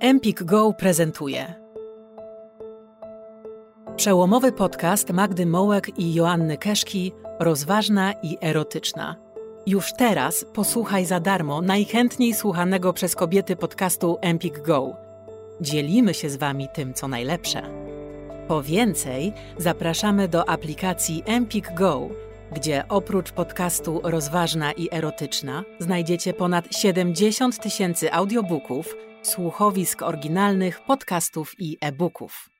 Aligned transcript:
Empik 0.00 0.42
Go 0.42 0.72
prezentuje 0.72 1.54
Przełomowy 3.96 4.52
podcast 4.52 5.10
Magdy 5.10 5.46
Mołek 5.46 5.98
i 5.98 6.14
Joanny 6.14 6.58
Keszki 6.58 7.12
Rozważna 7.40 8.12
i 8.22 8.38
erotyczna. 8.42 9.16
Już 9.66 9.92
teraz 9.92 10.44
posłuchaj 10.54 11.04
za 11.04 11.20
darmo 11.20 11.62
najchętniej 11.62 12.34
słuchanego 12.34 12.92
przez 12.92 13.14
kobiety 13.14 13.56
podcastu 13.56 14.18
Empik 14.20 14.58
Go. 14.58 14.96
Dzielimy 15.60 16.14
się 16.14 16.30
z 16.30 16.36
Wami 16.36 16.68
tym, 16.74 16.94
co 16.94 17.08
najlepsze. 17.08 17.62
Po 18.48 18.62
więcej 18.62 19.32
zapraszamy 19.58 20.28
do 20.28 20.48
aplikacji 20.48 21.22
Empik 21.26 21.74
Go, 21.74 22.08
gdzie 22.52 22.84
oprócz 22.88 23.32
podcastu 23.32 24.00
Rozważna 24.04 24.72
i 24.72 24.88
erotyczna 24.92 25.64
znajdziecie 25.78 26.32
ponad 26.32 26.64
70 26.74 27.58
tysięcy 27.58 28.12
audiobooków– 28.12 28.94
słuchowisk 29.26 30.02
oryginalnych, 30.02 30.80
podcastów 30.80 31.52
i 31.58 31.78
e-booków. 31.80 32.50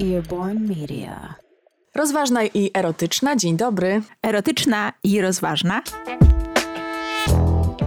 Earborn 0.00 0.68
Media. 0.68 1.34
Rozważna 1.94 2.44
i 2.44 2.70
erotyczna, 2.74 3.36
dzień 3.36 3.56
dobry. 3.56 4.02
Erotyczna 4.22 4.92
i 5.04 5.20
rozważna. 5.20 5.82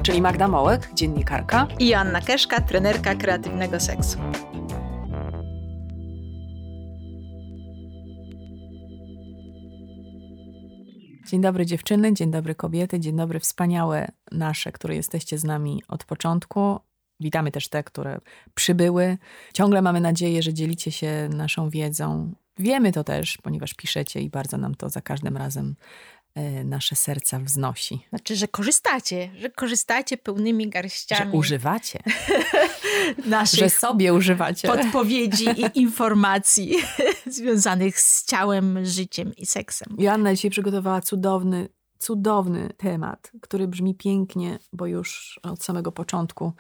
Czyli 0.03 0.21
Magda 0.21 0.47
Mołek, 0.47 0.89
dziennikarka. 0.93 1.67
I 1.79 1.87
Joanna 1.87 2.21
Keszka, 2.21 2.61
trenerka 2.61 3.15
kreatywnego 3.15 3.79
seksu. 3.79 4.17
Dzień 11.27 11.41
dobry 11.41 11.65
dziewczyny, 11.65 12.13
dzień 12.13 12.31
dobry 12.31 12.55
kobiety, 12.55 12.99
dzień 12.99 13.15
dobry 13.15 13.39
wspaniałe 13.39 14.07
nasze, 14.31 14.71
które 14.71 14.95
jesteście 14.95 15.37
z 15.37 15.43
nami 15.43 15.83
od 15.87 16.03
początku. 16.03 16.79
Witamy 17.19 17.51
też 17.51 17.67
te, 17.67 17.83
które 17.83 18.19
przybyły. 18.55 19.17
Ciągle 19.53 19.81
mamy 19.81 20.01
nadzieję, 20.01 20.43
że 20.43 20.53
dzielicie 20.53 20.91
się 20.91 21.29
naszą 21.35 21.69
wiedzą. 21.69 22.33
Wiemy 22.59 22.91
to 22.91 23.03
też, 23.03 23.37
ponieważ 23.37 23.73
piszecie 23.73 24.21
i 24.21 24.29
bardzo 24.29 24.57
nam 24.57 24.75
to 24.75 24.89
za 24.89 25.01
każdym 25.01 25.37
razem 25.37 25.75
nasze 26.65 26.95
serca 26.95 27.39
wznosi. 27.39 28.05
Znaczy, 28.09 28.35
że 28.35 28.47
korzystacie, 28.47 29.31
że 29.39 29.49
korzystacie 29.49 30.17
pełnymi 30.17 30.69
garściami. 30.69 31.31
Że 31.31 31.37
używacie. 31.37 31.99
naszych 33.25 33.59
że 33.59 33.69
sobie 33.69 34.13
używacie. 34.13 34.67
Podpowiedzi 34.67 35.45
i 35.45 35.79
informacji 35.83 36.75
związanych 37.25 37.99
z 37.99 38.25
ciałem, 38.25 38.85
życiem 38.85 39.31
i 39.37 39.45
seksem. 39.45 39.95
Joanna 39.97 40.35
dzisiaj 40.35 40.51
przygotowała 40.51 41.01
cudowny, 41.01 41.69
cudowny 41.97 42.69
temat, 42.77 43.31
który 43.41 43.67
brzmi 43.67 43.95
pięknie, 43.95 44.59
bo 44.73 44.85
już 44.85 45.39
od 45.43 45.63
samego 45.63 45.91
początku 45.91 46.53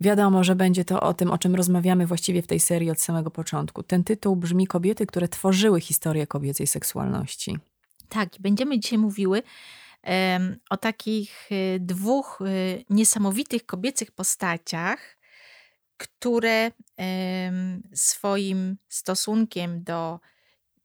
Wiadomo, 0.00 0.44
że 0.44 0.56
będzie 0.56 0.84
to 0.84 1.00
o 1.00 1.14
tym, 1.14 1.30
o 1.30 1.38
czym 1.38 1.54
rozmawiamy 1.54 2.06
właściwie 2.06 2.42
w 2.42 2.46
tej 2.46 2.60
serii 2.60 2.90
od 2.90 3.00
samego 3.00 3.30
początku. 3.30 3.82
Ten 3.82 4.04
tytuł 4.04 4.36
brzmi 4.36 4.66
Kobiety, 4.66 5.06
które 5.06 5.28
tworzyły 5.28 5.80
historię 5.80 6.26
kobiecej 6.26 6.66
seksualności. 6.66 7.58
Tak, 8.08 8.28
będziemy 8.40 8.80
dzisiaj 8.80 8.98
mówiły 8.98 9.42
o 10.70 10.76
takich 10.76 11.52
y, 11.52 11.78
dwóch 11.80 12.38
y, 12.40 12.84
niesamowitych 12.90 13.66
kobiecych 13.66 14.12
postaciach, 14.12 15.16
które 15.96 16.70
swoim 17.94 18.76
stosunkiem 18.88 19.84
do, 19.84 20.20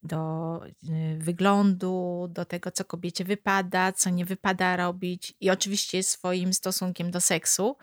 do 0.03 0.59
y, 0.65 1.17
wyglądu, 1.17 2.27
do 2.29 2.45
tego, 2.45 2.71
co 2.71 2.85
kobiecie 2.85 3.23
wypada, 3.23 3.91
co 3.91 4.09
nie 4.09 4.25
wypada 4.25 4.77
robić, 4.77 5.33
i 5.39 5.49
oczywiście 5.49 6.03
swoim 6.03 6.53
stosunkiem 6.53 7.11
do 7.11 7.21
seksu, 7.21 7.77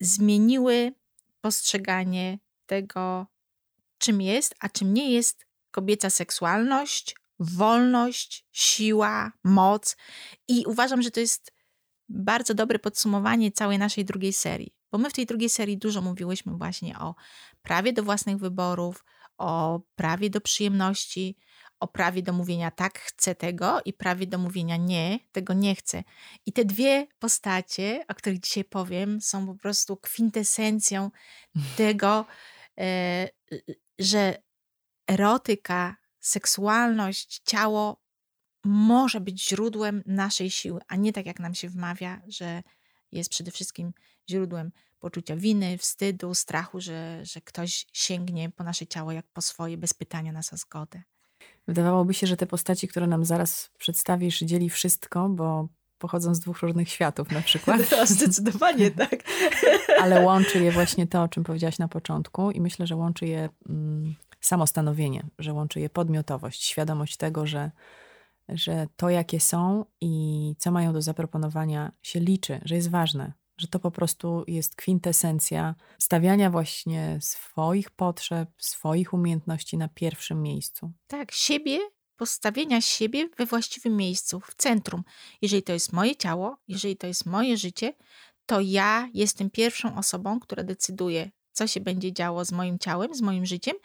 zmieniły 0.00 0.92
postrzeganie 1.40 2.38
tego, 2.66 3.26
czym 3.98 4.20
jest, 4.20 4.54
a 4.60 4.68
czym 4.68 4.94
nie 4.94 5.12
jest 5.12 5.46
kobieca 5.70 6.10
seksualność, 6.10 7.14
wolność, 7.38 8.46
siła, 8.52 9.32
moc. 9.44 9.96
I 10.48 10.64
uważam, 10.66 11.02
że 11.02 11.10
to 11.10 11.20
jest 11.20 11.52
bardzo 12.08 12.54
dobre 12.54 12.78
podsumowanie 12.78 13.52
całej 13.52 13.78
naszej 13.78 14.04
drugiej 14.04 14.32
serii. 14.32 14.74
Bo 14.92 14.98
my 14.98 15.10
w 15.10 15.12
tej 15.12 15.26
drugiej 15.26 15.48
serii 15.48 15.78
dużo 15.78 16.00
mówiłyśmy 16.00 16.56
właśnie 16.56 16.98
o 16.98 17.14
prawie 17.62 17.92
do 17.92 18.02
własnych 18.02 18.36
wyborów, 18.36 19.04
o 19.38 19.80
prawie 19.94 20.30
do 20.30 20.40
przyjemności, 20.40 21.36
o 21.80 21.88
prawie 21.88 22.22
do 22.22 22.32
mówienia 22.32 22.70
tak, 22.70 22.98
chcę 22.98 23.34
tego 23.34 23.80
i 23.84 23.92
prawie 23.92 24.26
do 24.26 24.38
mówienia 24.38 24.76
nie, 24.76 25.18
tego 25.32 25.52
nie 25.52 25.74
chcę. 25.74 26.04
I 26.46 26.52
te 26.52 26.64
dwie 26.64 27.06
postacie, 27.18 28.04
o 28.08 28.14
których 28.14 28.40
dzisiaj 28.40 28.64
powiem, 28.64 29.20
są 29.20 29.46
po 29.46 29.54
prostu 29.54 29.96
kwintesencją 29.96 31.10
tego, 31.76 32.26
e, 32.78 33.28
że 33.98 34.42
erotyka, 35.06 35.96
seksualność, 36.26 37.40
ciało 37.44 38.02
może 38.64 39.20
być 39.20 39.48
źródłem 39.48 40.02
naszej 40.06 40.50
siły, 40.50 40.80
a 40.88 40.96
nie 40.96 41.12
tak 41.12 41.26
jak 41.26 41.40
nam 41.40 41.54
się 41.54 41.68
wmawia, 41.68 42.22
że 42.28 42.62
jest 43.12 43.30
przede 43.30 43.50
wszystkim 43.50 43.92
źródłem 44.30 44.72
poczucia 44.98 45.36
winy, 45.36 45.78
wstydu, 45.78 46.34
strachu, 46.34 46.80
że, 46.80 47.20
że 47.22 47.40
ktoś 47.40 47.86
sięgnie 47.92 48.50
po 48.50 48.64
nasze 48.64 48.86
ciało 48.86 49.12
jak 49.12 49.26
po 49.32 49.42
swoje, 49.42 49.76
bez 49.76 49.94
pytania 49.94 50.32
nas 50.32 50.52
o 50.52 50.56
zgodę. 50.56 51.02
Wydawałoby 51.68 52.14
się, 52.14 52.26
że 52.26 52.36
te 52.36 52.46
postaci, 52.46 52.88
które 52.88 53.06
nam 53.06 53.24
zaraz 53.24 53.70
przedstawisz, 53.78 54.40
dzieli 54.40 54.70
wszystko, 54.70 55.28
bo 55.28 55.68
pochodzą 55.98 56.34
z 56.34 56.40
dwóch 56.40 56.62
różnych 56.62 56.88
światów 56.88 57.30
na 57.30 57.40
przykład. 57.40 57.88
To 57.90 58.06
zdecydowanie 58.16 58.90
tak. 59.04 59.24
Ale 60.00 60.20
łączy 60.20 60.64
je 60.64 60.72
właśnie 60.72 61.06
to, 61.06 61.22
o 61.22 61.28
czym 61.28 61.44
powiedziałaś 61.44 61.78
na 61.78 61.88
początku 61.88 62.50
i 62.50 62.60
myślę, 62.60 62.86
że 62.86 62.96
łączy 62.96 63.26
je 63.26 63.48
mm, 63.68 64.14
samostanowienie, 64.46 65.26
że 65.38 65.52
łączy 65.52 65.80
je 65.80 65.90
podmiotowość, 65.90 66.64
świadomość 66.64 67.16
tego, 67.16 67.46
że 67.46 67.70
że 68.48 68.86
to, 68.96 69.10
jakie 69.10 69.40
są 69.40 69.84
i 70.00 70.54
co 70.58 70.70
mają 70.70 70.92
do 70.92 71.02
zaproponowania, 71.02 71.92
się 72.02 72.20
liczy, 72.20 72.60
że 72.64 72.74
jest 72.74 72.90
ważne, 72.90 73.32
że 73.56 73.68
to 73.68 73.78
po 73.78 73.90
prostu 73.90 74.44
jest 74.46 74.76
kwintesencja 74.76 75.74
stawiania 75.98 76.50
właśnie 76.50 77.18
swoich 77.20 77.90
potrzeb, 77.90 78.48
swoich 78.58 79.12
umiejętności 79.12 79.78
na 79.78 79.88
pierwszym 79.88 80.42
miejscu. 80.42 80.92
Tak, 81.06 81.32
siebie, 81.32 81.78
postawienia 82.16 82.80
siebie 82.80 83.28
we 83.36 83.46
właściwym 83.46 83.96
miejscu, 83.96 84.40
w 84.40 84.54
centrum. 84.54 85.04
Jeżeli 85.42 85.62
to 85.62 85.72
jest 85.72 85.92
moje 85.92 86.16
ciało, 86.16 86.56
jeżeli 86.68 86.96
to 86.96 87.06
jest 87.06 87.26
moje 87.26 87.56
życie, 87.56 87.92
to 88.46 88.60
ja 88.60 89.08
jestem 89.14 89.50
pierwszą 89.50 89.96
osobą, 89.96 90.40
która 90.40 90.64
decyduje, 90.64 91.30
co 91.54 91.66
się 91.66 91.80
będzie 91.80 92.12
działo 92.12 92.44
z 92.44 92.52
moim 92.52 92.78
ciałem, 92.78 93.14
z 93.14 93.20
moim 93.20 93.46
życiem 93.46 93.76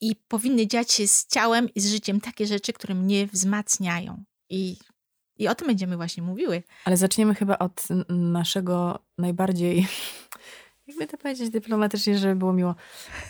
i 0.00 0.16
powinny 0.28 0.66
dziać 0.66 0.92
się 0.92 1.06
z 1.08 1.26
ciałem 1.26 1.68
i 1.74 1.80
z 1.80 1.90
życiem 1.90 2.20
takie 2.20 2.46
rzeczy, 2.46 2.72
które 2.72 2.94
mnie 2.94 3.26
wzmacniają. 3.26 4.24
I, 4.50 4.76
i 5.36 5.48
o 5.48 5.54
tym 5.54 5.66
będziemy 5.66 5.96
właśnie 5.96 6.22
mówiły. 6.22 6.62
Ale 6.84 6.96
zaczniemy 6.96 7.34
chyba 7.34 7.58
od 7.58 7.82
naszego 8.08 8.98
najbardziej, 9.18 9.86
jakby 10.86 11.06
to 11.06 11.18
powiedzieć 11.18 11.50
dyplomatycznie, 11.50 12.18
żeby 12.18 12.36
było 12.36 12.52
miło, 12.52 12.74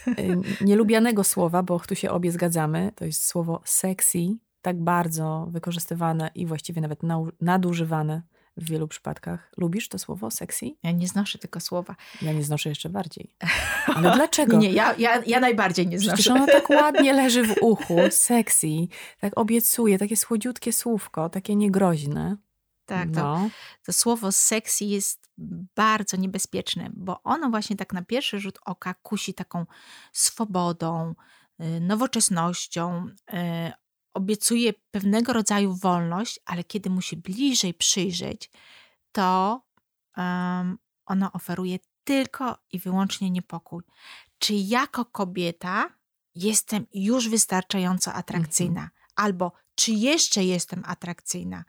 y, 0.09 0.15
nielubianego 0.61 1.25
słowa, 1.25 1.63
bo 1.63 1.81
tu 1.81 1.95
się 1.95 2.11
obie 2.11 2.33
zgadzamy. 2.33 2.93
To 2.95 3.05
jest 3.05 3.27
słowo 3.27 3.63
sexy, 3.65 4.19
tak 4.63 4.83
bardzo 4.83 5.49
wykorzystywane 5.51 6.31
i 6.35 6.47
właściwie 6.47 6.81
nawet 6.81 7.01
nadużywane 7.41 8.23
w 8.59 8.71
wielu 8.71 8.89
przypadkach. 8.89 9.53
Lubisz 9.57 9.89
to 9.89 9.99
słowo 9.99 10.31
sexy? 10.31 10.67
Ja 10.83 10.93
nie 10.93 11.09
znoszę 11.09 11.39
tego 11.39 11.61
słowa. 11.61 11.97
Ja 12.23 12.33
nie 12.33 12.43
znoszę 12.43 12.69
jeszcze 12.69 12.89
bardziej. 12.89 13.35
Ale 13.87 14.11
dlaczego? 14.17 14.57
nie, 14.57 14.73
ja, 14.73 14.95
ja, 14.99 15.23
ja 15.27 15.41
najbardziej 15.41 15.87
nie 15.87 15.99
znoszę. 15.99 16.15
Przecież 16.15 16.33
ono 16.33 16.47
tak 16.47 16.71
ładnie 16.83 17.13
leży 17.13 17.43
w 17.43 17.55
uchu, 17.61 17.99
sexy, 18.11 18.69
tak 19.21 19.39
obiecuje, 19.39 19.99
takie 19.99 20.17
słodziutkie 20.17 20.73
słówko, 20.73 21.29
takie 21.29 21.57
niegroźne. 21.57 22.37
Tak, 22.87 23.11
to, 23.11 23.21
no. 23.21 23.51
to 23.85 23.93
słowo 23.93 24.33
sexy 24.33 24.85
jest 24.85 25.31
bardzo 25.77 26.17
niebezpieczne, 26.17 26.91
bo 26.93 27.23
ono 27.23 27.51
właśnie 27.51 27.77
tak 27.77 27.93
na 27.93 28.03
pierwszy 28.03 28.41
rzut 28.41 28.59
oka 28.65 28.95
kusi 28.95 29.35
taką 29.35 29.67
swobodą, 30.13 31.15
y, 31.61 31.81
nowoczesnością, 31.81 33.07
y, 33.07 33.73
obiecuje 34.19 34.73
pewnego 34.91 35.33
rodzaju 35.33 35.75
wolność, 35.75 36.41
ale 36.45 36.65
kiedy 36.65 36.91
mu 36.91 37.01
się 37.03 37.17
bliżej 37.17 37.75
przyjrzeć, 37.75 38.51
to 39.13 39.61
um, 40.17 40.79
ono 41.07 41.33
oferuje 41.33 41.79
tylko 42.05 42.59
i 42.73 42.79
wyłącznie 42.79 43.31
niepokój. 43.31 43.83
Czy 44.39 44.55
jako 44.55 45.05
kobieta 45.05 45.91
jestem 46.35 46.87
już 46.95 47.29
wystarczająco 47.29 48.13
atrakcyjna? 48.13 48.81
Mhm. 48.81 48.91
Albo 49.17 49.53
czy 49.75 49.93
jeszcze 49.93 50.45
jestem 50.45 50.83
atrakcyjna? 50.87 51.65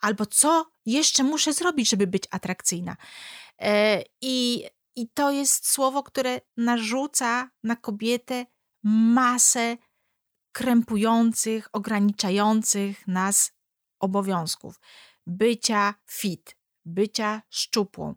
Albo 0.00 0.26
co 0.26 0.70
jeszcze 0.86 1.22
muszę 1.22 1.52
zrobić, 1.52 1.90
żeby 1.90 2.06
być 2.06 2.24
atrakcyjna? 2.30 2.96
E, 3.58 4.02
i, 4.20 4.64
I 4.96 5.08
to 5.08 5.30
jest 5.30 5.68
słowo, 5.68 6.02
które 6.02 6.40
narzuca 6.56 7.50
na 7.64 7.76
kobietę 7.76 8.46
masę 8.82 9.76
krępujących, 10.52 11.68
ograniczających 11.72 13.08
nas 13.08 13.52
obowiązków. 14.00 14.80
bycia 15.26 15.94
fit, 16.06 16.56
bycia 16.84 17.42
szczupłą, 17.50 18.14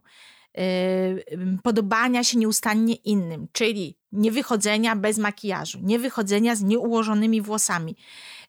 yy, 0.54 1.58
podobania 1.62 2.24
się 2.24 2.38
nieustannie 2.38 2.94
innym, 2.94 3.48
czyli 3.52 3.98
nie 4.12 4.32
wychodzenia 4.32 4.96
bez 4.96 5.18
makijażu, 5.18 5.78
nie 5.82 5.98
wychodzenia 5.98 6.56
z 6.56 6.62
nieułożonymi 6.62 7.42
włosami, 7.42 7.96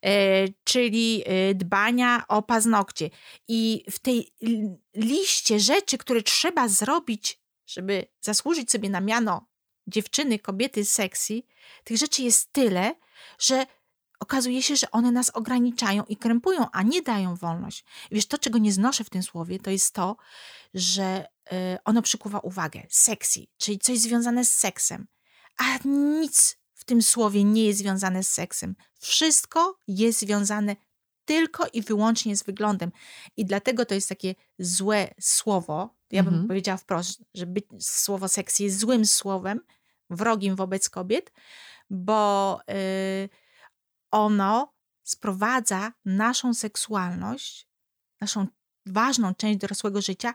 yy, 0.04 0.10
czyli 0.64 1.18
yy, 1.18 1.56
dbania 1.56 2.24
o 2.28 2.42
paznokcie. 2.42 3.10
I 3.48 3.84
w 3.90 4.00
tej 4.00 4.34
liście 4.96 5.60
rzeczy, 5.60 5.98
które 5.98 6.22
trzeba 6.22 6.68
zrobić, 6.68 7.40
żeby 7.66 8.06
zasłużyć 8.22 8.72
sobie 8.72 8.90
na 8.90 9.02
miano 9.02 9.48
dziewczyny, 9.88 10.40
kobiety 10.40 10.86
sexy, 10.86 11.42
tych 11.84 11.98
rzeczy 11.98 12.24
jest 12.24 12.54
tyle, 12.54 12.96
że 13.40 13.66
okazuje 14.20 14.62
się, 14.62 14.76
że 14.76 14.92
one 14.92 15.12
nas 15.12 15.30
ograniczają 15.30 16.04
i 16.04 16.18
krępują, 16.18 16.66
a 16.72 16.84
nie 16.84 17.02
dają 17.02 17.36
wolność. 17.36 17.86
I 18.12 18.16
wiesz, 18.16 18.26
to, 18.26 18.38
czego 18.38 18.58
nie 18.58 18.74
znoszę 18.74 19.04
w 19.04 19.10
tym 19.10 19.24
słowie, 19.24 19.60
to 19.60 19.72
jest 19.72 19.94
to, 19.94 20.18
że 20.74 21.26
y, 21.52 21.78
ono 21.84 22.02
przykuwa 22.02 22.40
uwagę. 22.40 22.82
Sexy, 22.90 23.48
czyli 23.58 23.80
coś 23.80 24.00
związane 24.00 24.46
z 24.46 24.56
seksem. 24.56 25.08
A 25.58 25.78
nic 25.86 26.58
w 26.74 26.86
tym 26.86 27.02
słowie 27.02 27.44
nie 27.44 27.66
jest 27.66 27.80
związane 27.80 28.24
z 28.24 28.32
seksem. 28.32 28.76
Wszystko 29.00 29.80
jest 29.88 30.20
związane 30.20 30.76
tylko 31.26 31.68
i 31.74 31.82
wyłącznie 31.82 32.38
z 32.38 32.44
wyglądem. 32.44 32.92
I 33.38 33.46
dlatego 33.46 33.86
to 33.86 33.94
jest 33.96 34.10
takie 34.10 34.36
złe 34.60 35.14
słowo. 35.20 35.96
Ja 36.12 36.24
bym 36.24 36.34
mhm. 36.34 36.48
powiedziała 36.48 36.78
wprost, 36.78 37.22
że 37.34 37.46
słowo 37.80 38.28
seks 38.28 38.60
jest 38.60 38.80
złym 38.80 39.06
słowem, 39.06 39.60
wrogim 40.10 40.56
wobec 40.56 40.90
kobiet, 40.90 41.32
bo 41.90 42.60
yy, 42.68 43.30
ono 44.12 44.74
sprowadza 45.04 45.94
naszą 46.06 46.54
seksualność, 46.54 47.68
naszą 48.22 48.48
ważną 48.86 49.36
część 49.36 49.60
dorosłego 49.60 50.02
życia 50.02 50.34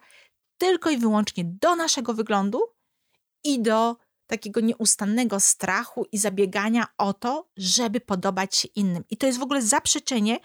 tylko 0.58 0.91
i 0.91 0.99
wyłącznie 0.99 1.44
do 1.44 1.76
naszego 1.76 2.14
wyglądu 2.14 2.61
i 3.44 3.62
do 3.62 3.97
takiego 4.26 4.61
nieustannego 4.61 5.41
strachu 5.41 6.06
i 6.12 6.19
zabiegania 6.19 6.87
o 6.99 7.12
to, 7.12 7.49
żeby 7.56 8.00
podobać 8.00 8.56
się 8.56 8.69
innym. 8.69 9.05
I 9.11 9.17
to 9.17 9.26
jest 9.26 9.38
w 9.38 9.43
ogóle 9.43 9.62
zaprzeczenie 9.62 10.38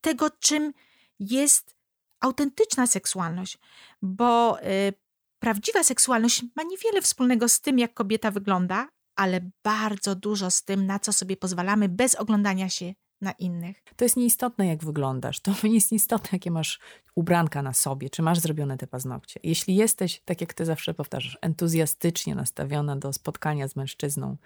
tego, 0.00 0.30
czym 0.30 0.72
jest 1.18 1.74
autentyczna 2.20 2.86
seksualność, 2.86 3.58
bo 4.02 4.62
y, 4.62 4.92
prawdziwa 5.38 5.84
seksualność 5.84 6.42
ma 6.56 6.62
niewiele 6.62 7.02
wspólnego 7.02 7.48
z 7.48 7.60
tym, 7.60 7.78
jak 7.78 7.94
kobieta 7.94 8.30
wygląda, 8.30 8.88
ale 9.16 9.50
bardzo 9.64 10.14
dużo 10.14 10.50
z 10.50 10.64
tym, 10.64 10.86
na 10.86 10.98
co 10.98 11.12
sobie 11.12 11.36
pozwalamy 11.36 11.88
bez 11.88 12.14
oglądania 12.14 12.68
się 12.68 12.94
na 13.20 13.32
innych. 13.32 13.82
To 13.96 14.04
jest 14.04 14.16
nieistotne, 14.16 14.66
jak 14.66 14.84
wyglądasz. 14.84 15.40
To 15.40 15.54
nie 15.64 15.74
jest 15.80 15.92
istotne, 15.92 16.28
jakie 16.32 16.50
masz 16.50 16.80
ubranka 17.14 17.62
na 17.62 17.72
sobie, 17.72 18.10
czy 18.10 18.22
masz 18.22 18.38
zrobione 18.38 18.78
te 18.78 18.86
paznokcie. 18.86 19.40
Jeśli 19.42 19.76
jesteś, 19.76 20.22
tak 20.24 20.40
jak 20.40 20.54
ty 20.54 20.64
zawsze 20.64 20.94
powtarzasz, 20.94 21.38
entuzjastycznie 21.40 22.34
nastawiona 22.34 22.96
do 22.96 23.12
spotkania 23.12 23.68
z 23.68 23.76
mężczyzną 23.76 24.36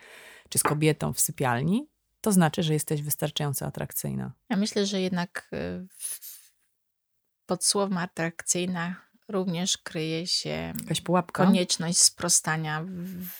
czy 0.49 0.59
z 0.59 0.63
kobietą 0.63 1.13
w 1.13 1.21
sypialni, 1.21 1.89
to 2.21 2.33
znaczy, 2.33 2.63
że 2.63 2.73
jesteś 2.73 3.03
wystarczająco 3.03 3.67
atrakcyjna. 3.67 4.33
Ja 4.51 4.57
myślę, 4.57 4.87
że 4.87 5.01
jednak 5.01 5.51
y, 5.53 5.87
pod 7.47 7.65
słowem 7.65 7.99
atrakcyjna 7.99 8.97
również 9.29 9.79
kryje 9.79 10.27
się 10.27 10.73
konieczność 11.33 11.99
sprostania 11.99 12.85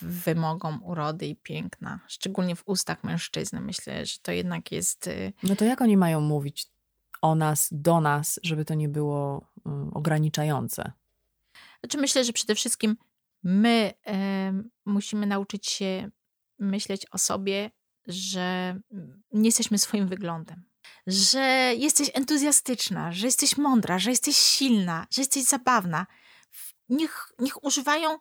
wymogom 0.01 0.83
urody 0.83 1.27
i 1.27 1.35
piękna, 1.35 1.99
szczególnie 2.07 2.55
w 2.55 2.63
ustach 2.65 3.03
mężczyzny. 3.03 3.61
Myślę, 3.61 4.05
że 4.05 4.19
to 4.21 4.31
jednak 4.31 4.71
jest. 4.71 5.07
Y, 5.07 5.33
no 5.43 5.55
to 5.55 5.65
jak 5.65 5.81
oni 5.81 5.97
mają 5.97 6.21
mówić 6.21 6.67
o 7.21 7.35
nas, 7.35 7.67
do 7.71 8.01
nas, 8.01 8.39
żeby 8.43 8.65
to 8.65 8.73
nie 8.73 8.89
było 8.89 9.47
um, 9.65 9.91
ograniczające? 9.93 10.91
Znaczy, 11.79 11.97
myślę, 11.97 12.23
że 12.23 12.33
przede 12.33 12.55
wszystkim 12.55 12.97
my 13.43 13.93
y, 14.07 14.69
musimy 14.85 15.25
nauczyć 15.25 15.67
się 15.67 16.09
myśleć 16.59 17.05
o 17.11 17.17
sobie 17.17 17.71
że 18.09 18.79
nie 19.31 19.47
jesteśmy 19.47 19.77
swoim 19.77 20.07
wyglądem, 20.07 20.63
że 21.07 21.73
jesteś 21.77 22.11
entuzjastyczna, 22.13 23.11
że 23.11 23.27
jesteś 23.27 23.57
mądra, 23.57 23.99
że 23.99 24.09
jesteś 24.09 24.35
silna, 24.35 25.07
że 25.11 25.21
jesteś 25.21 25.43
zabawna. 25.43 26.07
Niech, 26.89 27.31
niech 27.39 27.63
używają 27.63 28.17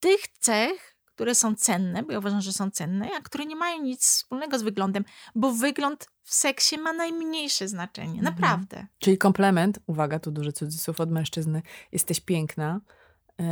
tych 0.00 0.20
cech, 0.40 0.96
które 1.04 1.34
są 1.34 1.54
cenne, 1.54 2.02
bo 2.02 2.12
ja 2.12 2.18
uważam, 2.18 2.40
że 2.40 2.52
są 2.52 2.70
cenne, 2.70 3.08
a 3.18 3.20
które 3.20 3.46
nie 3.46 3.56
mają 3.56 3.82
nic 3.82 4.02
wspólnego 4.02 4.58
z 4.58 4.62
wyglądem, 4.62 5.04
bo 5.34 5.52
wygląd 5.52 6.06
w 6.22 6.34
seksie 6.34 6.78
ma 6.78 6.92
najmniejsze 6.92 7.68
znaczenie, 7.68 8.18
mhm. 8.18 8.24
naprawdę. 8.24 8.86
Czyli 8.98 9.18
komplement, 9.18 9.78
uwaga, 9.86 10.18
tu 10.18 10.30
duży 10.30 10.52
cudzysłów 10.52 11.00
od 11.00 11.10
mężczyzny, 11.10 11.62
jesteś 11.92 12.20
piękna, 12.20 12.80
yy, 13.38 13.46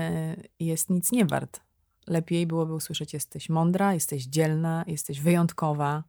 jest 0.58 0.90
nic 0.90 1.12
nie 1.12 1.26
wart 1.26 1.60
lepiej 2.06 2.46
byłoby 2.46 2.74
usłyszeć: 2.74 3.12
jesteś 3.12 3.48
mądra, 3.48 3.94
jesteś 3.94 4.24
dzielna, 4.24 4.84
jesteś 4.86 5.20
wyjątkowa. 5.20 6.04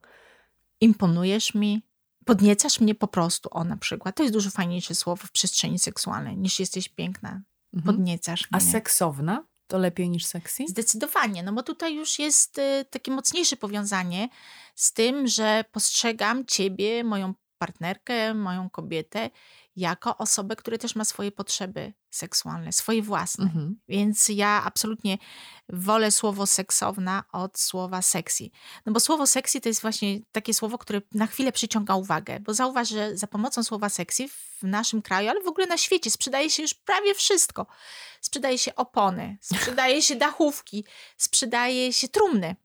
Imponujesz 0.82 1.54
mi, 1.54 1.84
podniecasz 2.26 2.80
mnie 2.80 2.96
po 2.96 3.08
prostu, 3.08 3.50
o 3.52 3.64
na 3.64 3.78
przykład. 3.78 4.16
To 4.16 4.24
jest 4.24 4.34
dużo 4.34 4.50
fajniejsze 4.50 4.96
słowo 4.96 5.26
w 5.28 5.32
przestrzeni 5.32 5.80
seksualnej 5.80 6.38
niż 6.38 6.60
jesteś 6.60 6.90
piękna. 6.90 7.42
Mhm. 7.74 7.96
Podniecasz 7.96 8.42
mnie. 8.42 8.50
A 8.52 8.60
seksowna? 8.60 9.46
To 9.68 9.78
lepiej 9.78 10.10
niż 10.10 10.26
sexy? 10.26 10.64
Zdecydowanie, 10.68 11.44
no 11.44 11.54
bo 11.54 11.64
tutaj 11.64 11.96
już 11.96 12.20
jest 12.20 12.58
y, 12.58 12.86
takie 12.90 13.12
mocniejsze 13.12 13.56
powiązanie 13.56 14.30
z 14.76 14.94
tym, 14.94 15.28
że 15.28 15.66
postrzegam 15.72 16.46
ciebie, 16.46 17.04
moją 17.04 17.34
partnerkę, 17.58 18.34
moją 18.34 18.70
kobietę 18.70 19.30
jako 19.76 20.18
osobę, 20.18 20.56
która 20.56 20.78
też 20.78 20.96
ma 20.96 21.06
swoje 21.06 21.32
potrzeby 21.32 21.94
seksualne, 22.10 22.74
swoje 22.74 23.02
własne. 23.02 23.44
Mhm. 23.44 23.80
Więc 23.88 24.30
ja 24.30 24.62
absolutnie 24.66 25.18
wolę 25.70 26.12
słowo 26.12 26.48
seksowna 26.48 27.24
od 27.32 27.60
słowa 27.60 28.02
sexy. 28.02 28.50
No 28.86 28.94
bo 28.94 29.00
słowo 29.00 29.28
sexy 29.28 29.62
to 29.62 29.70
jest 29.70 29.82
właśnie 29.82 30.20
takie 30.32 30.54
słowo, 30.54 30.78
które 30.78 31.02
na 31.12 31.28
chwilę 31.28 31.52
przyciąga 31.52 31.96
uwagę, 31.96 32.40
bo 32.40 32.54
zauważ, 32.54 32.90
że 32.90 33.18
za 33.18 33.28
pomocą 33.28 33.64
słowa 33.64 33.90
sexy 33.90 34.28
w 34.28 34.64
naszym 34.64 35.02
kraju, 35.02 35.30
ale 35.30 35.42
w 35.42 35.48
ogóle 35.48 35.68
na 35.68 35.78
świecie 35.78 36.12
sprzedaje 36.12 36.50
się 36.50 36.62
już 36.62 36.74
prawie 36.74 37.14
wszystko. 37.14 37.66
Sprzedaje 38.22 38.58
się 38.58 38.76
opony, 38.76 39.38
sprzedaje 39.54 40.02
się 40.02 40.16
dachówki, 40.16 40.86
sprzedaje 41.18 41.94
się 41.94 42.08
trumny. 42.08 42.56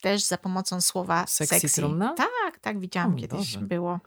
Też 0.00 0.22
za 0.22 0.38
pomocą 0.38 0.80
słowa 0.80 1.26
sexy. 1.26 1.60
sexy. 1.60 1.80
trumna? 1.80 2.14
Tak, 2.14 2.58
tak, 2.60 2.80
widziałam 2.80 3.14
o, 3.14 3.16
kiedyś. 3.18 3.38
Boże. 3.38 3.60
Było. 3.60 4.00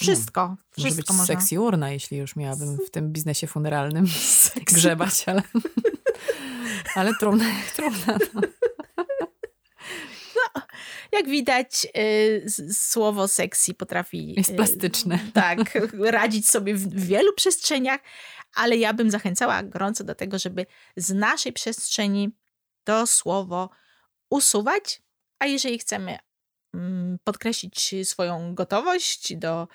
Wszystko. 0.00 0.40
Hmm. 0.40 0.58
wszystko 0.76 1.14
może 1.14 1.32
być 1.32 1.40
sexy 1.40 1.60
urna, 1.60 1.90
jeśli 1.90 2.18
już 2.18 2.36
miałabym 2.36 2.78
w 2.86 2.90
tym 2.90 3.12
biznesie 3.12 3.46
funeralnym 3.46 4.06
grzebać, 4.72 5.24
ale, 5.28 5.42
ale 6.96 7.14
trudna 7.20 7.44
jak 7.48 7.70
trudna. 7.70 8.18
No. 8.34 8.40
no. 10.36 10.62
jak 11.12 11.28
widać, 11.28 11.86
y, 11.96 12.72
słowo 12.72 13.28
sexy 13.28 13.74
potrafi. 13.74 14.34
Jest 14.36 14.54
plastyczne. 14.54 15.14
Y, 15.28 15.32
tak, 15.32 15.78
radzić 16.00 16.48
sobie 16.48 16.74
w, 16.74 16.88
w 16.88 17.06
wielu 17.06 17.32
przestrzeniach, 17.32 18.00
ale 18.54 18.76
ja 18.76 18.92
bym 18.92 19.10
zachęcała 19.10 19.62
gorąco 19.62 20.04
do 20.04 20.14
tego, 20.14 20.38
żeby 20.38 20.66
z 20.96 21.14
naszej 21.14 21.52
przestrzeni 21.52 22.30
to 22.84 23.06
słowo 23.06 23.70
usuwać, 24.30 25.02
a 25.38 25.46
jeżeli 25.46 25.78
chcemy 25.78 26.18
podkreślić 27.24 27.94
swoją 28.04 28.54
gotowość 28.54 29.36
do 29.36 29.68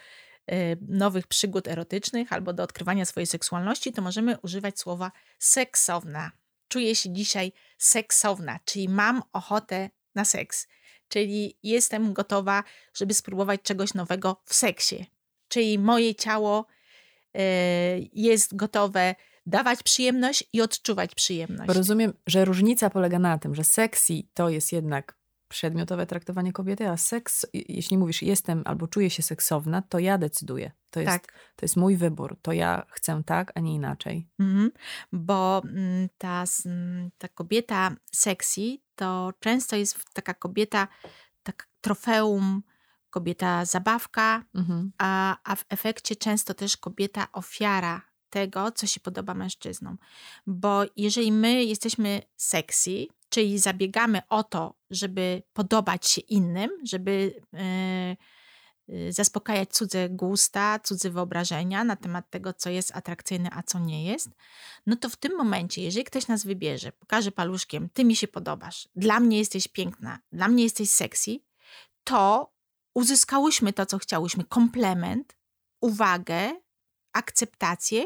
e, 0.48 0.76
nowych 0.88 1.28
przygód 1.28 1.68
erotycznych 1.68 2.34
albo 2.34 2.54
do 2.54 2.64
odkrywania 2.64 3.06
swojej 3.06 3.28
seksualności, 3.28 3.92
to 3.92 4.02
możemy 4.02 4.38
używać 4.40 4.80
słowa 4.80 5.12
seksowna. 5.40 6.32
Czuję 6.68 6.96
się 6.96 7.14
dzisiaj 7.14 7.52
seksowna, 7.78 8.60
czyli 8.66 8.90
mam 8.90 9.22
ochotę 9.34 9.90
na 10.16 10.26
seks, 10.26 10.68
czyli 11.08 11.58
jestem 11.64 12.14
gotowa, 12.14 12.64
żeby 12.94 13.14
spróbować 13.14 13.62
czegoś 13.62 13.94
nowego 13.94 14.42
w 14.46 14.54
seksie, 14.54 15.06
czyli 15.48 15.80
moje 15.80 16.16
ciało 16.16 16.66
e, 17.36 17.40
jest 18.14 18.56
gotowe 18.56 19.16
dawać 19.46 19.84
przyjemność 19.84 20.44
i 20.54 20.62
odczuwać 20.62 21.16
przyjemność. 21.16 21.68
Bo 21.68 21.74
rozumiem, 21.74 22.14
że 22.28 22.46
różnica 22.46 22.90
polega 22.90 23.20
na 23.20 23.38
tym, 23.38 23.56
że 23.56 23.64
sexy 23.64 24.14
to 24.34 24.50
jest 24.50 24.72
jednak 24.72 25.16
przedmiotowe 25.54 26.06
traktowanie 26.06 26.54
kobiety, 26.54 26.90
a 26.90 26.98
seks, 26.98 27.46
jeśli 27.54 27.98
mówisz 27.98 28.22
jestem 28.22 28.62
albo 28.66 28.88
czuję 28.88 29.10
się 29.10 29.24
seksowna, 29.24 29.82
to 29.82 30.00
ja 30.00 30.18
decyduję. 30.18 30.72
To 30.90 31.00
jest, 31.00 31.12
tak. 31.12 31.34
to 31.56 31.66
jest 31.66 31.78
mój 31.78 31.98
wybór. 31.98 32.38
To 32.42 32.52
ja 32.52 32.86
chcę 32.90 33.24
tak, 33.26 33.52
a 33.56 33.60
nie 33.60 33.74
inaczej. 33.74 34.30
Mhm. 34.40 34.72
Bo 35.12 35.62
mm, 35.66 36.10
ta, 36.18 36.44
ta 37.18 37.28
kobieta 37.28 37.96
sexy 38.12 38.78
to 38.96 39.34
często 39.40 39.76
jest 39.76 40.14
taka 40.14 40.34
kobieta, 40.34 40.88
tak 41.44 41.68
trofeum, 41.82 42.64
kobieta 43.10 43.66
zabawka, 43.66 44.44
mhm. 44.56 44.92
a, 44.98 45.38
a 45.44 45.56
w 45.56 45.66
efekcie 45.70 46.16
często 46.16 46.54
też 46.54 46.78
kobieta 46.78 47.28
ofiara 47.32 48.02
tego, 48.30 48.72
co 48.72 48.88
się 48.88 49.00
podoba 49.00 49.34
mężczyznom. 49.34 49.98
Bo 50.48 50.84
jeżeli 50.98 51.32
my 51.32 51.64
jesteśmy 51.64 52.22
sexy, 52.36 53.06
czyli 53.34 53.60
zabiegamy 53.60 54.22
o 54.30 54.44
to, 54.44 54.76
żeby 54.90 55.44
podobać 55.54 56.08
się 56.08 56.22
innym, 56.22 56.70
żeby 56.84 57.42
y, 58.90 59.14
zaspokajać 59.14 59.70
cudze 59.70 60.10
gusta, 60.10 60.80
cudze 60.80 61.10
wyobrażenia 61.10 61.84
na 61.84 61.96
temat 61.96 62.30
tego, 62.30 62.54
co 62.54 62.70
jest 62.70 62.96
atrakcyjne, 62.96 63.50
a 63.54 63.64
co 63.64 63.80
nie 63.80 64.06
jest, 64.06 64.30
no 64.86 64.96
to 64.96 65.10
w 65.10 65.16
tym 65.16 65.38
momencie, 65.38 65.82
jeżeli 65.82 66.04
ktoś 66.04 66.28
nas 66.28 66.46
wybierze, 66.46 66.92
pokaże 66.92 67.32
paluszkiem, 67.32 67.90
ty 67.90 68.06
mi 68.06 68.16
się 68.16 68.28
podobasz, 68.28 68.88
dla 68.96 69.20
mnie 69.20 69.38
jesteś 69.38 69.68
piękna, 69.68 70.20
dla 70.32 70.48
mnie 70.48 70.64
jesteś 70.64 70.90
sexy, 70.90 71.40
to 72.04 72.54
uzyskałyśmy 72.94 73.74
to, 73.74 73.86
co 73.86 73.98
chciałyśmy, 73.98 74.44
komplement, 74.44 75.36
uwagę, 75.82 76.62
akceptację. 77.14 78.06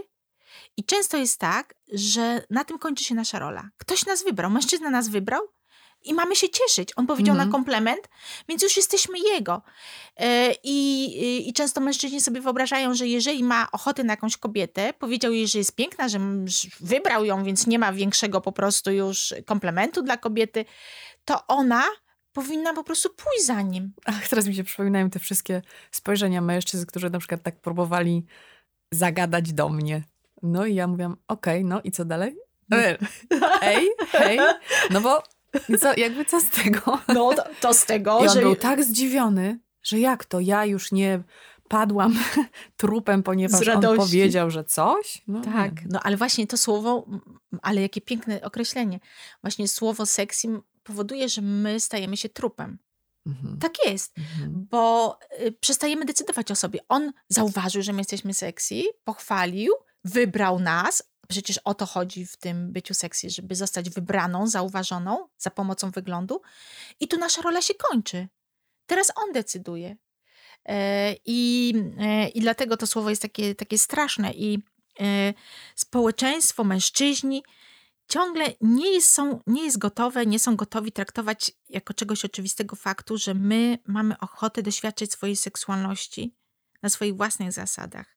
I 0.78 0.84
często 0.84 1.18
jest 1.18 1.40
tak, 1.40 1.76
że 1.94 2.44
na 2.50 2.64
tym 2.64 2.80
kończy 2.80 3.04
się 3.04 3.16
nasza 3.16 3.40
rola. 3.40 3.70
Ktoś 3.78 4.06
nas 4.06 4.24
wybrał, 4.24 4.52
mężczyzna 4.52 4.90
nas 4.90 5.10
wybrał, 5.10 5.42
i 6.04 6.14
mamy 6.14 6.36
się 6.36 6.50
cieszyć. 6.50 6.90
On 6.96 7.08
powiedział 7.08 7.36
na 7.36 7.48
komplement, 7.48 8.10
więc 8.50 8.64
już 8.64 8.78
jesteśmy 8.78 9.20
jego. 9.20 9.62
E, 10.18 10.54
I, 10.64 11.50
I 11.50 11.54
często 11.54 11.82
mężczyźni 11.82 12.22
sobie 12.22 12.42
wyobrażają, 12.42 12.94
że 12.94 13.08
jeżeli 13.08 13.44
ma 13.44 13.72
ochotę 13.72 14.04
na 14.04 14.14
jakąś 14.14 14.38
kobietę, 14.38 14.94
powiedział 14.94 15.34
jej, 15.34 15.48
że 15.48 15.58
jest 15.58 15.76
piękna, 15.76 16.10
że 16.10 16.20
wybrał 16.80 17.26
ją, 17.26 17.44
więc 17.44 17.68
nie 17.68 17.80
ma 17.80 17.94
większego 17.94 18.42
po 18.42 18.52
prostu 18.52 18.92
już 18.92 19.34
komplementu 19.46 20.02
dla 20.02 20.18
kobiety, 20.18 20.66
to 21.26 21.48
ona 21.48 21.84
powinna 22.34 22.74
po 22.74 22.84
prostu 22.84 23.10
pójść 23.10 23.46
za 23.46 23.62
nim. 23.62 23.94
Ach, 24.06 24.28
teraz 24.28 24.48
mi 24.48 24.56
się 24.56 24.64
przypominają 24.64 25.10
te 25.10 25.20
wszystkie 25.20 25.62
spojrzenia 25.92 26.42
mężczyzn, 26.42 26.86
którzy 26.86 27.10
na 27.10 27.20
przykład 27.20 27.44
tak 27.44 27.62
próbowali 27.62 28.26
zagadać 28.92 29.54
do 29.54 29.70
mnie. 29.70 30.04
No 30.44 30.66
i 30.66 30.76
ja 30.76 30.88
mówiłam, 30.88 31.18
okej, 31.28 31.60
okay, 31.60 31.70
no 31.70 31.82
i 31.84 31.92
co 31.92 32.06
dalej? 32.06 32.38
No. 32.70 32.78
Ej, 33.62 33.90
hej, 34.12 34.40
no 34.90 35.02
bo 35.02 35.24
co, 35.80 35.94
jakby 35.98 36.26
co 36.26 36.40
z 36.40 36.50
tego? 36.50 37.00
No 37.08 37.34
to, 37.34 37.44
to 37.62 37.74
z 37.74 37.86
tego, 37.86 38.20
I 38.24 38.28
on 38.28 38.34
że... 38.34 38.42
był 38.42 38.56
tak 38.56 38.84
zdziwiony, 38.84 39.60
że 39.84 40.00
jak 40.00 40.26
to, 40.26 40.40
ja 40.40 40.66
już 40.66 40.92
nie 40.92 41.24
padłam 41.68 42.20
trupem, 42.78 43.24
ponieważ 43.24 43.68
on 43.68 43.82
powiedział, 43.98 44.52
że 44.52 44.64
coś? 44.64 45.24
No, 45.28 45.42
tak, 45.42 45.82
nie. 45.82 45.88
no 45.90 46.00
ale 46.04 46.18
właśnie 46.18 46.48
to 46.48 46.58
słowo, 46.58 47.06
ale 47.62 47.82
jakie 47.82 48.02
piękne 48.02 48.42
określenie. 48.42 49.00
Właśnie 49.42 49.68
słowo 49.68 50.06
sexy 50.06 50.48
powoduje, 50.84 51.30
że 51.30 51.42
my 51.42 51.80
stajemy 51.80 52.18
się 52.18 52.30
trupem. 52.30 52.78
Mhm. 53.26 53.58
Tak 53.60 53.74
jest, 53.86 54.18
mhm. 54.18 54.68
bo 54.72 55.18
y, 55.42 55.52
przestajemy 55.52 56.06
decydować 56.06 56.52
o 56.52 56.56
sobie. 56.56 56.80
On 56.90 57.12
zauważył, 57.30 57.82
że 57.82 57.94
my 57.94 58.00
jesteśmy 58.00 58.34
sexy, 58.34 58.84
pochwalił, 59.04 59.74
wybrał 60.04 60.60
nas, 60.60 61.04
Przecież 61.28 61.58
o 61.58 61.74
to 61.74 61.86
chodzi 61.86 62.26
w 62.26 62.38
tym 62.38 62.72
byciu 62.72 62.94
seksy, 62.94 63.30
żeby 63.30 63.56
zostać 63.56 63.90
wybraną, 63.90 64.48
zauważoną 64.48 65.28
za 65.38 65.50
pomocą 65.50 65.92
wyglądu. 65.92 66.42
I 67.00 67.08
tu 67.08 67.18
nasza 67.18 67.42
rola 67.42 67.62
się 67.62 67.74
kończy. 67.74 68.28
Teraz 68.86 69.12
on 69.16 69.32
decyduje. 69.34 69.98
E, 70.66 71.16
I, 71.26 71.74
e, 72.00 72.30
i 72.30 72.42
dlatego 72.42 72.78
to 72.78 72.88
słowo 72.88 73.10
jest 73.10 73.22
takie, 73.22 73.56
takie 73.56 73.78
straszne. 73.78 74.34
I 74.34 74.60
e, 75.00 75.34
społeczeństwo, 75.76 76.64
mężczyźni 76.64 77.44
ciągle 78.08 78.46
nie 78.62 79.02
są, 79.02 79.40
nie 79.48 79.66
jest 79.66 79.78
gotowe, 79.78 80.26
nie 80.26 80.40
są 80.40 80.56
gotowi 80.56 80.92
traktować 80.92 81.52
jako 81.70 81.94
czegoś 81.94 82.26
oczywistego 82.26 82.76
faktu, 82.76 83.18
że 83.18 83.34
my 83.34 83.78
mamy 83.88 84.20
ochotę 84.20 84.64
doświadczyć 84.64 85.12
swojej 85.12 85.36
seksualności 85.36 86.36
na 86.84 86.90
swoich 86.90 87.16
własnych 87.16 87.52
zasadach 87.52 88.17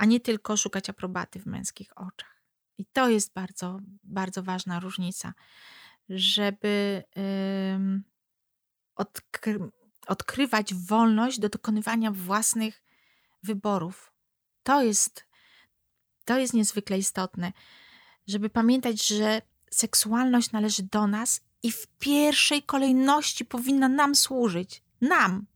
a 0.00 0.04
nie 0.04 0.20
tylko 0.20 0.56
szukać 0.56 0.90
aprobaty 0.90 1.40
w 1.40 1.46
męskich 1.46 1.98
oczach. 1.98 2.42
I 2.78 2.86
to 2.86 3.08
jest 3.08 3.32
bardzo, 3.32 3.78
bardzo 4.02 4.42
ważna 4.42 4.80
różnica, 4.80 5.34
żeby 6.08 7.04
yy, 7.16 8.02
odkry 8.94 9.58
odkrywać 10.06 10.74
wolność 10.74 11.38
do 11.38 11.48
dokonywania 11.48 12.10
własnych 12.10 12.82
wyborów. 13.42 14.12
To 14.62 14.82
jest, 14.82 15.26
to 16.24 16.38
jest 16.38 16.54
niezwykle 16.54 16.98
istotne, 16.98 17.52
żeby 18.26 18.50
pamiętać, 18.50 19.06
że 19.06 19.42
seksualność 19.70 20.52
należy 20.52 20.82
do 20.82 21.06
nas 21.06 21.40
i 21.62 21.72
w 21.72 21.86
pierwszej 21.86 22.62
kolejności 22.62 23.44
powinna 23.44 23.88
nam 23.88 24.14
służyć. 24.14 24.82
Nam, 25.00 25.46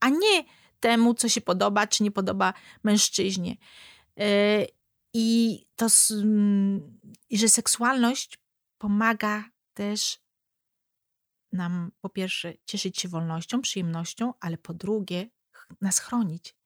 a 0.00 0.08
nie 0.08 0.44
temu, 0.82 1.14
co 1.14 1.28
się 1.28 1.40
podoba, 1.40 1.86
czy 1.86 2.02
nie 2.02 2.10
podoba 2.10 2.54
mężczyźnie. 2.82 3.56
E, 4.18 4.66
I 5.14 5.58
to, 5.76 5.86
mm, 6.10 6.98
i 7.30 7.38
że 7.38 7.48
seksualność 7.48 8.38
pomaga 8.78 9.44
też 9.74 10.18
nam 11.52 11.92
po 12.00 12.08
pierwsze 12.08 12.54
cieszyć 12.64 12.98
się 12.98 13.08
wolnością, 13.08 13.60
przyjemnością, 13.60 14.32
ale 14.40 14.58
po 14.58 14.74
drugie 14.74 15.30
nas 15.80 15.98
chronić. 15.98 16.56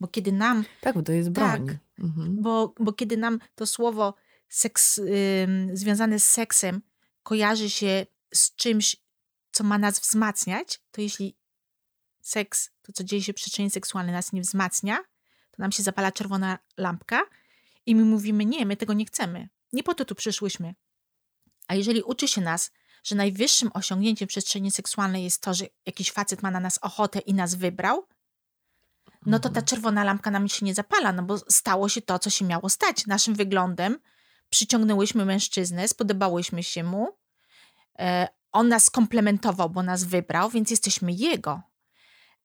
Bo 0.00 0.08
kiedy 0.08 0.32
nam. 0.32 0.64
Tak, 0.80 0.94
bo 0.94 1.02
to 1.02 1.12
jest 1.12 1.30
broń. 1.30 1.66
Tak, 1.66 1.76
mhm. 1.98 2.42
bo, 2.42 2.74
bo 2.80 2.92
kiedy 2.92 3.16
nam 3.16 3.38
to 3.54 3.66
słowo 3.66 4.14
seks, 4.48 5.00
związane 5.72 6.18
z 6.18 6.24
seksem 6.24 6.82
kojarzy 7.22 7.70
się 7.70 8.06
z 8.34 8.54
czymś, 8.54 8.96
co 9.52 9.64
ma 9.64 9.78
nas 9.78 10.00
wzmacniać, 10.00 10.80
to 10.90 11.00
jeśli 11.00 11.36
seks, 12.28 12.70
to 12.82 12.92
co 12.92 13.04
dzieje 13.04 13.22
się 13.22 13.34
przy 13.34 13.50
czynie 13.50 13.70
seksualnej 13.70 14.14
nas 14.14 14.32
nie 14.32 14.40
wzmacnia, 14.40 14.98
to 15.50 15.56
nam 15.58 15.72
się 15.72 15.82
zapala 15.82 16.12
czerwona 16.12 16.58
lampka 16.76 17.22
i 17.86 17.94
my 17.94 18.04
mówimy, 18.04 18.44
nie, 18.44 18.66
my 18.66 18.76
tego 18.76 18.92
nie 18.92 19.06
chcemy. 19.06 19.48
Nie 19.72 19.82
po 19.82 19.94
to 19.94 20.04
tu 20.04 20.14
przyszłyśmy. 20.14 20.74
A 21.68 21.74
jeżeli 21.74 22.02
uczy 22.02 22.28
się 22.28 22.40
nas, 22.40 22.70
że 23.04 23.14
najwyższym 23.16 23.70
osiągnięciem 23.74 24.28
przestrzeni 24.28 24.70
seksualnej 24.70 25.24
jest 25.24 25.42
to, 25.42 25.54
że 25.54 25.64
jakiś 25.86 26.12
facet 26.12 26.42
ma 26.42 26.50
na 26.50 26.60
nas 26.60 26.78
ochotę 26.78 27.18
i 27.18 27.34
nas 27.34 27.54
wybrał, 27.54 28.06
no 29.26 29.38
to 29.38 29.42
ta 29.42 29.48
mhm. 29.48 29.66
czerwona 29.66 30.04
lampka 30.04 30.30
nam 30.30 30.48
się 30.48 30.66
nie 30.66 30.74
zapala, 30.74 31.12
no 31.12 31.22
bo 31.22 31.38
stało 31.38 31.88
się 31.88 32.02
to, 32.02 32.18
co 32.18 32.30
się 32.30 32.44
miało 32.44 32.68
stać. 32.68 33.06
Naszym 33.06 33.34
wyglądem 33.34 33.98
przyciągnęłyśmy 34.50 35.24
mężczyznę, 35.24 35.88
spodobałyśmy 35.88 36.62
się 36.62 36.84
mu, 36.84 37.08
e, 37.98 38.28
on 38.52 38.68
nas 38.68 38.90
komplementował, 38.90 39.70
bo 39.70 39.82
nas 39.82 40.04
wybrał, 40.04 40.50
więc 40.50 40.70
jesteśmy 40.70 41.12
jego. 41.12 41.62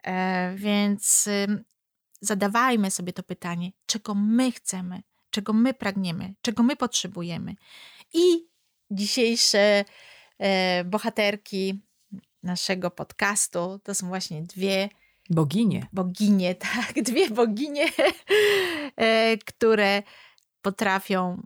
E, 0.03 0.53
więc 0.55 1.29
zadawajmy 2.21 2.91
sobie 2.91 3.13
to 3.13 3.23
pytanie, 3.23 3.71
czego 3.85 4.15
my 4.15 4.51
chcemy, 4.51 5.03
czego 5.29 5.53
my 5.53 5.73
pragniemy, 5.73 6.33
czego 6.41 6.63
my 6.63 6.75
potrzebujemy. 6.75 7.55
I 8.13 8.47
dzisiejsze 8.91 9.85
e, 10.39 10.83
bohaterki 10.83 11.81
naszego 12.43 12.91
podcastu 12.91 13.79
to 13.83 13.95
są 13.95 14.07
właśnie 14.07 14.41
dwie 14.41 14.89
boginie. 15.29 15.87
Boginie, 15.93 16.55
tak, 16.75 16.93
dwie 17.03 17.29
boginie, 17.29 17.85
e, 18.95 19.37
które 19.37 20.03
potrafią 20.61 21.43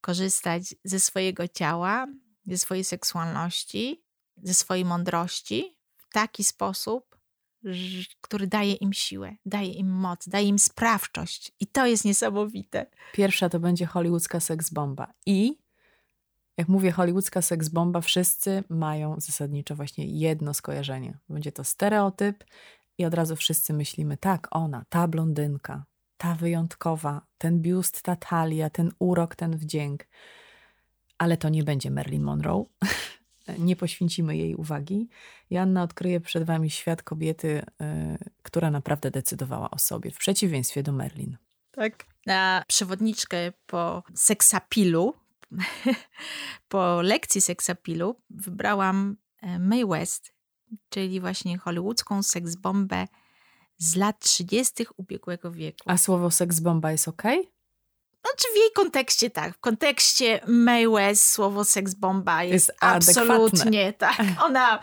korzystać 0.00 0.74
ze 0.84 1.00
swojego 1.00 1.48
ciała, 1.48 2.06
ze 2.46 2.58
swojej 2.58 2.84
seksualności, 2.84 4.02
ze 4.42 4.54
swojej 4.54 4.84
mądrości 4.84 5.76
w 5.96 6.12
taki 6.12 6.44
sposób, 6.44 7.09
który 8.20 8.46
daje 8.46 8.74
im 8.74 8.92
siłę, 8.92 9.36
daje 9.46 9.72
im 9.72 9.90
moc, 9.90 10.28
daje 10.28 10.48
im 10.48 10.58
sprawczość. 10.58 11.52
I 11.60 11.66
to 11.66 11.86
jest 11.86 12.04
niesamowite. 12.04 12.86
Pierwsza 13.12 13.48
to 13.48 13.60
będzie 13.60 13.86
hollywoodzka 13.86 14.40
seksbomba. 14.40 15.12
I 15.26 15.58
jak 16.56 16.68
mówię 16.68 16.92
hollywoodzka 16.92 17.42
seksbomba, 17.42 18.00
wszyscy 18.00 18.64
mają 18.68 19.20
zasadniczo 19.20 19.76
właśnie 19.76 20.06
jedno 20.06 20.54
skojarzenie. 20.54 21.18
Będzie 21.28 21.52
to 21.52 21.64
stereotyp 21.64 22.44
i 22.98 23.04
od 23.04 23.14
razu 23.14 23.36
wszyscy 23.36 23.72
myślimy, 23.72 24.16
tak, 24.16 24.48
ona, 24.50 24.84
ta 24.88 25.08
blondynka, 25.08 25.84
ta 26.16 26.34
wyjątkowa, 26.34 27.26
ten 27.38 27.60
biust, 27.60 28.02
ta 28.02 28.16
talia, 28.16 28.70
ten 28.70 28.92
urok, 28.98 29.36
ten 29.36 29.56
wdzięk. 29.56 30.06
Ale 31.18 31.36
to 31.36 31.48
nie 31.48 31.64
będzie 31.64 31.90
Marilyn 31.90 32.22
Monroe. 32.22 32.64
nie 33.58 33.76
poświęcimy 33.76 34.36
jej 34.36 34.54
uwagi. 34.54 35.08
Janna 35.50 35.82
odkryje 35.82 36.20
przed 36.20 36.44
wami 36.44 36.70
świat 36.70 37.02
kobiety, 37.02 37.48
y, 37.48 37.64
która 38.42 38.70
naprawdę 38.70 39.10
decydowała 39.10 39.70
o 39.70 39.78
sobie, 39.78 40.10
w 40.10 40.18
przeciwieństwie 40.18 40.82
do 40.82 40.92
Merlin. 40.92 41.36
Tak. 41.70 42.06
Na 42.26 42.64
przewodniczkę 42.68 43.52
po 43.66 44.02
seksapilu, 44.14 45.14
po 46.68 47.02
lekcji 47.02 47.40
seksapilu 47.40 48.16
wybrałam 48.30 49.16
e, 49.42 49.58
Mae 49.58 49.86
West, 49.86 50.32
czyli 50.88 51.20
właśnie 51.20 51.58
hollywoodzką 51.58 52.22
seksbombę 52.22 53.06
z 53.78 53.96
lat 53.96 54.18
30. 54.18 54.86
ubiegłego 54.96 55.52
wieku. 55.52 55.84
A 55.86 55.96
słowo 55.96 56.30
seksbomba 56.30 56.92
jest 56.92 57.08
ok? 57.08 57.22
Znaczy 58.22 58.54
w 58.54 58.56
jej 58.56 58.70
kontekście 58.74 59.30
tak, 59.30 59.56
w 59.56 59.60
kontekście 59.60 60.40
May 60.46 60.88
West 60.88 61.28
słowo 61.32 61.64
seksbomba 61.64 62.44
jest, 62.44 62.52
jest 62.52 62.72
absolutnie 62.80 63.92
tak. 63.92 64.22
Ona, 64.46 64.80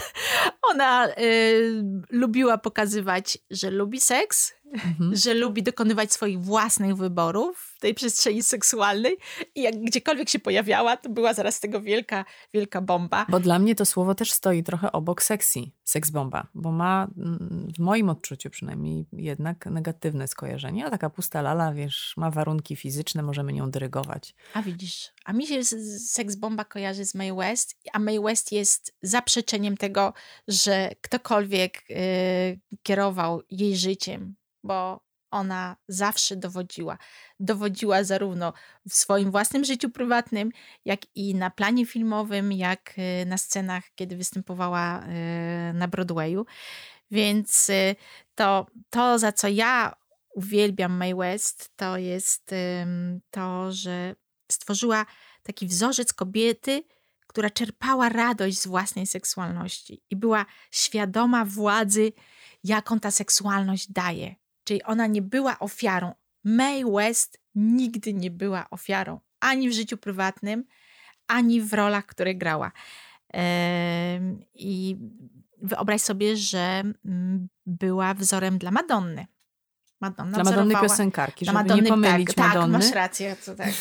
ona 0.70 1.08
y, 1.08 1.82
lubiła 2.10 2.58
pokazywać, 2.58 3.38
że 3.50 3.70
lubi 3.70 4.00
seks, 4.00 4.52
mhm. 4.72 5.16
że 5.16 5.34
lubi 5.34 5.62
dokonywać 5.62 6.12
swoich 6.12 6.40
własnych 6.40 6.96
wyborów 6.96 7.72
w 7.76 7.80
tej 7.80 7.94
przestrzeni 7.94 8.42
seksualnej 8.42 9.16
i 9.54 9.62
jak 9.62 9.80
gdziekolwiek 9.80 10.28
się 10.28 10.38
pojawiała, 10.38 10.96
to 10.96 11.08
była 11.08 11.34
zaraz 11.34 11.60
tego 11.60 11.80
wielka, 11.80 12.24
wielka 12.54 12.80
bomba. 12.80 13.26
Bo 13.28 13.40
dla 13.40 13.58
mnie 13.58 13.74
to 13.74 13.84
słowo 13.84 14.14
też 14.14 14.32
stoi 14.32 14.62
trochę 14.62 14.92
obok 14.92 15.22
seksji, 15.22 15.74
seksbomba, 15.84 16.46
bo 16.54 16.72
ma 16.72 17.08
mm, 17.16 17.68
w 17.76 17.78
moim 17.78 18.08
odczuciu 18.08 18.50
przynajmniej 18.50 19.06
jednak 19.12 19.66
negatywne 19.66 20.28
skojarzenie, 20.28 20.86
a 20.86 20.90
taka 20.90 21.10
pusta 21.10 21.42
lala, 21.42 21.72
wiesz, 21.72 22.14
ma 22.16 22.30
warunki 22.30 22.76
fizyczne, 22.76 23.22
możemy 23.22 23.52
nią 23.52 23.70
dyrygować. 23.70 24.34
A 24.54 24.62
widzisz, 24.62 25.10
a 25.24 25.32
mi 25.32 25.46
się 25.46 25.64
seksbomba 25.98 26.64
kojarzy 26.64 27.04
z 27.04 27.14
May 27.14 27.32
West, 27.32 27.76
a 27.92 27.98
May 27.98 28.20
West 28.20 28.52
jest 28.52 28.94
zaprzeczeniem 29.02 29.76
tego, 29.76 30.12
że 30.48 30.90
ktokolwiek 31.00 31.84
yy, 31.88 31.96
kierował 32.82 33.42
jej 33.50 33.76
życiem, 33.76 34.34
bo 34.64 35.08
ona 35.30 35.76
zawsze 35.88 36.36
dowodziła. 36.36 36.98
Dowodziła 37.40 38.04
zarówno 38.04 38.52
w 38.88 38.94
swoim 38.94 39.30
własnym 39.30 39.64
życiu 39.64 39.90
prywatnym, 39.90 40.50
jak 40.84 41.00
i 41.14 41.34
na 41.34 41.50
planie 41.50 41.86
filmowym, 41.86 42.52
jak 42.52 42.94
y, 43.22 43.26
na 43.26 43.38
scenach, 43.38 43.84
kiedy 43.94 44.16
występowała 44.16 45.02
y, 45.02 45.74
na 45.74 45.88
Broadwayu. 45.88 46.46
Więc 47.10 47.68
y, 47.68 47.96
to, 48.34 48.66
to 48.90 49.18
za 49.18 49.32
co 49.32 49.48
ja 49.48 49.96
uwielbiam 50.34 50.92
Mae 50.92 51.14
West, 51.14 51.70
to 51.76 51.96
jest 51.96 52.50
to, 53.30 53.72
że 53.72 54.14
stworzyła 54.52 55.06
taki 55.42 55.66
wzorzec 55.66 56.12
kobiety, 56.12 56.82
która 57.26 57.50
czerpała 57.50 58.08
radość 58.08 58.58
z 58.58 58.66
własnej 58.66 59.06
seksualności 59.06 60.02
i 60.10 60.16
była 60.16 60.46
świadoma 60.70 61.44
władzy, 61.44 62.12
jaką 62.64 63.00
ta 63.00 63.10
seksualność 63.10 63.92
daje. 63.92 64.34
Czyli 64.68 64.82
ona 64.82 65.06
nie 65.06 65.22
była 65.22 65.58
ofiarą. 65.58 66.14
Mae 66.44 66.84
West 66.84 67.40
nigdy 67.54 68.14
nie 68.14 68.30
była 68.30 68.70
ofiarą 68.70 69.20
ani 69.40 69.68
w 69.68 69.72
życiu 69.72 69.96
prywatnym, 69.96 70.64
ani 71.26 71.60
w 71.60 71.72
rolach, 71.72 72.06
które 72.06 72.34
grała. 72.34 72.72
I 74.54 74.96
wyobraź 75.62 76.00
sobie, 76.00 76.36
że 76.36 76.82
mm, 77.04 77.48
była 77.66 78.14
wzorem 78.14 78.58
dla 78.58 78.70
Madonny. 78.70 79.26
Madonna 80.00 80.42
dla 80.42 80.44
Madonny 80.44 80.74
piosenkarki, 80.74 81.44
żeby 81.44 81.58
Madonny, 81.58 81.82
nie 81.82 81.88
pomylić 81.88 82.34
tak, 82.34 82.36
Madonny. 82.48 82.78
Tak, 82.78 82.82
masz 82.82 82.94
rację. 82.94 83.36
To 83.44 83.54
tak. 83.54 83.72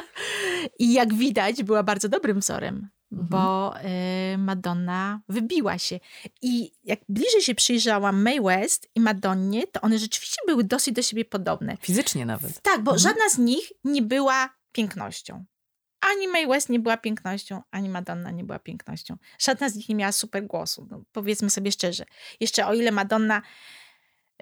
I 0.78 0.92
jak 0.92 1.14
widać, 1.14 1.62
była 1.62 1.82
bardzo 1.82 2.08
dobrym 2.08 2.40
wzorem. 2.40 2.88
Bo 3.10 3.74
y, 4.34 4.38
Madonna 4.38 5.20
wybiła 5.28 5.78
się. 5.78 6.00
I 6.42 6.72
jak 6.84 7.00
bliżej 7.08 7.42
się 7.42 7.54
przyjrzałam 7.54 8.22
Mae 8.22 8.40
West 8.40 8.90
i 8.94 9.00
Madonnie, 9.00 9.66
to 9.66 9.80
one 9.80 9.98
rzeczywiście 9.98 10.36
były 10.46 10.64
dosyć 10.64 10.94
do 10.94 11.02
siebie 11.02 11.24
podobne. 11.24 11.76
Fizycznie 11.80 12.26
nawet. 12.26 12.60
Tak, 12.60 12.82
bo 12.82 12.90
mhm. 12.90 12.98
żadna 12.98 13.28
z 13.28 13.38
nich 13.38 13.72
nie 13.84 14.02
była 14.02 14.50
pięknością. 14.72 15.44
Ani 16.00 16.28
Mae 16.28 16.46
West 16.46 16.68
nie 16.68 16.80
była 16.80 16.96
pięknością, 16.96 17.62
ani 17.70 17.88
Madonna 17.88 18.30
nie 18.30 18.44
była 18.44 18.58
pięknością. 18.58 19.16
Żadna 19.38 19.68
z 19.68 19.74
nich 19.74 19.88
nie 19.88 19.94
miała 19.94 20.12
super 20.12 20.46
głosu. 20.46 20.86
No, 20.90 21.02
powiedzmy 21.12 21.50
sobie 21.50 21.72
szczerze. 21.72 22.04
Jeszcze 22.40 22.66
o 22.66 22.74
ile 22.74 22.92
Madonna 22.92 23.42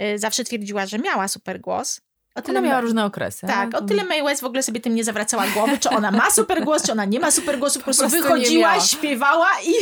y, 0.00 0.18
zawsze 0.18 0.44
twierdziła, 0.44 0.86
że 0.86 0.98
miała 0.98 1.28
super 1.28 1.60
głos, 1.60 2.00
o 2.34 2.42
tyle 2.42 2.58
ona 2.58 2.68
miała 2.68 2.80
różne 2.80 3.04
okresy. 3.04 3.46
Tak, 3.46 3.74
o 3.74 3.82
tyle 3.82 4.04
Mae 4.04 4.22
West 4.22 4.42
w 4.42 4.44
ogóle 4.44 4.62
sobie 4.62 4.80
tym 4.80 4.94
nie 4.94 5.04
zawracała 5.04 5.46
głowy, 5.46 5.78
czy 5.78 5.90
ona 5.90 6.10
ma 6.10 6.30
super 6.30 6.64
głos, 6.64 6.82
czy 6.82 6.92
ona 6.92 7.04
nie 7.04 7.20
ma 7.20 7.30
super 7.30 7.58
głosu. 7.58 7.78
Po 7.78 7.84
prostu, 7.84 8.04
po 8.04 8.10
prostu 8.10 8.28
wychodziła, 8.28 8.80
śpiewała 8.80 9.48
i, 9.66 9.72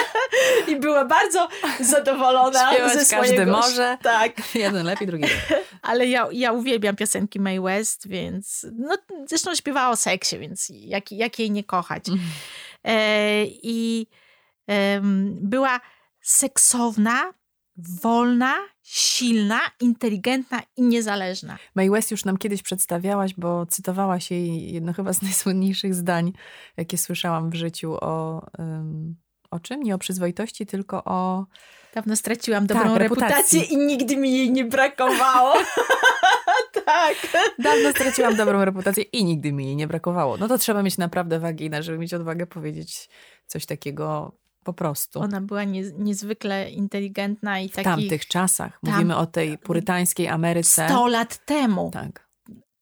i 0.72 0.76
była 0.76 1.04
bardzo 1.04 1.48
zadowolona 1.80 2.72
Śpiewać 2.72 2.92
ze 2.92 3.04
swojego... 3.04 3.36
każdy 3.36 3.46
może. 3.46 3.98
Tak. 4.02 4.32
Jeden 4.54 4.86
lepiej, 4.86 5.06
drugi 5.06 5.22
lepiej. 5.22 5.58
Ale 5.82 6.06
ja, 6.06 6.28
ja 6.32 6.52
uwielbiam 6.52 6.96
piosenki 6.96 7.40
Mae 7.40 7.60
West, 7.60 8.08
więc 8.08 8.66
no, 8.78 8.96
zresztą 9.26 9.54
śpiewała 9.54 9.88
o 9.88 9.96
seksie, 9.96 10.38
więc 10.38 10.66
jak, 10.70 11.12
jak 11.12 11.38
jej 11.38 11.50
nie 11.50 11.64
kochać. 11.64 12.08
Mm. 12.08 12.20
E, 12.84 13.44
I 13.44 14.06
e, 14.70 15.00
była 15.40 15.80
seksowna, 16.20 17.32
wolna, 17.78 18.54
silna, 18.82 19.60
inteligentna 19.80 20.62
i 20.76 20.82
niezależna. 20.82 21.58
Mae 21.74 21.90
West 21.90 22.10
już 22.10 22.24
nam 22.24 22.36
kiedyś 22.36 22.62
przedstawiałaś, 22.62 23.34
bo 23.34 23.66
cytowałaś 23.66 24.30
jej 24.30 24.72
jedno 24.72 24.92
chyba 24.92 25.12
z 25.12 25.22
najsłynniejszych 25.26 25.94
zdań, 25.94 26.32
jakie 26.76 26.98
słyszałam 26.98 27.50
w 27.50 27.54
życiu 27.54 27.96
o... 28.00 28.46
Um, 28.58 29.16
o 29.50 29.60
czym? 29.60 29.82
Nie 29.82 29.94
o 29.94 29.98
przyzwoitości, 29.98 30.66
tylko 30.66 31.04
o... 31.04 31.46
Dawno 31.94 32.16
straciłam 32.16 32.66
dobrą 32.66 32.84
tak, 32.84 32.98
reputację 32.98 33.62
i 33.62 33.76
nigdy 33.76 34.16
mi 34.16 34.36
jej 34.36 34.52
nie 34.52 34.64
brakowało. 34.64 35.54
tak. 36.86 37.14
Dawno 37.58 37.90
straciłam 37.90 38.36
dobrą 38.36 38.64
reputację 38.64 39.02
i 39.02 39.24
nigdy 39.24 39.52
mi 39.52 39.66
jej 39.66 39.76
nie 39.76 39.86
brakowało. 39.86 40.36
No 40.36 40.48
to 40.48 40.58
trzeba 40.58 40.82
mieć 40.82 40.98
naprawdę 40.98 41.38
waginę, 41.38 41.82
żeby 41.82 41.98
mieć 41.98 42.14
odwagę 42.14 42.46
powiedzieć 42.46 43.08
coś 43.46 43.66
takiego 43.66 44.32
po 44.66 44.72
prostu. 44.72 45.20
Ona 45.20 45.40
była 45.40 45.64
nie, 45.64 45.82
niezwykle 45.82 46.70
inteligentna 46.70 47.60
i 47.60 47.68
w 47.68 47.72
tamtych 47.72 48.26
czasach. 48.26 48.80
Tam, 48.84 48.92
Mówimy 48.92 49.16
o 49.16 49.26
tej 49.26 49.58
purytańskiej 49.58 50.28
Ameryce. 50.28 50.88
100 50.88 51.06
lat 51.06 51.46
temu. 51.46 51.90
Tak. 51.92 52.26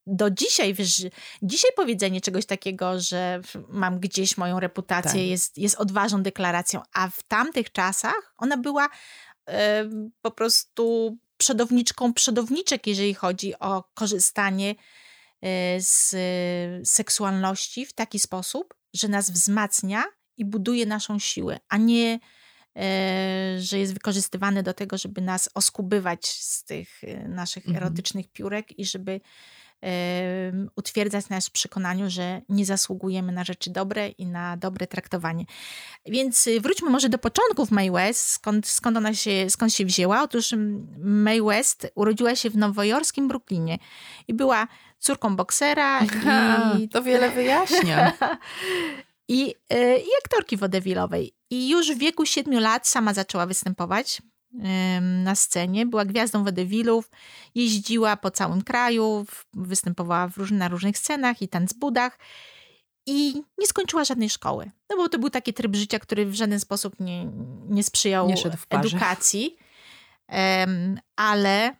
Do 0.07 0.31
dzisiaj, 0.31 0.75
wiesz, 0.75 1.07
dzisiaj 1.43 1.71
powiedzenie 1.77 2.21
czegoś 2.21 2.47
takiego, 2.47 3.01
że 3.01 3.41
mam 3.69 4.01
gdzieś 4.01 4.37
moją 4.37 4.61
reputację, 4.61 5.21
tak. 5.21 5.31
jest, 5.31 5.59
jest 5.59 5.77
odważną 5.77 6.23
deklaracją, 6.23 6.83
a 6.93 7.09
w 7.09 7.23
tamtych 7.23 7.73
czasach 7.73 8.35
ona 8.39 8.57
była 8.57 8.89
e, 9.49 9.85
po 10.23 10.31
prostu 10.31 11.17
przodowniczką 11.37 12.15
przodowniczek, 12.15 12.87
jeżeli 12.87 13.15
chodzi 13.15 13.59
o 13.59 13.85
korzystanie 13.95 14.75
e, 15.43 15.81
z 15.81 16.17
seksualności 16.89 17.87
w 17.87 17.93
taki 17.93 18.19
sposób, 18.19 18.75
że 18.95 19.09
nas 19.09 19.31
wzmacnia 19.31 20.05
i 20.37 20.45
buduje 20.45 20.87
naszą 20.87 21.19
siłę, 21.19 21.59
a 21.69 21.77
nie 21.77 22.19
e, 22.77 23.57
że 23.59 23.79
jest 23.79 23.95
wykorzystywany 23.95 24.63
do 24.63 24.75
tego, 24.75 24.99
żeby 24.99 25.21
nas 25.21 25.51
oskubywać 25.55 26.27
z 26.27 26.65
tych 26.65 27.05
e, 27.05 27.29
naszych 27.29 27.67
mhm. 27.67 27.85
erotycznych 27.85 28.29
piórek 28.29 28.79
i 28.79 28.85
żeby 28.85 29.21
utwierdzać 30.77 31.29
nas 31.29 31.49
w 31.49 31.51
przekonaniu, 31.51 32.11
że 32.11 32.43
nie 32.49 32.67
zasługujemy 32.67 33.33
na 33.33 33.45
rzeczy 33.45 33.71
dobre 33.71 34.09
i 34.09 34.27
na 34.27 34.57
dobre 34.57 34.87
traktowanie. 34.87 35.45
Więc 36.07 36.47
y, 36.47 36.61
wróćmy 36.61 36.91
może 36.91 37.09
do 37.09 37.19
początków 37.19 37.71
May 37.71 37.91
West, 37.91 38.31
skąd, 38.31 38.67
skąd 38.67 38.97
ona 38.97 39.15
się, 39.15 39.51
skąd 39.51 39.73
się 39.73 39.85
wzięła. 39.85 40.23
Otóż 40.23 40.55
May 40.99 41.43
West 41.43 41.93
urodziła 41.95 42.37
się 42.37 42.51
w 42.51 42.57
nowojorskim 42.57 43.29
Brooklynie 43.29 43.79
i 44.29 44.35
była 44.35 44.69
córką 44.99 45.37
boksera. 45.37 46.01
i... 46.79 46.89
To 46.89 47.03
wiele 47.03 47.31
wyjaśnia. 47.31 48.13
i, 49.29 49.55
e, 49.71 49.99
i 49.99 50.07
aktorki 50.25 50.57
wodewilowej. 50.57 51.35
I 51.51 51.69
już 51.69 51.93
w 51.93 51.99
wieku 51.99 52.27
siedmiu 52.27 52.61
lat 52.61 52.89
sama 52.89 53.15
zaczęła 53.15 53.47
występować 53.47 54.23
na 55.01 55.35
scenie. 55.35 55.87
Była 55.87 56.05
gwiazdą 56.05 56.45
wodewilów, 56.45 57.11
jeździła 57.55 58.17
po 58.17 58.31
całym 58.31 58.63
kraju, 58.63 59.27
występowała 59.53 60.29
w 60.29 60.37
róż 60.37 60.51
na 60.51 60.69
różnych 60.69 60.99
scenach 60.99 61.43
i 61.43 61.49
tancbudach 61.49 62.19
i 63.07 63.43
nie 63.59 63.67
skończyła 63.67 64.05
żadnej 64.05 64.31
szkoły. 64.31 64.71
No 64.91 64.97
bo 64.97 65.09
to 65.09 65.19
był 65.19 65.31
taki 65.31 65.55
tryb 65.55 65.77
życia, 65.77 65.99
który 65.99 66.27
w 66.27 66.35
żaden 66.35 66.61
sposób 66.61 67.01
nie, 67.01 67.25
nie 67.69 67.83
sprzyjał 67.83 68.29
nie 68.29 68.35
edukacji. 68.71 69.57
Um, 70.29 71.01
ale 71.17 71.77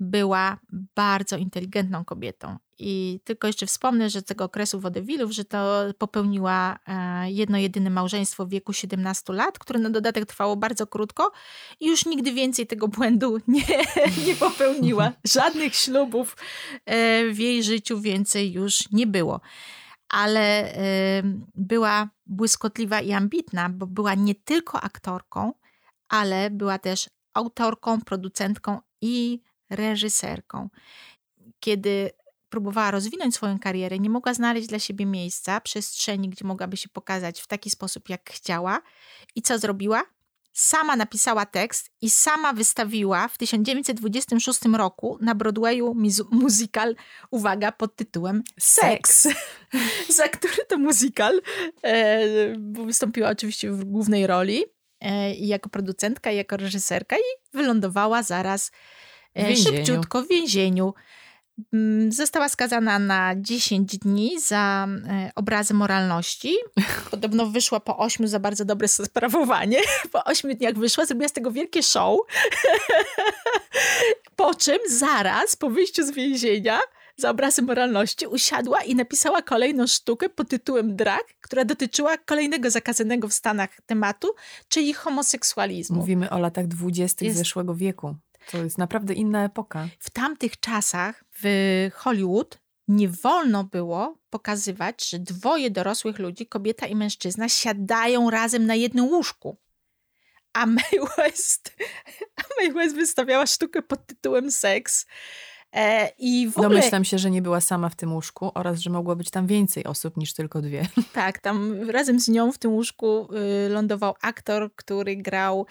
była 0.00 0.58
bardzo 0.94 1.36
inteligentną 1.36 2.04
kobietą. 2.04 2.56
I 2.78 3.20
tylko 3.24 3.46
jeszcze 3.46 3.66
wspomnę, 3.66 4.10
że 4.10 4.22
tego 4.22 4.44
okresu 4.44 4.80
wodewilów, 4.80 5.32
że 5.32 5.44
to 5.44 5.84
popełniła 5.98 6.78
e, 6.86 7.30
jedno 7.30 7.58
jedyne 7.58 7.90
małżeństwo 7.90 8.46
w 8.46 8.50
wieku 8.50 8.72
17 8.72 9.32
lat, 9.32 9.58
które 9.58 9.80
na 9.80 9.90
dodatek 9.90 10.26
trwało 10.26 10.56
bardzo 10.56 10.86
krótko 10.86 11.32
i 11.80 11.86
już 11.86 12.06
nigdy 12.06 12.32
więcej 12.32 12.66
tego 12.66 12.88
błędu 12.88 13.38
nie, 13.48 13.62
nie 14.26 14.34
popełniła. 14.34 15.12
Żadnych 15.24 15.74
ślubów 15.74 16.36
e, 16.84 17.28
w 17.28 17.38
jej 17.38 17.62
życiu 17.62 18.00
więcej 18.00 18.52
już 18.52 18.90
nie 18.92 19.06
było. 19.06 19.40
Ale 20.08 20.74
e, 20.74 21.22
była 21.54 22.08
błyskotliwa 22.26 23.00
i 23.00 23.12
ambitna, 23.12 23.68
bo 23.68 23.86
była 23.86 24.14
nie 24.14 24.34
tylko 24.34 24.80
aktorką, 24.80 25.52
ale 26.08 26.50
była 26.50 26.78
też 26.78 27.10
autorką, 27.34 28.00
producentką 28.00 28.80
i 29.00 29.40
reżyserką. 29.70 30.68
Kiedy 31.60 32.10
próbowała 32.48 32.90
rozwinąć 32.90 33.34
swoją 33.34 33.58
karierę, 33.58 33.98
nie 33.98 34.10
mogła 34.10 34.34
znaleźć 34.34 34.68
dla 34.68 34.78
siebie 34.78 35.06
miejsca, 35.06 35.60
przestrzeni, 35.60 36.28
gdzie 36.28 36.44
mogłaby 36.44 36.76
się 36.76 36.88
pokazać 36.88 37.40
w 37.40 37.46
taki 37.46 37.70
sposób, 37.70 38.08
jak 38.08 38.30
chciała. 38.30 38.82
I 39.34 39.42
co 39.42 39.58
zrobiła? 39.58 40.02
Sama 40.52 40.96
napisała 40.96 41.46
tekst 41.46 41.90
i 42.02 42.10
sama 42.10 42.52
wystawiła 42.52 43.28
w 43.28 43.38
1926 43.38 44.60
roku 44.76 45.18
na 45.20 45.34
Broadwayu 45.34 45.94
musical, 46.30 46.96
uwaga, 47.30 47.72
pod 47.72 47.96
tytułem 47.96 48.42
Sex. 48.60 49.28
Za 50.16 50.28
który 50.28 50.64
to 50.68 50.78
musical 50.78 51.40
e, 51.84 52.18
wystąpiła 52.86 53.28
oczywiście 53.28 53.70
w 53.72 53.84
głównej 53.84 54.26
roli 54.26 54.64
e, 55.00 55.34
i 55.34 55.46
jako 55.48 55.68
producentka, 55.68 56.32
i 56.32 56.36
jako 56.36 56.56
reżyserka 56.56 57.16
i 57.16 57.56
wylądowała 57.56 58.22
zaraz 58.22 58.70
W 58.70 58.72
e, 59.34 59.46
więzieniu. 59.48 59.76
szybciutko 59.76 60.22
w 60.22 60.28
więzieniu. 60.28 60.94
Mm, 61.72 62.12
Została 62.12 62.48
skazana 62.48 62.98
na 62.98 63.34
10 63.36 63.98
dni 63.98 64.40
za 64.40 64.88
e, 65.08 65.30
obrazy 65.34 65.74
moralności. 65.74 66.56
Podobno 67.10 67.46
wyszła 67.46 67.80
po 67.80 67.98
8 67.98 68.28
za 68.28 68.40
bardzo 68.40 68.64
dobre 68.64 68.88
sprawowanie. 69.08 69.78
Po 70.12 70.24
8 70.24 70.56
dniach 70.56 70.74
wyszła, 70.74 71.04
zrobiła 71.06 71.28
z 71.28 71.32
tego 71.32 71.52
wielkie 71.52 71.82
show. 71.82 72.20
Po 74.36 74.54
czym 74.54 74.78
zaraz 74.90 75.56
po 75.56 75.70
wyjściu 75.70 76.06
z 76.06 76.10
więzienia 76.10 76.80
za 77.16 77.30
obrazy 77.30 77.62
moralności 77.62 78.26
usiadła 78.26 78.82
i 78.82 78.94
napisała 78.94 79.42
kolejną 79.42 79.86
sztukę 79.86 80.28
pod 80.28 80.48
tytułem 80.48 80.96
Drag, 80.96 81.24
która 81.40 81.64
dotyczyła 81.64 82.16
kolejnego 82.16 82.70
zakazanego 82.70 83.28
w 83.28 83.32
Stanach 83.34 83.70
tematu, 83.86 84.28
czyli 84.68 84.92
homoseksualizmu. 84.94 85.96
Mówimy 85.96 86.30
o 86.30 86.38
latach 86.38 86.66
dwudziestych 86.66 87.34
zeszłego 87.34 87.74
wieku. 87.74 88.16
To 88.52 88.58
jest 88.58 88.78
naprawdę 88.78 89.14
inna 89.14 89.44
epoka. 89.44 89.88
w 89.98 90.10
tamtych 90.10 90.60
czasach 90.60 91.24
w 91.42 91.44
Hollywood 91.94 92.58
nie 92.88 93.08
wolno 93.08 93.64
było 93.64 94.18
pokazywać, 94.30 95.08
że 95.10 95.18
dwoje 95.18 95.70
dorosłych 95.70 96.18
ludzi, 96.18 96.46
kobieta 96.46 96.86
i 96.86 96.96
mężczyzna, 96.96 97.48
siadają 97.48 98.30
razem 98.30 98.66
na 98.66 98.74
jednym 98.74 99.04
łóżku. 99.04 99.56
A 100.52 100.66
Mae 100.66 101.00
West, 101.16 101.76
a 102.36 102.42
Mae 102.60 102.72
West 102.72 102.94
wystawiała 102.96 103.46
sztukę 103.46 103.82
pod 103.82 104.06
tytułem 104.06 104.50
Seks. 104.50 105.06
E, 105.72 106.12
I 106.18 106.48
w 106.48 106.58
ogóle, 106.58 106.68
Domyślam 106.68 107.04
się, 107.04 107.18
że 107.18 107.30
nie 107.30 107.42
była 107.42 107.60
sama 107.60 107.88
w 107.88 107.96
tym 107.96 108.12
łóżku 108.12 108.50
oraz, 108.54 108.78
że 108.78 108.90
mogło 108.90 109.16
być 109.16 109.30
tam 109.30 109.46
więcej 109.46 109.84
osób 109.84 110.16
niż 110.16 110.34
tylko 110.34 110.62
dwie. 110.62 110.86
tak, 111.12 111.38
tam 111.38 111.90
razem 111.90 112.20
z 112.20 112.28
nią 112.28 112.52
w 112.52 112.58
tym 112.58 112.72
łóżku 112.72 113.28
y, 113.66 113.68
lądował 113.68 114.14
aktor, 114.22 114.70
który 114.74 115.16
grał 115.16 115.66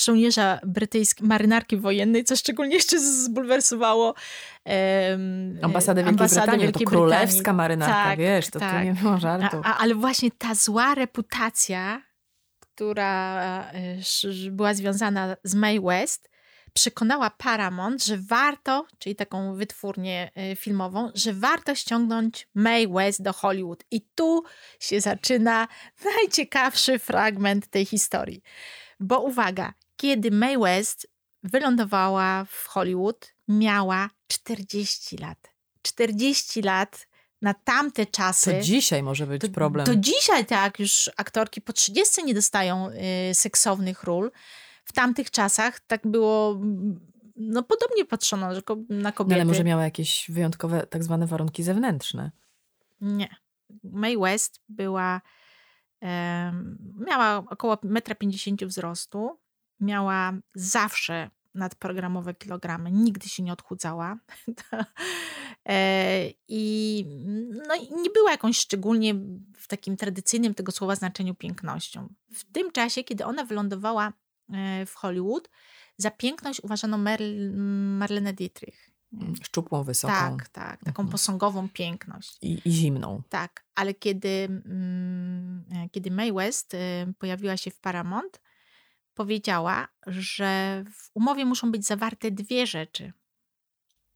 żołnierza 0.00 0.58
brytyjskiej, 0.66 1.26
marynarki 1.28 1.76
wojennej, 1.76 2.24
co 2.24 2.36
szczególnie 2.36 2.74
jeszcze 2.74 3.00
zbulwersowało 3.00 4.14
em, 4.64 5.58
Ambasadę 5.62 6.00
Wielkiej 6.00 6.10
ambasadę 6.10 6.40
Brytanii, 6.42 6.66
Wielkiej 6.66 6.84
to 6.86 6.90
królewska 6.90 7.36
Brytanii. 7.36 7.56
marynarka, 7.56 7.94
Tak, 7.94 8.18
wiesz, 8.18 8.50
to 8.50 8.58
tak. 8.60 8.84
nie 8.84 8.94
było 8.94 9.18
żartu. 9.18 9.60
A, 9.64 9.68
a, 9.74 9.78
ale 9.78 9.94
właśnie 9.94 10.30
ta 10.38 10.54
zła 10.54 10.94
reputacja, 10.94 12.02
która 12.60 13.64
sz- 13.98 14.48
była 14.50 14.74
związana 14.74 15.36
z 15.44 15.54
Mae 15.54 15.80
West, 15.80 16.30
przekonała 16.74 17.30
Paramount, 17.30 18.04
że 18.04 18.18
warto, 18.18 18.86
czyli 18.98 19.16
taką 19.16 19.54
wytwórnię 19.54 20.30
y, 20.52 20.56
filmową, 20.56 21.10
że 21.14 21.32
warto 21.32 21.74
ściągnąć 21.74 22.48
Mae 22.54 22.88
West 22.88 23.22
do 23.22 23.32
Hollywood. 23.32 23.84
I 23.90 24.00
tu 24.14 24.42
się 24.80 25.00
zaczyna 25.00 25.68
najciekawszy 26.16 26.98
fragment 26.98 27.66
tej 27.66 27.84
historii. 27.84 28.42
Bo 29.02 29.20
uwaga, 29.20 29.74
kiedy 29.96 30.30
Mae 30.30 30.58
West 30.58 31.06
wylądowała 31.42 32.44
w 32.44 32.66
Hollywood, 32.66 33.34
miała 33.48 34.10
40 34.26 35.16
lat. 35.16 35.52
40 35.82 36.62
lat 36.62 37.06
na 37.42 37.54
tamte 37.54 38.06
czasy. 38.06 38.52
To 38.52 38.60
dzisiaj 38.60 39.02
może 39.02 39.26
być 39.26 39.42
To, 39.42 39.48
problem. 39.48 39.86
to 39.86 39.96
dzisiaj 39.96 40.46
tak, 40.46 40.80
już 40.80 41.10
aktorki 41.16 41.60
po 41.60 41.72
30 41.72 42.24
nie 42.24 42.34
dostają 42.34 42.88
y, 43.30 43.34
seksownych 43.34 44.02
ról. 44.04 44.30
W 44.84 44.92
tamtych 44.92 45.30
czasach 45.30 45.80
tak 45.80 46.06
było, 46.06 46.58
no 47.36 47.62
podobnie 47.62 48.04
patrzono 48.04 48.48
na 48.48 48.54
No, 48.88 49.12
kobiety. 49.12 49.34
ale 49.34 49.44
może 49.44 49.64
miała 49.64 49.84
jakieś 49.84 50.30
wyjątkowe 50.30 50.86
tak 50.86 51.04
zwane 51.04 51.26
warunki 51.26 51.62
zewnętrzne. 51.62 52.30
Nie. 53.00 53.36
Mae 53.84 54.18
West 54.18 54.60
była, 54.68 55.20
miała 57.06 57.36
około 57.36 57.74
1,50 57.74 58.62
m 58.62 58.68
wzrostu, 58.68 59.40
miała 59.80 60.32
zawsze 60.54 61.30
nadprogramowe 61.54 62.34
kilogramy, 62.34 62.90
nigdy 62.92 63.28
się 63.28 63.42
nie 63.42 63.52
odchudzała. 63.52 64.16
E, 65.68 66.30
I, 66.48 67.04
no, 67.68 67.74
nie 68.02 68.10
była 68.10 68.30
jakąś 68.30 68.58
szczególnie 68.58 69.14
w 69.56 69.68
takim 69.68 69.96
tradycyjnym 69.96 70.54
tego 70.54 70.72
słowa 70.72 70.96
znaczeniu 70.96 71.34
pięknością. 71.34 72.14
W 72.34 72.52
tym 72.52 72.72
czasie, 72.72 73.04
kiedy 73.04 73.24
ona 73.24 73.44
wylądowała 73.44 74.12
e, 74.52 74.86
w 74.86 74.94
Hollywood, 74.94 75.50
za 75.96 76.10
piękność 76.10 76.60
uważano 76.60 76.98
Marlene 76.98 78.32
Dietrich. 78.32 78.91
Szczupłą, 79.44 79.84
wysoką 79.84 80.12
Tak, 80.14 80.48
tak, 80.48 80.78
taką 80.84 81.02
Mhm. 81.02 81.08
posągową 81.08 81.68
piękność. 81.68 82.38
i, 82.42 82.62
i 82.64 82.72
zimną. 82.72 83.22
Tak, 83.28 83.64
ale 83.74 83.94
kiedy, 83.94 84.28
mm, 84.66 85.64
kiedy 85.92 86.10
Mae 86.10 86.32
West 86.32 86.74
e, 86.74 86.78
pojawiła 87.18 87.56
się 87.56 87.70
w 87.70 87.80
Paramount, 87.80 88.40
powiedziała, 89.14 89.88
że 90.06 90.84
w 90.92 91.10
umowie 91.14 91.44
muszą 91.44 91.72
być 91.72 91.86
zawarte 91.86 92.30
dwie 92.30 92.66
rzeczy. 92.66 93.12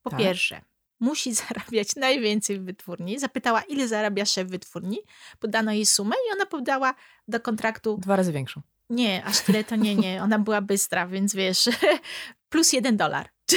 Po 0.02 0.10
Tak. 0.10 0.18
pierwsze, 0.18 0.60
musi 1.00 1.34
zarabiać 1.44 1.96
najwięcej 1.96 2.60
w 2.60 2.64
wytwórni. 2.64 3.18
Zapytała, 3.18 3.62
ile 3.62 3.88
zarabia 3.88 4.24
szef 4.26 4.48
wytwórni. 4.48 4.98
Podano 5.38 5.72
jej 5.72 5.86
sumę 5.86 6.16
i 6.28 6.32
ona 6.32 6.46
podała 6.46 6.94
do 7.28 7.40
kontraktu, 7.40 7.98
Dwa 7.98 8.16
razy 8.16 8.32
większą. 8.32 8.60
nie, 8.90 9.24
aż 9.24 9.40
tyle 9.40 9.64
to 9.64 9.76
nie, 9.76 9.94
nie. 9.96 10.22
Ona 10.22 10.38
była 10.38 10.60
bystra, 10.60 11.06
więc 11.06 11.34
wiesz, 11.34 11.68
plus 12.50 12.72
jeden 12.72 12.96
dolar. 12.96 13.28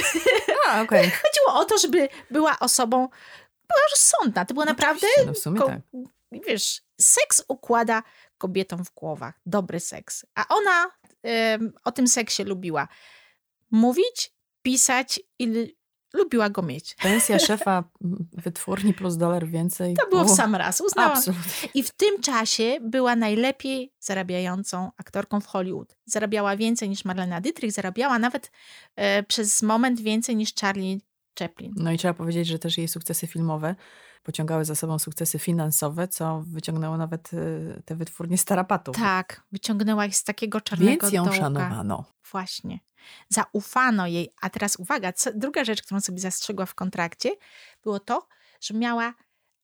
A, 0.70 0.82
okej. 0.84 1.10
Chodziło 1.10 1.60
o 1.60 1.64
to, 1.64 1.78
żeby 1.78 2.08
była 2.30 2.58
osobą, 2.58 3.08
była 3.68 3.80
rozsądna. 3.90 4.44
To 4.44 4.54
było 4.54 4.66
naprawdę 4.66 5.06
Oczywiście, 5.06 5.26
No 5.26 5.32
w 5.34 5.38
sumie 5.38 5.60
tak. 5.60 6.42
wiesz, 6.46 6.82
seks 7.00 7.42
układa 7.48 8.02
kobietom 8.38 8.84
w 8.84 8.94
głowach. 8.94 9.34
Dobry 9.46 9.80
seks. 9.80 10.26
A 10.34 10.44
ona 10.48 10.90
em, 11.22 11.72
o 11.84 11.92
tym 11.92 12.08
seksie 12.08 12.44
lubiła 12.44 12.88
mówić, 13.70 14.32
pisać 14.62 15.20
i 15.38 15.76
lubiła 16.12 16.50
go 16.50 16.62
mieć. 16.62 16.94
Pensja 17.02 17.38
szefa 17.38 17.84
wytwórni 18.32 18.94
plus 18.94 19.16
dolar 19.16 19.46
więcej. 19.46 19.96
To 19.96 20.08
było 20.10 20.24
w 20.24 20.30
sam 20.30 20.54
raz. 20.54 20.80
Uznała. 20.80 21.12
Absolutnie. 21.12 21.68
I 21.74 21.82
w 21.82 21.90
tym 21.90 22.20
czasie 22.22 22.78
była 22.82 23.16
najlepiej 23.16 23.92
zarabiającą 24.00 24.90
aktorką 24.96 25.40
w 25.40 25.46
Hollywood. 25.46 25.96
Zarabiała 26.04 26.56
więcej 26.56 26.88
niż 26.88 27.04
Marlena 27.04 27.40
Dietrich, 27.40 27.72
zarabiała 27.72 28.18
nawet 28.18 28.50
e, 28.96 29.22
przez 29.22 29.62
moment 29.62 30.00
więcej 30.00 30.36
niż 30.36 30.54
Charlie 30.60 30.98
Chaplin. 31.38 31.72
No 31.76 31.92
i 31.92 31.98
trzeba 31.98 32.14
powiedzieć, 32.14 32.46
że 32.46 32.58
też 32.58 32.78
jej 32.78 32.88
sukcesy 32.88 33.26
filmowe 33.26 33.74
pociągały 34.22 34.64
za 34.64 34.74
sobą 34.74 34.98
sukcesy 34.98 35.38
finansowe, 35.38 36.08
co 36.08 36.44
wyciągnęło 36.46 36.96
nawet 36.96 37.32
y, 37.32 37.82
te 37.84 37.96
wytwórnie 37.96 38.38
starapatów. 38.38 38.96
Tak, 38.96 39.42
wyciągnęła 39.52 40.06
ich 40.06 40.16
z 40.16 40.24
takiego 40.24 40.60
czarnego 40.60 41.00
Więc 41.00 41.12
ją 41.12 41.24
dołka. 41.24 41.38
szanowano. 41.38 42.04
Właśnie. 42.32 42.78
Zaufano 43.28 44.06
jej. 44.06 44.34
A 44.40 44.50
teraz 44.50 44.76
uwaga, 44.76 45.12
co, 45.12 45.30
druga 45.34 45.64
rzecz, 45.64 45.82
którą 45.82 46.00
sobie 46.00 46.18
zastrzegła 46.18 46.66
w 46.66 46.74
kontrakcie, 46.74 47.30
było 47.82 48.00
to, 48.00 48.28
że 48.60 48.74
miała 48.74 49.14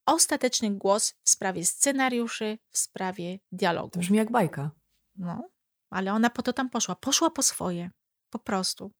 ostateczny 0.05 0.71
głos 0.71 1.13
w 1.23 1.29
sprawie 1.29 1.65
scenariuszy, 1.65 2.57
w 2.69 2.77
sprawie 2.77 3.39
dialogu. 3.51 3.89
To 3.89 3.99
brzmi 3.99 4.17
jak 4.17 4.31
bajka. 4.31 4.71
No, 5.15 5.49
ale 5.89 6.13
ona 6.13 6.29
po 6.29 6.41
to 6.41 6.53
tam 6.53 6.69
poszła. 6.69 6.95
Poszła 6.95 7.29
po 7.29 7.43
swoje. 7.43 7.91
Po 8.29 8.39
prostu. 8.39 8.91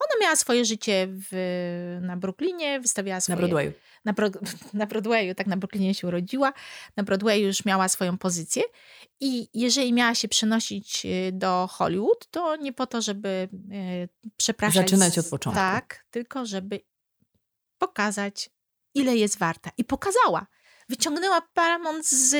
Ona 0.00 0.20
miała 0.20 0.36
swoje 0.36 0.64
życie 0.64 1.08
w, 1.10 1.98
na 2.02 2.16
Brooklynie, 2.16 2.80
wystawiała 2.80 3.16
Na 3.16 3.20
swoje... 3.20 3.36
Broadwayu. 3.36 3.72
Na, 4.04 4.12
Bro, 4.12 4.28
na 4.72 4.86
Broadwayu, 4.86 5.34
tak 5.34 5.46
na 5.46 5.56
Brooklynie 5.56 5.94
się 5.94 6.08
urodziła. 6.08 6.52
Na 6.96 7.02
Broadwayu 7.02 7.46
już 7.46 7.64
miała 7.64 7.88
swoją 7.88 8.18
pozycję 8.18 8.62
i 9.20 9.48
jeżeli 9.54 9.92
miała 9.92 10.14
się 10.14 10.28
przenosić 10.28 11.06
y, 11.06 11.32
do 11.32 11.68
Hollywood, 11.70 12.26
to 12.30 12.56
nie 12.56 12.72
po 12.72 12.86
to, 12.86 13.02
żeby 13.02 13.48
y, 13.72 14.08
przepraszać. 14.36 14.90
Zaczynać 14.90 15.18
od 15.18 15.28
początku. 15.28 15.60
Tak, 15.60 16.04
tylko 16.10 16.46
żeby 16.46 16.80
pokazać, 17.78 18.50
ile 18.94 19.16
jest 19.16 19.38
warta. 19.38 19.70
I 19.76 19.84
pokazała. 19.84 20.46
Wyciągnęła 20.88 21.40
Paramount 21.40 22.06
z 22.06 22.36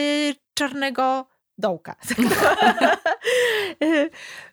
czarnego 0.54 1.26
dołka. 1.58 1.96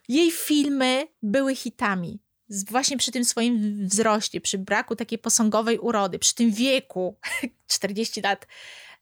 Jej 0.08 0.30
filmy 0.30 1.08
były 1.22 1.56
hitami. 1.56 2.22
Właśnie 2.70 2.96
przy 2.96 3.12
tym 3.12 3.24
swoim 3.24 3.86
wzroście, 3.88 4.40
przy 4.40 4.58
braku 4.58 4.96
takiej 4.96 5.18
posągowej 5.18 5.78
urody, 5.78 6.18
przy 6.18 6.34
tym 6.34 6.50
wieku 6.50 7.16
40 7.68 8.20
lat. 8.20 8.46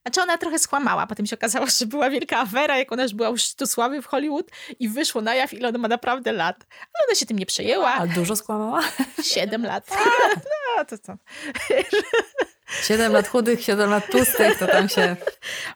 Znaczy 0.01 0.21
ona 0.21 0.37
trochę 0.37 0.59
skłamała. 0.59 1.07
Potem 1.07 1.25
się 1.25 1.35
okazało, 1.35 1.67
że 1.79 1.85
była 1.85 2.09
wielka 2.09 2.39
afera, 2.39 2.77
jak 2.77 2.91
ona 2.91 3.03
już 3.03 3.13
była 3.13 3.29
u 3.29 3.37
szczytu 3.37 3.67
sławy 3.67 4.01
w 4.01 4.05
Hollywood 4.05 4.51
i 4.79 4.89
wyszło 4.89 5.21
na 5.21 5.35
jaw, 5.35 5.53
ile 5.53 5.67
ona 5.67 5.77
ma 5.77 5.87
naprawdę 5.87 6.31
lat. 6.31 6.55
Ale 6.69 7.07
ona 7.07 7.15
się 7.15 7.25
tym 7.25 7.39
nie 7.39 7.45
przejęła. 7.45 7.93
A 7.93 8.07
dużo 8.07 8.35
skłamała? 8.35 8.81
7 9.23 9.65
lat. 9.71 9.89
No 10.77 10.85
to 10.85 10.97
co? 10.97 11.17
Siedem 12.83 13.11
lat 13.13 13.27
chudych, 13.27 13.63
siedem 13.63 13.89
lat 13.89 14.11
tłustych, 14.11 14.57
to 14.59 14.67
tam 14.67 14.89
się 14.89 15.15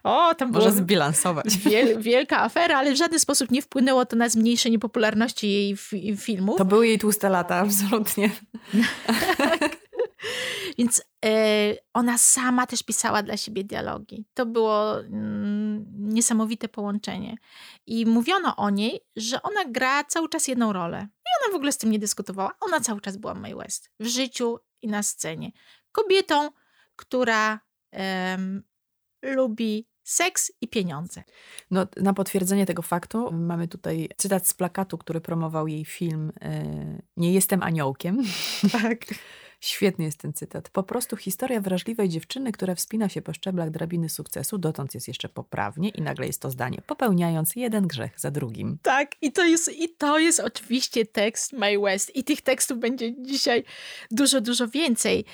O, 0.04 0.34
tam 0.34 0.52
było 0.52 0.64
może 0.64 0.76
zbilansować. 0.76 1.56
wiel, 1.58 2.02
wielka 2.02 2.42
afera, 2.42 2.78
ale 2.78 2.92
w 2.92 2.96
żaden 2.96 3.18
sposób 3.20 3.50
nie 3.50 3.62
wpłynęło 3.62 4.06
to 4.06 4.16
na 4.16 4.28
zmniejszenie 4.28 4.78
popularności 4.78 5.50
jej 5.52 5.76
fi- 5.76 6.16
filmów. 6.16 6.58
To 6.58 6.64
były 6.64 6.86
jej 6.88 6.98
tłuste 6.98 7.28
lata, 7.28 7.56
absolutnie. 7.56 8.30
Więc 10.78 11.02
ona 11.94 12.18
sama 12.18 12.66
też 12.66 12.82
pisała 12.82 13.22
dla 13.22 13.36
siebie 13.36 13.64
dialogi. 13.64 14.24
To 14.34 14.46
było 14.46 15.00
mm, 15.00 15.84
niesamowite 15.98 16.68
połączenie. 16.68 17.36
I 17.86 18.06
mówiono 18.06 18.56
o 18.56 18.70
niej, 18.70 19.00
że 19.16 19.42
ona 19.42 19.64
gra 19.64 20.04
cały 20.04 20.28
czas 20.28 20.48
jedną 20.48 20.72
rolę. 20.72 20.98
I 20.98 21.28
ona 21.44 21.52
w 21.52 21.56
ogóle 21.56 21.72
z 21.72 21.78
tym 21.78 21.90
nie 21.90 21.98
dyskutowała. 21.98 22.52
Ona 22.60 22.80
cały 22.80 23.00
czas 23.00 23.16
była 23.16 23.34
Mae 23.34 23.54
West. 23.56 23.90
W 24.00 24.06
życiu 24.06 24.58
i 24.82 24.88
na 24.88 25.02
scenie. 25.02 25.52
Kobietą, 25.92 26.50
która 26.96 27.60
um, 27.92 28.62
lubi 29.22 29.88
seks 30.06 30.52
i 30.60 30.68
pieniądze. 30.68 31.22
No, 31.70 31.86
na 31.96 32.12
potwierdzenie 32.12 32.66
tego 32.66 32.82
faktu 32.82 33.32
mamy 33.32 33.68
tutaj 33.68 34.08
cytat 34.16 34.48
z 34.48 34.54
plakatu, 34.54 34.98
który 34.98 35.20
promował 35.20 35.68
jej 35.68 35.84
film 35.84 36.32
e, 36.40 36.64
Nie 37.16 37.32
jestem 37.32 37.62
aniołkiem. 37.62 38.22
Tak. 38.72 38.98
Świetny 39.60 40.04
jest 40.04 40.18
ten 40.18 40.32
cytat. 40.32 40.70
Po 40.70 40.82
prostu 40.82 41.16
historia 41.16 41.60
wrażliwej 41.60 42.08
dziewczyny, 42.08 42.52
która 42.52 42.74
wspina 42.74 43.08
się 43.08 43.22
po 43.22 43.32
szczeblach 43.32 43.70
drabiny 43.70 44.08
sukcesu, 44.08 44.58
dotąd 44.58 44.94
jest 44.94 45.08
jeszcze 45.08 45.28
poprawnie 45.28 45.88
i 45.88 46.02
nagle 46.02 46.26
jest 46.26 46.42
to 46.42 46.50
zdanie, 46.50 46.82
popełniając 46.86 47.56
jeden 47.56 47.86
grzech 47.86 48.20
za 48.20 48.30
drugim. 48.30 48.78
Tak, 48.82 49.10
i 49.22 49.32
to 49.32 49.44
jest, 49.44 49.72
i 49.78 49.88
to 49.88 50.18
jest 50.18 50.40
oczywiście 50.40 51.06
tekst 51.06 51.52
May 51.52 51.78
West. 51.78 52.16
I 52.16 52.24
tych 52.24 52.42
tekstów 52.42 52.78
będzie 52.78 53.22
dzisiaj 53.22 53.64
dużo, 54.10 54.40
dużo 54.40 54.68
więcej, 54.68 55.24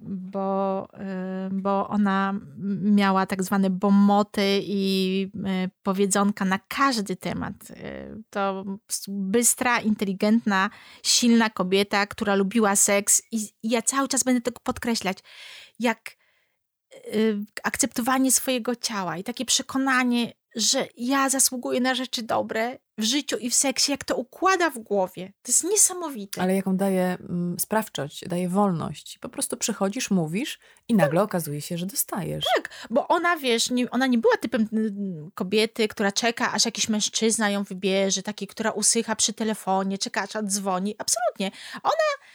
bo, 0.00 0.88
bo 1.50 1.88
ona 1.88 2.40
miała 2.82 3.26
tak 3.26 3.42
zwane 3.42 3.70
bomoty 3.70 4.60
i 4.62 5.30
e, 5.46 5.68
powiedzonka 5.82 6.44
na 6.44 6.58
każdy 6.68 7.16
temat. 7.16 7.54
E, 7.70 8.16
to 8.30 8.64
bystra, 9.08 9.80
inteligentna, 9.80 10.70
silna 11.02 11.50
kobieta, 11.50 12.06
która 12.06 12.34
lubiła 12.34 12.75
seks 12.76 13.22
i, 13.32 13.48
ja 13.62 13.82
cały 13.82 14.08
czas 14.08 14.22
będę 14.22 14.40
tego 14.40 14.60
podkreślać, 14.60 15.18
jak 15.78 16.16
y, 17.14 17.38
akceptowanie 17.62 18.32
swojego 18.32 18.76
ciała 18.76 19.16
i 19.18 19.24
takie 19.24 19.44
przekonanie, 19.44 20.32
że 20.56 20.88
ja 20.96 21.28
zasługuję 21.28 21.80
na 21.80 21.94
rzeczy 21.94 22.22
dobre 22.22 22.78
w 22.98 23.02
życiu 23.04 23.36
i 23.36 23.50
w 23.50 23.54
seksie, 23.54 23.90
jak 23.90 24.04
to 24.04 24.16
układa 24.16 24.70
w 24.70 24.78
głowie. 24.78 25.32
To 25.42 25.52
jest 25.52 25.64
niesamowite. 25.64 26.42
Ale 26.42 26.54
jaką 26.54 26.76
daje 26.76 27.04
mm, 27.20 27.56
sprawczość, 27.60 28.28
daje 28.28 28.48
wolność. 28.48 29.18
Po 29.20 29.28
prostu 29.28 29.56
przychodzisz, 29.56 30.10
mówisz 30.10 30.58
i 30.88 30.94
nagle 30.94 31.22
okazuje 31.22 31.60
się, 31.60 31.78
że 31.78 31.86
dostajesz. 31.86 32.44
Tak, 32.56 32.70
bo 32.90 33.08
ona, 33.08 33.36
wiesz, 33.36 33.70
nie, 33.70 33.90
ona 33.90 34.06
nie 34.06 34.18
była 34.18 34.36
typem 34.36 34.68
kobiety, 35.34 35.88
która 35.88 36.12
czeka, 36.12 36.52
aż 36.52 36.64
jakiś 36.64 36.88
mężczyzna 36.88 37.50
ją 37.50 37.62
wybierze, 37.62 38.22
taki, 38.22 38.46
która 38.46 38.70
usycha 38.70 39.16
przy 39.16 39.32
telefonie, 39.32 39.98
czeka, 39.98 40.22
aż 40.22 40.30
dzwoni. 40.44 40.94
Absolutnie. 40.98 41.50
Ona 41.82 42.26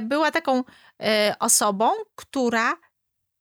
była 0.00 0.30
taką 0.30 0.64
e, 1.02 1.34
osobą, 1.38 1.90
która 2.14 2.76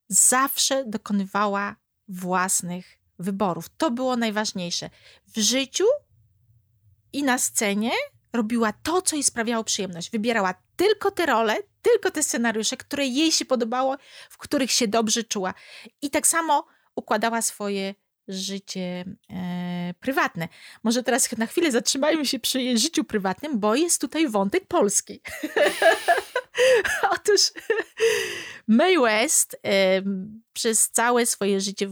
zawsze 0.07 0.83
dokonywała 0.85 1.75
własnych 2.07 2.97
wyborów. 3.19 3.69
To 3.77 3.91
było 3.91 4.17
najważniejsze. 4.17 4.89
W 5.27 5.39
życiu 5.39 5.85
i 7.13 7.23
na 7.23 7.37
scenie 7.37 7.91
robiła 8.33 8.73
to, 8.73 9.01
co 9.01 9.15
jej 9.15 9.23
sprawiało 9.23 9.63
przyjemność. 9.63 10.11
Wybierała 10.11 10.53
tylko 10.75 11.11
te 11.11 11.25
role, 11.25 11.55
tylko 11.81 12.11
te 12.11 12.23
scenariusze, 12.23 12.77
które 12.77 13.05
jej 13.05 13.31
się 13.31 13.45
podobało, 13.45 13.97
w 14.29 14.37
których 14.37 14.71
się 14.71 14.87
dobrze 14.87 15.23
czuła. 15.23 15.53
I 16.01 16.09
tak 16.09 16.27
samo 16.27 16.65
układała 16.95 17.41
swoje 17.41 17.95
życie 18.27 19.05
e, 19.29 19.93
prywatne. 19.99 20.47
Może 20.83 21.03
teraz 21.03 21.37
na 21.37 21.47
chwilę 21.47 21.71
zatrzymajmy 21.71 22.25
się 22.25 22.39
przy 22.39 22.77
życiu 22.77 23.03
prywatnym, 23.03 23.59
bo 23.59 23.75
jest 23.75 24.01
tutaj 24.01 24.27
wątek 24.27 24.67
polski. 24.67 25.21
Otóż 27.13 27.51
Mae 28.67 28.99
West 28.99 29.59
e, 29.65 30.01
przez 30.53 30.89
całe 30.89 31.25
swoje 31.25 31.61
życie 31.61 31.89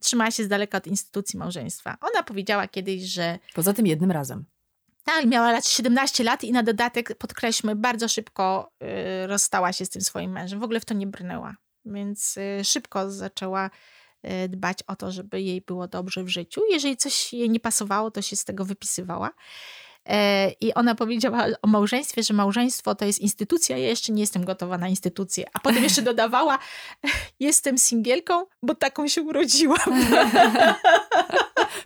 trzymała 0.00 0.30
się 0.30 0.44
z 0.44 0.48
daleka 0.48 0.78
od 0.78 0.86
instytucji 0.86 1.38
małżeństwa. 1.38 1.96
Ona 2.00 2.22
powiedziała 2.22 2.68
kiedyś, 2.68 3.02
że... 3.02 3.38
Poza 3.54 3.72
tym 3.72 3.86
jednym 3.86 4.10
razem. 4.10 4.44
Tak, 5.04 5.26
miała 5.26 5.52
lat 5.52 5.66
17 5.66 6.24
lat 6.24 6.44
i 6.44 6.52
na 6.52 6.62
dodatek, 6.62 7.18
podkreślmy, 7.18 7.76
bardzo 7.76 8.08
szybko 8.08 8.72
y, 8.82 9.26
rozstała 9.26 9.72
się 9.72 9.84
z 9.84 9.90
tym 9.90 10.02
swoim 10.02 10.32
mężem. 10.32 10.60
W 10.60 10.62
ogóle 10.62 10.80
w 10.80 10.84
to 10.84 10.94
nie 10.94 11.06
brnęła. 11.06 11.56
Więc 11.84 12.36
y, 12.36 12.64
szybko 12.64 13.10
zaczęła 13.10 13.64
E, 13.66 13.70
dbać 14.48 14.78
o 14.86 14.96
to, 14.96 15.12
żeby 15.12 15.40
jej 15.40 15.60
było 15.60 15.88
dobrze 15.88 16.24
w 16.24 16.28
życiu. 16.28 16.60
Jeżeli 16.70 16.96
coś 16.96 17.32
jej 17.32 17.50
nie 17.50 17.60
pasowało, 17.60 18.10
to 18.10 18.22
się 18.22 18.36
z 18.36 18.44
tego 18.44 18.64
wypisywała. 18.64 19.30
E, 20.10 20.50
I 20.60 20.74
ona 20.74 20.94
powiedziała 20.94 21.46
o 21.62 21.68
małżeństwie, 21.68 22.22
że 22.22 22.34
małżeństwo 22.34 22.94
to 22.94 23.04
jest 23.04 23.18
instytucja, 23.18 23.78
ja 23.78 23.88
jeszcze 23.88 24.12
nie 24.12 24.20
jestem 24.20 24.44
gotowa 24.44 24.78
na 24.78 24.88
instytucję. 24.88 25.44
A 25.52 25.58
potem 25.58 25.82
jeszcze 25.82 26.02
dodawała, 26.02 26.58
jestem 27.40 27.78
singielką, 27.78 28.44
bo 28.62 28.74
taką 28.74 29.08
się 29.08 29.22
urodziłam. 29.22 29.78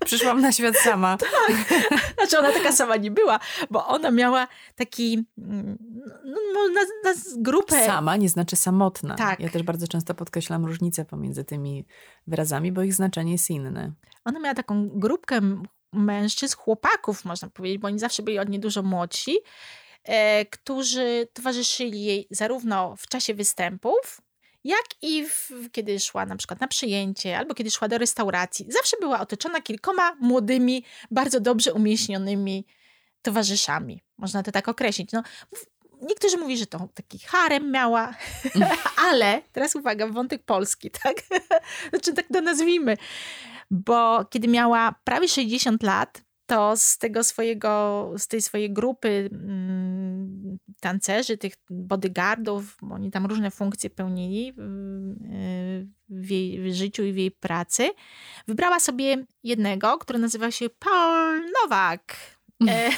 Przyszłam 0.05 0.41
na 0.41 0.53
świat 0.53 0.77
sama. 0.77 1.17
Tak. 1.47 1.83
Znaczy 2.15 2.39
ona 2.39 2.53
taka 2.53 2.73
sama 2.73 2.97
nie 2.97 3.11
była, 3.11 3.41
bo 3.71 3.87
ona 3.87 4.11
miała 4.11 4.49
taki 4.75 5.25
mm, 5.39 5.79
no, 6.25 6.37
no, 6.55 6.69
na, 6.69 6.81
na 7.11 7.21
grupę. 7.37 7.87
Sama 7.87 8.17
nie 8.17 8.29
znaczy 8.29 8.57
samotna. 8.57 9.15
Tak. 9.15 9.41
Ja 9.41 9.49
też 9.49 9.63
bardzo 9.63 9.89
często 9.89 10.15
podkreślam 10.15 10.65
różnicę 10.65 11.05
pomiędzy 11.05 11.45
tymi 11.45 11.87
wyrazami, 12.27 12.73
bo 12.73 12.83
ich 12.83 12.95
znaczenie 12.95 13.33
jest 13.33 13.51
inne. 13.51 13.93
Ona 14.25 14.41
miała 14.41 14.55
taką 14.55 14.89
grupkę 14.89 15.41
mężczyzn, 15.95 16.57
chłopaków, 16.57 17.25
można 17.25 17.51
powiedzieć, 17.51 17.79
bo 17.79 17.87
oni 17.87 17.99
zawsze 17.99 18.23
byli 18.23 18.39
od 18.39 18.49
niej 18.49 18.61
dużo 18.61 18.83
młodsi, 18.83 19.37
e, 20.05 20.45
którzy 20.45 21.29
towarzyszyli 21.33 22.05
jej 22.05 22.27
zarówno 22.31 22.97
w 22.97 23.07
czasie 23.07 23.35
występów, 23.35 24.21
jak 24.65 24.85
i 25.03 25.27
w, 25.27 25.51
kiedy 25.73 26.01
szła 26.01 26.27
na 26.27 26.37
przykład 26.37 26.61
na 26.61 26.69
przyjęcie 26.69 27.39
albo 27.39 27.55
kiedy 27.55 27.71
szła 27.71 27.89
do 27.89 27.99
restauracji. 27.99 28.67
Zawsze 28.69 28.97
była 29.01 29.21
otoczona 29.21 29.61
kilkoma 29.61 30.17
młodymi, 30.21 30.85
bardzo 31.11 31.41
dobrze 31.41 31.73
umieśnionymi 31.73 32.67
towarzyszami. 33.23 34.03
Można 34.19 34.43
to 34.43 34.53
tak 34.53 34.69
określić. 34.69 35.13
No, 35.13 35.23
niektórzy 36.03 36.37
mówią, 36.37 36.57
że 36.57 36.67
to 36.67 36.89
taki 36.95 37.19
harem 37.19 37.71
miała, 37.71 38.15
ale 39.11 39.43
teraz 39.53 39.77
uwaga, 39.77 40.07
wątek 40.07 40.43
polski, 40.43 40.91
tak? 40.91 41.17
znaczy 41.91 42.13
tak 42.13 42.27
to 42.33 42.41
nazwijmy 42.41 42.97
bo 43.71 44.25
kiedy 44.25 44.49
miała 44.49 44.95
prawie 45.05 45.29
60 45.29 45.83
lat, 45.83 46.25
to 46.47 46.77
z 46.77 46.99
tego 46.99 47.25
swojego, 47.25 48.13
z 48.19 48.29
tej 48.29 48.43
swojej 48.43 48.73
grupy 48.73 49.31
mm, 49.33 50.59
tancerzy, 50.81 51.39
tych 51.39 51.55
bodyguardów, 51.71 52.77
bo 52.83 52.95
oni 52.95 53.11
tam 53.11 53.27
różne 53.27 53.51
funkcje 53.51 53.91
pełnili 53.91 54.53
w, 54.57 55.15
w 56.09 56.31
jej 56.31 56.61
w 56.61 56.75
życiu 56.75 57.05
i 57.05 57.13
w 57.13 57.17
jej 57.17 57.31
pracy, 57.31 57.91
wybrała 58.49 58.81
sobie 58.81 59.25
jednego, 59.43 59.99
który 59.99 60.19
nazywa 60.19 60.51
się 60.51 60.67
Paul 60.71 61.43
Nowak. 61.63 62.17
E, 62.69 62.91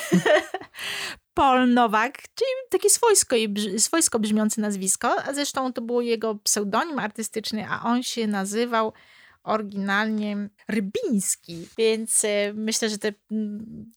Paul 1.34 1.74
Nowak, 1.74 2.22
czyli 2.22 2.50
takie 2.70 2.90
swojsko, 2.90 3.36
swojsko 3.78 4.18
brzmiące 4.18 4.60
nazwisko, 4.60 5.16
a 5.24 5.32
zresztą 5.32 5.72
to 5.72 5.82
był 5.82 6.00
jego 6.00 6.34
pseudonim 6.34 6.98
artystyczny, 6.98 7.68
a 7.68 7.82
on 7.82 8.02
się 8.02 8.26
nazywał 8.26 8.92
oryginalnie 9.46 10.48
rybiński, 10.68 11.68
więc 11.78 12.24
e, 12.24 12.52
myślę, 12.54 12.88
że 12.88 12.98
te, 12.98 13.12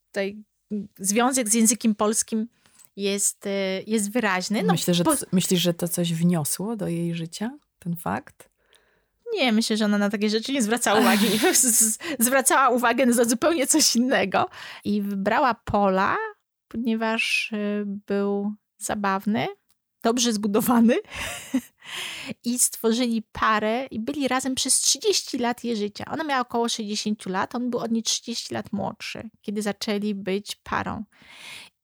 tutaj 0.05 0.43
związek 0.99 1.49
z 1.49 1.53
językiem 1.53 1.95
polskim 1.95 2.47
jest, 2.95 3.47
e, 3.47 3.81
jest 3.88 4.12
wyraźny. 4.12 4.63
No, 4.63 4.73
myślę, 4.73 4.93
że 4.93 5.03
po... 5.03 5.15
Myślisz, 5.31 5.62
że 5.62 5.73
to 5.73 5.88
coś 5.88 6.13
wniosło 6.13 6.75
do 6.75 6.88
jej 6.88 7.15
życia, 7.15 7.57
ten 7.79 7.95
fakt? 7.95 8.49
Nie, 9.33 9.51
myślę, 9.51 9.77
że 9.77 9.85
ona 9.85 9.97
na 9.97 10.09
takie 10.09 10.29
rzeczy 10.29 10.53
nie 10.53 10.62
zwracała 10.62 10.99
uwagi. 10.99 11.27
Zwracała 12.19 12.69
uwagę 12.69 13.05
na 13.05 13.25
zupełnie 13.25 13.67
coś 13.67 13.95
innego. 13.95 14.49
I 14.83 15.01
wybrała 15.01 15.53
Pola, 15.53 16.17
ponieważ 16.67 17.53
e, 17.53 17.83
był 17.85 18.53
zabawny, 18.77 19.47
dobrze 20.03 20.33
zbudowany 20.33 20.95
i 22.44 22.60
stworzyli 22.60 23.24
parę 23.32 23.86
i 23.86 24.00
byli 24.00 24.28
razem 24.28 24.56
przez 24.56 24.80
30 24.80 25.38
lat 25.38 25.63
jej 25.63 25.78
życia. 25.78 26.06
Ona 26.12 26.24
miała 26.24 26.42
około 26.42 26.70
60 26.70 27.26
lat, 27.26 27.56
on 27.56 27.70
był 27.70 27.80
od 27.80 27.92
niej 27.92 28.04
30 28.04 28.54
lat 28.54 28.74
młodszy, 28.74 29.30
kiedy 29.42 29.62
zaczęli 29.62 30.15
być 30.15 30.56
parą. 30.56 31.04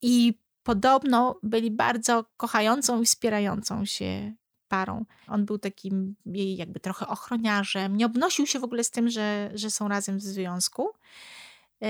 I 0.01 0.33
podobno 0.63 1.39
byli 1.43 1.71
bardzo 1.71 2.25
kochającą 2.37 3.01
i 3.01 3.05
wspierającą 3.05 3.85
się 3.85 4.33
parą. 4.67 5.05
On 5.27 5.45
był 5.45 5.57
takim 5.57 6.15
jej 6.25 6.55
jakby 6.55 6.79
trochę 6.79 7.07
ochroniarzem, 7.07 7.97
nie 7.97 8.05
obnosił 8.05 8.47
się 8.47 8.59
w 8.59 8.63
ogóle 8.63 8.83
z 8.83 8.91
tym, 8.91 9.09
że, 9.09 9.51
że 9.53 9.71
są 9.71 9.87
razem 9.87 10.17
w 10.17 10.21
związku. 10.21 10.89
E, 11.81 11.87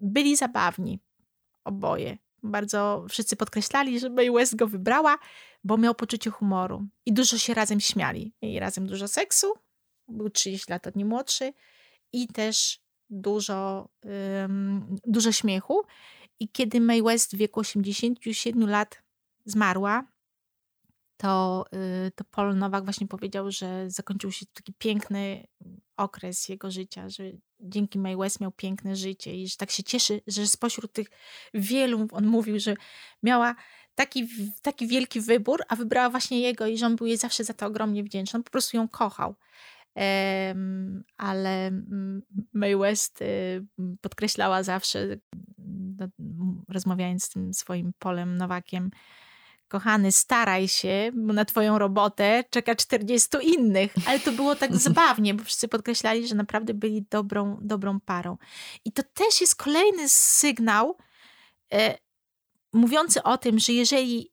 byli 0.00 0.36
zabawni 0.36 1.00
oboje. 1.64 2.18
Bardzo 2.42 3.06
wszyscy 3.08 3.36
podkreślali, 3.36 4.00
że 4.00 4.10
Mae 4.10 4.32
West 4.32 4.56
go 4.56 4.66
wybrała, 4.66 5.18
bo 5.64 5.76
miał 5.78 5.94
poczucie 5.94 6.30
humoru 6.30 6.86
i 7.06 7.12
dużo 7.12 7.38
się 7.38 7.54
razem 7.54 7.80
śmiali. 7.80 8.32
Mieli 8.42 8.58
razem 8.58 8.86
dużo 8.86 9.08
seksu, 9.08 9.54
był 10.08 10.30
30 10.30 10.72
lat 10.72 10.86
od 10.86 10.96
niej 10.96 11.04
młodszy 11.04 11.52
i 12.12 12.28
też 12.28 12.80
dużo, 13.10 13.88
um, 14.04 14.96
dużo 15.06 15.32
śmiechu. 15.32 15.82
I 16.40 16.48
kiedy 16.48 16.80
Mae 16.80 17.02
West 17.02 17.34
w 17.34 17.38
wieku 17.38 17.60
87 17.60 18.68
lat 18.68 19.02
zmarła, 19.44 20.12
to, 21.16 21.64
y, 22.06 22.10
to 22.10 22.24
Paul 22.24 22.56
Nowak 22.56 22.84
właśnie 22.84 23.06
powiedział, 23.06 23.50
że 23.50 23.90
zakończył 23.90 24.32
się 24.32 24.46
taki 24.46 24.72
piękny 24.72 25.46
okres 25.96 26.48
jego 26.48 26.70
życia, 26.70 27.08
że 27.08 27.24
dzięki 27.60 27.98
Mae 27.98 28.16
West 28.16 28.40
miał 28.40 28.52
piękne 28.52 28.96
życie 28.96 29.36
i 29.36 29.48
że 29.48 29.56
tak 29.56 29.70
się 29.70 29.82
cieszy, 29.82 30.20
że 30.26 30.46
spośród 30.46 30.92
tych 30.92 31.06
wielu, 31.54 32.08
on 32.12 32.26
mówił, 32.26 32.60
że 32.60 32.74
miała 33.22 33.54
taki, 33.94 34.28
taki 34.62 34.86
wielki 34.86 35.20
wybór, 35.20 35.62
a 35.68 35.76
wybrała 35.76 36.10
właśnie 36.10 36.40
jego 36.40 36.66
i 36.66 36.78
że 36.78 36.86
on 36.86 36.96
był 36.96 37.06
jej 37.06 37.16
zawsze 37.16 37.44
za 37.44 37.54
to 37.54 37.66
ogromnie 37.66 38.04
wdzięczny. 38.04 38.36
On 38.36 38.44
po 38.44 38.50
prostu 38.50 38.76
ją 38.76 38.88
kochał. 38.88 39.34
Um, 39.94 41.04
ale 41.16 41.70
Mae 42.52 42.76
West 42.76 43.22
y, 43.22 43.66
podkreślała 44.00 44.62
zawsze, 44.62 45.16
no, 45.98 46.08
rozmawiając 46.68 47.24
z 47.24 47.28
tym 47.28 47.54
swoim 47.54 47.92
Polem 47.98 48.36
Nowakiem, 48.36 48.90
kochany, 49.72 50.12
staraj 50.12 50.68
się, 50.68 51.10
bo 51.14 51.32
na 51.32 51.44
twoją 51.44 51.78
robotę 51.78 52.44
czeka 52.50 52.74
40 52.74 53.28
innych. 53.42 53.94
Ale 54.06 54.20
to 54.20 54.32
było 54.32 54.56
tak 54.56 54.76
zabawnie, 54.88 55.34
bo 55.34 55.44
wszyscy 55.44 55.68
podkreślali, 55.68 56.28
że 56.28 56.34
naprawdę 56.34 56.74
byli 56.74 57.06
dobrą, 57.10 57.58
dobrą 57.60 58.00
parą. 58.00 58.36
I 58.84 58.92
to 58.92 59.02
też 59.14 59.40
jest 59.40 59.56
kolejny 59.56 60.08
sygnał 60.08 60.96
e, 61.72 61.98
mówiący 62.72 63.22
o 63.22 63.38
tym, 63.38 63.58
że 63.58 63.72
jeżeli 63.72 64.32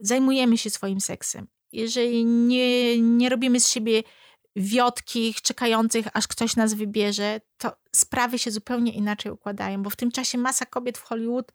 zajmujemy 0.00 0.58
się 0.58 0.70
swoim 0.70 1.00
seksem, 1.00 1.46
jeżeli 1.72 2.24
nie, 2.24 3.00
nie 3.00 3.28
robimy 3.28 3.60
z 3.60 3.68
siebie 3.68 4.02
wiotkich, 4.56 5.42
czekających, 5.42 6.06
aż 6.12 6.26
ktoś 6.28 6.56
nas 6.56 6.74
wybierze, 6.74 7.40
to 7.58 7.76
sprawy 7.96 8.38
się 8.38 8.50
zupełnie 8.50 8.92
inaczej 8.92 9.32
układają, 9.32 9.82
bo 9.82 9.90
w 9.90 9.96
tym 9.96 10.10
czasie 10.10 10.38
masa 10.38 10.66
kobiet 10.66 10.98
w 10.98 11.02
Hollywood 11.02 11.52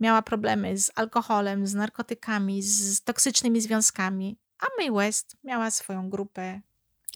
miała 0.00 0.22
problemy 0.22 0.78
z 0.78 0.90
alkoholem, 0.94 1.66
z 1.66 1.74
narkotykami, 1.74 2.62
z 2.62 3.02
toksycznymi 3.02 3.60
związkami, 3.60 4.38
a 4.58 4.66
Mae 4.78 4.92
West 4.92 5.36
miała 5.44 5.70
swoją 5.70 6.10
grupę. 6.10 6.60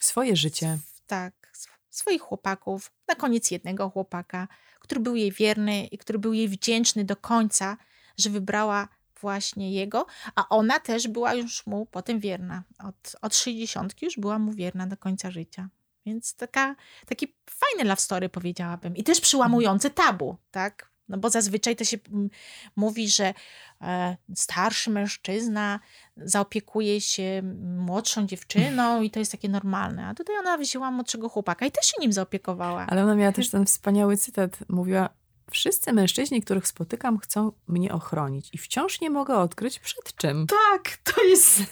Swoje 0.01 0.37
życie. 0.37 0.79
Tak, 1.07 1.53
swoich 1.91 2.23
chłopaków, 2.23 2.93
na 3.09 3.15
koniec 3.15 3.51
jednego 3.51 3.91
chłopaka, 3.91 4.49
który 4.81 5.01
był 5.01 5.17
jej 5.17 5.33
wierny 5.33 5.87
i 5.87 5.99
który 5.99 6.19
był 6.19 6.33
jej 6.33 6.49
wdzięczny 6.49 7.05
do 7.05 7.17
końca, 7.17 7.77
że 8.19 8.31
wybrała 8.31 8.89
właśnie 9.21 9.73
jego, 9.73 10.07
a 10.35 10.49
ona 10.49 10.81
też 10.81 11.09
była 11.09 11.35
już 11.35 11.67
mu 11.67 11.87
potem 11.87 12.21
wierna. 12.21 12.63
Od, 12.79 13.17
od 13.23 13.37
60 13.37 14.03
już 14.03 14.17
była 14.17 14.39
mu 14.39 14.53
wierna 14.53 14.87
do 14.87 14.97
końca 14.97 15.31
życia. 15.31 15.69
Więc 16.07 16.35
taka, 16.35 16.77
taki 17.07 17.35
fajny 17.51 17.85
love 17.85 18.01
story 18.01 18.29
powiedziałabym. 18.29 18.97
I 18.97 19.05
też 19.05 19.21
przyłamujący 19.21 19.91
tabu, 19.91 20.37
tak? 20.51 20.91
No 21.09 21.19
bo 21.19 21.31
zazwyczaj 21.31 21.77
to 21.77 21.85
się 21.85 21.99
mm, 22.13 22.31
mówi, 22.77 23.09
że 23.09 23.35
e, 23.83 24.17
starszy 24.35 24.91
mężczyzna 24.91 25.81
zaopiekuje 26.17 27.01
się 27.01 27.43
młodszą 27.77 28.27
dziewczyną 28.27 29.01
i 29.03 29.11
to 29.11 29.19
jest 29.19 29.33
takie 29.33 29.49
normalne. 29.49 30.07
A 30.07 30.15
tutaj 30.15 30.39
ona 30.39 30.59
wzięła 30.59 30.91
młodszego 30.91 31.29
chłopaka 31.29 31.67
i 31.67 31.71
też 31.71 31.87
się 31.87 31.97
nim 32.01 32.13
zaopiekowała. 32.13 32.87
Ale 32.87 33.03
ona 33.03 33.15
miała 33.15 33.33
też 33.33 33.51
ten 33.51 33.67
wspaniały 33.67 34.17
cytat. 34.17 34.59
Mówiła, 34.69 35.09
wszyscy 35.51 35.93
mężczyźni, 35.93 36.43
których 36.43 36.67
spotykam, 36.67 37.19
chcą 37.19 37.53
mnie 37.69 37.93
ochronić 37.93 38.49
i 38.53 38.59
wciąż 38.59 39.01
nie 39.01 39.11
mogę 39.11 39.37
odkryć 39.37 39.79
przed 39.79 40.17
czym. 40.17 40.47
Tak, 40.47 40.99
to 41.05 41.25
jest... 41.25 41.63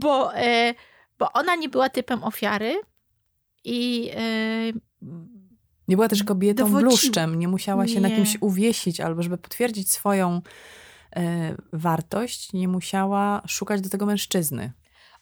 bo, 0.00 0.34
e, 0.34 0.74
bo 1.18 1.32
ona 1.32 1.56
nie 1.56 1.68
była 1.68 1.88
typem 1.88 2.24
ofiary 2.24 2.80
i... 3.64 4.10
E, 4.16 4.72
nie 5.88 5.96
była 5.96 6.08
też 6.08 6.24
kobietą 6.24 6.64
Dowodzi... 6.64 6.84
bluszczem, 6.84 7.38
nie 7.38 7.48
musiała 7.48 7.88
się 7.88 7.94
nie. 7.94 8.00
na 8.00 8.10
kimś 8.10 8.36
uwiesić, 8.40 9.00
albo 9.00 9.22
żeby 9.22 9.38
potwierdzić 9.38 9.90
swoją 9.90 10.42
e, 11.16 11.56
wartość, 11.72 12.52
nie 12.52 12.68
musiała 12.68 13.42
szukać 13.46 13.80
do 13.80 13.88
tego 13.88 14.06
mężczyzny. 14.06 14.72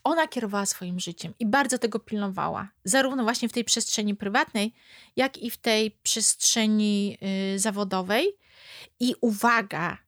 Ona 0.04 0.28
kierowała 0.28 0.66
swoim 0.66 1.00
życiem 1.00 1.34
i 1.38 1.46
bardzo 1.46 1.78
tego 1.78 1.98
pilnowała, 1.98 2.68
zarówno 2.84 3.22
właśnie 3.22 3.48
w 3.48 3.52
tej 3.52 3.64
przestrzeni 3.64 4.14
prywatnej, 4.14 4.74
jak 5.16 5.38
i 5.38 5.50
w 5.50 5.56
tej 5.56 5.90
przestrzeni 5.90 7.18
y, 7.54 7.58
zawodowej. 7.58 8.36
I 9.00 9.14
uwaga, 9.20 9.98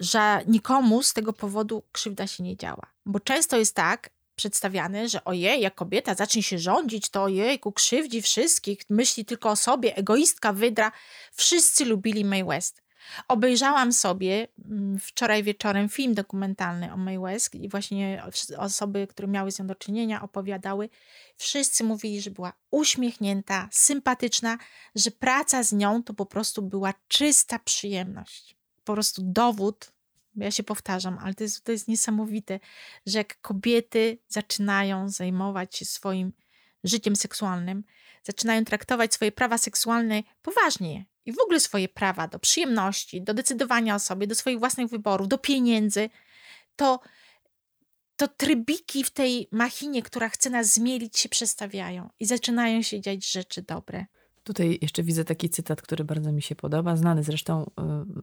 że 0.00 0.40
nikomu 0.46 1.02
z 1.02 1.12
tego 1.12 1.32
powodu 1.32 1.82
krzywda 1.92 2.26
się 2.26 2.42
nie 2.42 2.56
działa. 2.56 2.86
Bo 3.06 3.20
często 3.20 3.56
jest 3.56 3.74
tak, 3.74 4.10
przedstawiane, 4.36 5.08
że 5.08 5.24
ojej, 5.24 5.60
jak 5.60 5.74
kobieta 5.74 6.14
zacznie 6.14 6.42
się 6.42 6.58
rządzić, 6.58 7.08
to 7.08 7.22
ojejku, 7.22 7.72
krzywdzi 7.72 8.22
wszystkich, 8.22 8.78
myśli 8.90 9.24
tylko 9.24 9.50
o 9.50 9.56
sobie, 9.56 9.96
egoistka, 9.96 10.52
wydra. 10.52 10.92
Wszyscy 11.32 11.84
lubili 11.84 12.24
Mae 12.24 12.44
West. 12.44 12.81
Obejrzałam 13.28 13.92
sobie 13.92 14.48
mm, 14.64 14.98
wczoraj 14.98 15.42
wieczorem 15.42 15.88
film 15.88 16.14
dokumentalny 16.14 16.92
o 16.92 16.96
Mae 16.96 17.20
West 17.20 17.54
i 17.54 17.68
właśnie 17.68 18.22
osoby, 18.58 19.06
które 19.06 19.28
miały 19.28 19.52
z 19.52 19.58
nią 19.58 19.66
do 19.66 19.74
czynienia, 19.74 20.22
opowiadały. 20.22 20.88
Wszyscy 21.36 21.84
mówili, 21.84 22.20
że 22.20 22.30
była 22.30 22.52
uśmiechnięta, 22.70 23.68
sympatyczna, 23.72 24.58
że 24.94 25.10
praca 25.10 25.62
z 25.62 25.72
nią 25.72 26.02
to 26.02 26.14
po 26.14 26.26
prostu 26.26 26.62
była 26.62 26.94
czysta 27.08 27.58
przyjemność. 27.58 28.56
Po 28.84 28.92
prostu 28.92 29.22
dowód 29.24 29.92
ja 30.36 30.50
się 30.50 30.62
powtarzam, 30.62 31.18
ale 31.18 31.34
to 31.34 31.44
jest, 31.44 31.64
to 31.64 31.72
jest 31.72 31.88
niesamowite, 31.88 32.60
że 33.06 33.18
jak 33.18 33.40
kobiety 33.40 34.18
zaczynają 34.28 35.08
zajmować 35.08 35.76
się 35.76 35.84
swoim 35.84 36.32
życiem 36.84 37.16
seksualnym, 37.16 37.84
zaczynają 38.22 38.64
traktować 38.64 39.14
swoje 39.14 39.32
prawa 39.32 39.58
seksualne 39.58 40.22
poważnie 40.42 41.04
i 41.26 41.32
w 41.32 41.40
ogóle 41.40 41.60
swoje 41.60 41.88
prawa 41.88 42.28
do 42.28 42.38
przyjemności, 42.38 43.22
do 43.22 43.34
decydowania 43.34 43.94
o 43.94 43.98
sobie, 43.98 44.26
do 44.26 44.34
swoich 44.34 44.58
własnych 44.58 44.88
wyborów, 44.88 45.28
do 45.28 45.38
pieniędzy, 45.38 46.10
to, 46.76 47.00
to 48.16 48.28
trybiki 48.28 49.04
w 49.04 49.10
tej 49.10 49.48
machinie, 49.52 50.02
która 50.02 50.28
chce 50.28 50.50
nas 50.50 50.74
zmielić, 50.74 51.18
się 51.18 51.28
przestawiają 51.28 52.08
i 52.20 52.26
zaczynają 52.26 52.82
się 52.82 53.00
dziać 53.00 53.32
rzeczy 53.32 53.62
dobre. 53.62 54.06
Tutaj 54.44 54.78
jeszcze 54.82 55.02
widzę 55.02 55.24
taki 55.24 55.50
cytat, 55.50 55.82
który 55.82 56.04
bardzo 56.04 56.32
mi 56.32 56.42
się 56.42 56.54
podoba. 56.54 56.96
Znany 56.96 57.22
zresztą, 57.22 57.62
y, 57.64 57.72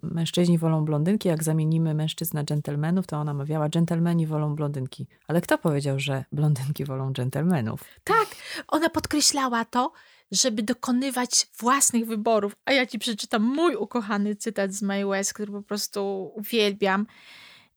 mężczyźni 0.04 0.58
wolą 0.58 0.86
blondynki. 0.86 1.28
Jak 1.28 1.44
zamienimy 1.44 1.94
mężczyzn 1.94 2.38
na 2.38 2.44
dżentelmenów, 2.44 3.08
to 3.08 3.18
ona 3.18 3.34
mawiała, 3.34 3.70
dżentelmeni 3.70 4.28
wolą 4.28 4.56
blondynki. 4.56 5.08
Ale 5.28 5.42
kto 5.42 5.58
powiedział, 5.58 6.00
że 6.00 6.26
blondynki 6.32 6.86
wolą 6.86 7.14
dżentelmenów? 7.14 7.84
Tak, 8.04 8.28
ona 8.68 8.90
podkreślała 8.90 9.66
to, 9.66 9.92
żeby 10.32 10.64
dokonywać 10.64 11.48
własnych 11.60 12.06
wyborów. 12.06 12.56
A 12.66 12.72
ja 12.72 12.86
ci 12.86 13.00
przeczytam 13.00 13.44
mój 13.44 13.76
ukochany 13.76 14.36
cytat 14.36 14.74
z 14.74 14.82
Mae 14.82 15.06
West, 15.06 15.34
który 15.34 15.52
po 15.52 15.62
prostu 15.62 16.32
uwielbiam. 16.36 17.08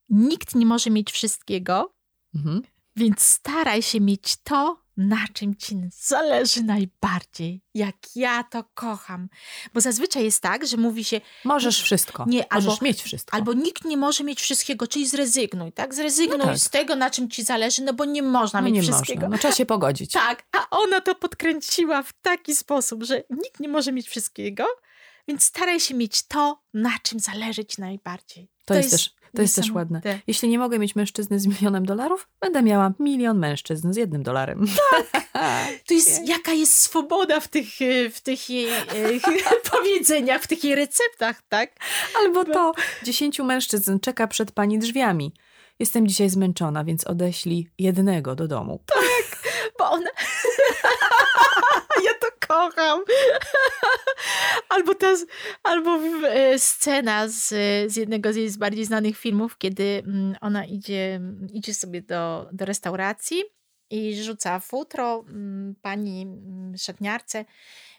Nikt 0.08 0.54
nie 0.54 0.66
może 0.66 0.90
mieć 0.90 1.12
wszystkiego, 1.12 1.94
mhm. 2.34 2.62
więc 2.96 3.20
staraj 3.22 3.82
się 3.82 4.00
mieć 4.00 4.36
to, 4.36 4.82
na 4.96 5.28
czym 5.33 5.57
ci 5.57 5.76
zależy 6.00 6.62
najbardziej, 6.62 7.62
jak 7.74 7.96
ja 8.16 8.44
to 8.44 8.64
kocham. 8.74 9.28
Bo 9.74 9.81
zazwyczaj 9.81 10.24
jest 10.24 10.40
tak, 10.40 10.66
że 10.66 10.76
mówi 10.76 11.05
się... 11.05 11.20
Możesz 11.44 11.83
wszystko, 11.83 12.24
nie, 12.28 12.44
możesz 12.52 12.70
albo, 12.70 12.85
mieć 12.85 13.02
wszystko. 13.02 13.37
Albo 13.37 13.52
nikt 13.52 13.85
nie 13.85 13.96
może 13.96 14.24
mieć 14.24 14.40
wszystkiego, 14.40 14.87
czyli 14.87 15.07
zrezygnuj, 15.07 15.72
tak? 15.72 15.94
Zrezygnuj 15.94 16.38
no 16.38 16.44
tak. 16.44 16.59
z 16.59 16.70
tego, 16.70 16.96
na 16.96 17.11
czym 17.11 17.31
ci 17.31 17.42
zależy, 17.42 17.83
no 17.83 17.92
bo 17.92 18.05
nie 18.05 18.22
można 18.22 18.61
no 18.61 18.66
mieć 18.66 18.74
nie 18.74 18.83
wszystkiego. 18.83 19.20
Można. 19.20 19.37
No 19.37 19.38
trzeba 19.38 19.55
się 19.55 19.66
pogodzić. 19.66 20.12
Tak, 20.22 20.42
a 20.52 20.66
ona 20.70 21.00
to 21.00 21.14
podkręciła 21.14 22.02
w 22.02 22.12
taki 22.12 22.55
sposób, 22.55 23.02
że 23.05 23.22
nikt 23.31 23.61
nie 23.61 23.68
może 23.68 23.92
mieć 23.92 24.09
wszystkiego, 24.09 24.64
więc 25.28 25.44
staraj 25.44 25.81
się 25.81 25.94
mieć 25.94 26.22
to, 26.22 26.62
na 26.74 26.98
czym 27.02 27.20
zależy 27.20 27.64
ci 27.64 27.81
najbardziej. 27.81 28.46
To, 28.46 28.52
to 28.64 28.74
jest, 28.74 28.92
jest 28.92 29.05
też 29.05 29.21
to 29.37 29.42
jest 29.42 29.57
też 29.57 29.71
ładne. 29.71 30.01
Jeśli 30.27 30.49
nie 30.49 30.59
mogę 30.59 30.79
mieć 30.79 30.97
mężczyzny 30.97 31.40
z 31.40 31.47
milionem 31.47 31.87
dolarów, 31.87 32.29
będę 32.40 32.62
miała 32.62 32.92
milion 32.99 33.38
mężczyzn 33.38 33.92
z 33.92 33.97
jednym 33.97 34.23
dolarem. 34.23 34.66
Tak. 34.90 35.23
To 35.87 35.95
jest, 35.95 36.29
jaka 36.29 36.53
jest 36.53 36.79
swoboda 36.79 37.40
w 37.40 37.49
tych, 37.49 37.66
w 38.12 38.21
tych 38.21 38.51
jej 38.51 38.68
e, 38.68 38.81
powiedzeniach, 39.73 40.42
w 40.42 40.47
tych 40.47 40.64
jej 40.64 40.75
receptach, 40.75 41.42
tak? 41.49 41.71
Albo 42.18 42.45
to, 42.45 42.73
dziesięciu 43.03 43.45
mężczyzn 43.45 43.99
czeka 43.99 44.27
przed 44.27 44.53
pani 44.53 44.79
drzwiami. 44.79 45.33
Jestem 45.79 46.09
dzisiaj 46.09 46.31
zmęczona, 46.31 46.85
więc 46.85 47.07
odeślij 47.07 47.68
jednego 47.79 48.35
do 48.35 48.49
domu. 48.49 48.81
Tak, 48.87 49.42
bo 49.79 49.90
ona... 49.90 50.11
kocham. 52.52 53.04
albo 54.74 54.94
ta, 54.94 55.14
albo 55.62 55.90
e, 56.28 56.58
scena 56.58 57.28
z, 57.28 57.48
z 57.92 57.96
jednego 57.96 58.32
z 58.32 58.36
jej 58.36 58.50
bardziej 58.58 58.84
znanych 58.84 59.18
filmów, 59.18 59.58
kiedy 59.58 60.02
mm, 60.06 60.36
ona 60.40 60.64
idzie, 60.64 61.20
idzie 61.52 61.74
sobie 61.74 62.02
do, 62.02 62.48
do 62.52 62.64
restauracji 62.64 63.44
i 63.90 64.22
rzuca 64.22 64.60
futro 64.60 65.24
mm, 65.28 65.74
pani 65.82 66.22
mm, 66.22 66.78
szatniarce. 66.78 67.44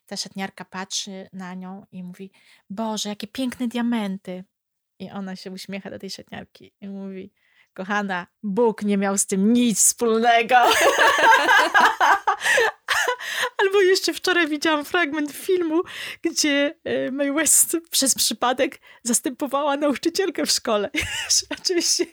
Ta 0.05 0.17
szatniarka 0.17 0.65
patrzy 0.65 1.29
na 1.33 1.53
nią 1.53 1.85
i 1.91 2.03
mówi: 2.03 2.31
Boże, 2.69 3.09
jakie 3.09 3.27
piękne 3.27 3.67
diamenty. 3.67 4.43
I 4.99 5.11
ona 5.11 5.35
się 5.35 5.51
uśmiecha 5.51 5.89
do 5.89 5.99
tej 5.99 6.09
szatniarki 6.09 6.73
i 6.81 6.89
mówi: 6.89 7.33
Kochana, 7.73 8.27
Bóg 8.43 8.83
nie 8.83 8.97
miał 8.97 9.17
z 9.17 9.25
tym 9.25 9.53
nic 9.53 9.79
wspólnego. 9.79 10.55
Albo 13.57 13.81
jeszcze 13.81 14.13
wczoraj 14.13 14.47
widziałam 14.47 14.85
fragment 14.85 15.31
filmu, 15.31 15.81
gdzie 16.21 16.75
e, 16.83 17.11
Mae 17.11 17.33
West 17.33 17.77
przez 17.91 18.15
przypadek 18.15 18.79
zastępowała 19.03 19.77
nauczycielkę 19.77 20.45
w 20.45 20.51
szkole. 20.51 20.89
Oczywiście 21.61 22.05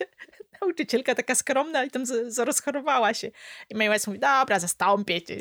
nauczycielka 0.61 1.15
taka 1.15 1.35
skromna 1.35 1.85
i 1.85 1.91
tam 1.91 2.03
rozchorowała 2.39 3.15
się. 3.15 3.31
I 3.71 3.75
Mae 3.75 3.89
West 3.89 4.07
mówi, 4.07 4.19
dobra, 4.19 4.59
zastąpię 4.59 5.23
cię. 5.23 5.37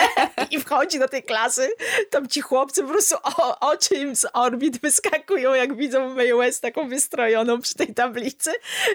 I 0.50 0.60
wchodzi 0.60 0.98
do 0.98 1.08
tej 1.08 1.22
klasy, 1.22 1.70
tam 2.10 2.28
ci 2.28 2.40
chłopcy 2.40 2.82
po 2.82 2.88
prostu 2.88 3.16
o, 3.22 3.70
oczy 3.70 3.94
im 3.94 4.16
z 4.16 4.26
orbit 4.32 4.80
wyskakują, 4.80 5.54
jak 5.54 5.76
widzą 5.76 6.14
Mae 6.14 6.36
West 6.36 6.62
taką 6.62 6.88
wystrojoną 6.88 7.60
przy 7.60 7.74
tej 7.74 7.94
tablicy. 7.94 8.50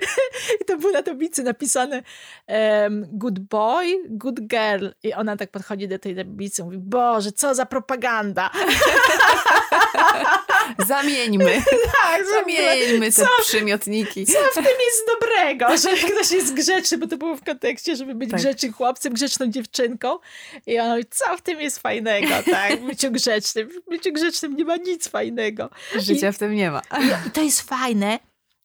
I 0.61 0.65
to 0.65 0.77
było 0.77 0.91
na 0.91 1.03
tablicy 1.03 1.43
napisane 1.43 2.03
um, 2.47 3.05
good 3.11 3.39
boy, 3.39 3.85
good 4.09 4.39
girl. 4.39 4.87
I 5.03 5.13
ona 5.13 5.37
tak 5.37 5.51
podchodzi 5.51 5.87
do 5.87 5.99
tej 5.99 6.15
tablicy 6.15 6.63
mówi, 6.63 6.77
Boże, 6.77 7.31
co 7.31 7.55
za 7.55 7.65
propaganda. 7.65 8.51
Zamieńmy. 10.87 11.61
tak, 12.01 12.25
zamieńmy 12.25 13.05
te 13.05 13.11
co, 13.11 13.27
przymiotniki. 13.41 14.25
Co 14.25 14.39
w 14.51 14.53
tym 14.53 14.65
jest 14.65 15.07
dobrego, 15.07 15.77
że 15.83 16.07
ktoś 16.07 16.31
jest 16.31 16.53
grzeczny, 16.53 16.97
bo 16.97 17.07
to 17.07 17.17
było 17.17 17.35
w 17.35 17.43
kontekście, 17.43 17.95
żeby 17.95 18.15
być 18.15 18.31
tak. 18.31 18.39
grzecznym 18.39 18.73
chłopcem, 18.73 19.13
grzeczną 19.13 19.47
dziewczynką. 19.47 20.17
I 20.65 20.79
ona 20.79 20.89
mówi, 20.89 21.05
co 21.09 21.37
w 21.37 21.41
tym 21.41 21.61
jest 21.61 21.79
fajnego, 21.79 22.33
tak? 22.51 22.81
W 22.81 22.85
byciu 22.85 23.11
grzecznym. 23.11 23.69
W 23.69 23.89
byciu 23.89 24.13
grzecznym 24.13 24.55
nie 24.55 24.65
ma 24.65 24.75
nic 24.75 25.07
fajnego. 25.07 25.69
Życia 25.95 26.29
I, 26.29 26.33
w 26.33 26.37
tym 26.37 26.55
nie 26.55 26.71
ma. 26.71 26.81
I, 27.01 27.27
I 27.27 27.31
to 27.31 27.41
jest 27.41 27.61
fajne, 27.61 28.19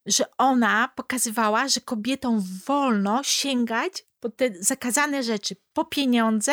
że 0.07 0.24
ona 0.38 0.90
pokazywała, 0.96 1.68
że 1.68 1.80
kobietom 1.80 2.42
wolno 2.66 3.20
sięgać 3.22 4.05
po 4.20 4.28
te 4.28 4.50
zakazane 4.61 5.22
rzeczy, 5.22 5.57
po 5.72 5.84
pieniądze 5.84 6.53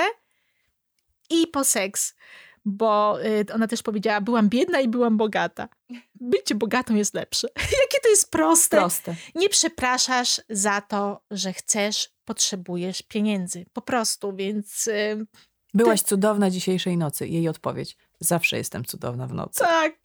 i 1.29 1.47
po 1.47 1.63
seks 1.63 2.15
bo 2.65 3.23
y, 3.25 3.45
ona 3.53 3.67
też 3.67 3.83
powiedziała, 3.83 4.21
byłam 4.21 4.49
biedna 4.49 4.79
i 4.79 4.87
byłam 4.87 5.17
bogata. 5.17 5.69
Bycie 6.15 6.55
bogatą 6.55 6.95
jest 6.95 7.13
lepsze. 7.13 7.47
Jakie 7.81 7.99
to 8.03 8.09
jest 8.09 8.31
proste. 8.31 8.77
proste. 8.77 9.15
Nie 9.35 9.49
przepraszasz 9.49 10.41
za 10.49 10.81
to, 10.81 11.21
że 11.31 11.53
chcesz, 11.53 12.09
potrzebujesz 12.25 13.01
pieniędzy. 13.01 13.65
Po 13.73 13.81
prostu, 13.81 14.35
więc... 14.35 14.87
Y, 14.87 15.25
Byłaś 15.73 16.01
ty... 16.01 16.07
cudowna 16.07 16.49
dzisiejszej 16.49 16.97
nocy. 16.97 17.27
Jej 17.27 17.49
odpowiedź. 17.49 17.97
Zawsze 18.19 18.57
jestem 18.57 18.85
cudowna 18.85 19.27
w 19.27 19.33
nocy. 19.33 19.59
Tak. 19.59 19.95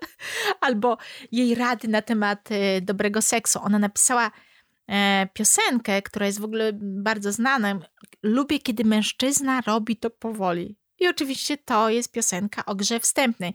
Albo 0.60 0.96
jej 1.32 1.54
rady 1.54 1.88
na 1.88 2.02
temat 2.02 2.50
y, 2.50 2.80
dobrego 2.80 3.22
seksu. 3.22 3.58
Ona 3.62 3.78
napisała 3.78 4.30
e, 4.88 5.28
piosenkę, 5.32 6.02
która 6.02 6.26
jest 6.26 6.40
w 6.40 6.44
ogóle 6.44 6.70
bardzo 6.82 7.32
znana. 7.32 7.78
Lubię, 8.22 8.58
kiedy 8.58 8.84
mężczyzna 8.84 9.60
robi 9.60 9.96
to 9.96 10.10
powoli. 10.10 10.76
I 11.00 11.08
oczywiście 11.08 11.56
to 11.56 11.90
jest 11.90 12.12
piosenka 12.12 12.64
o 12.64 12.74
grze 12.74 13.00
wstępnej. 13.00 13.54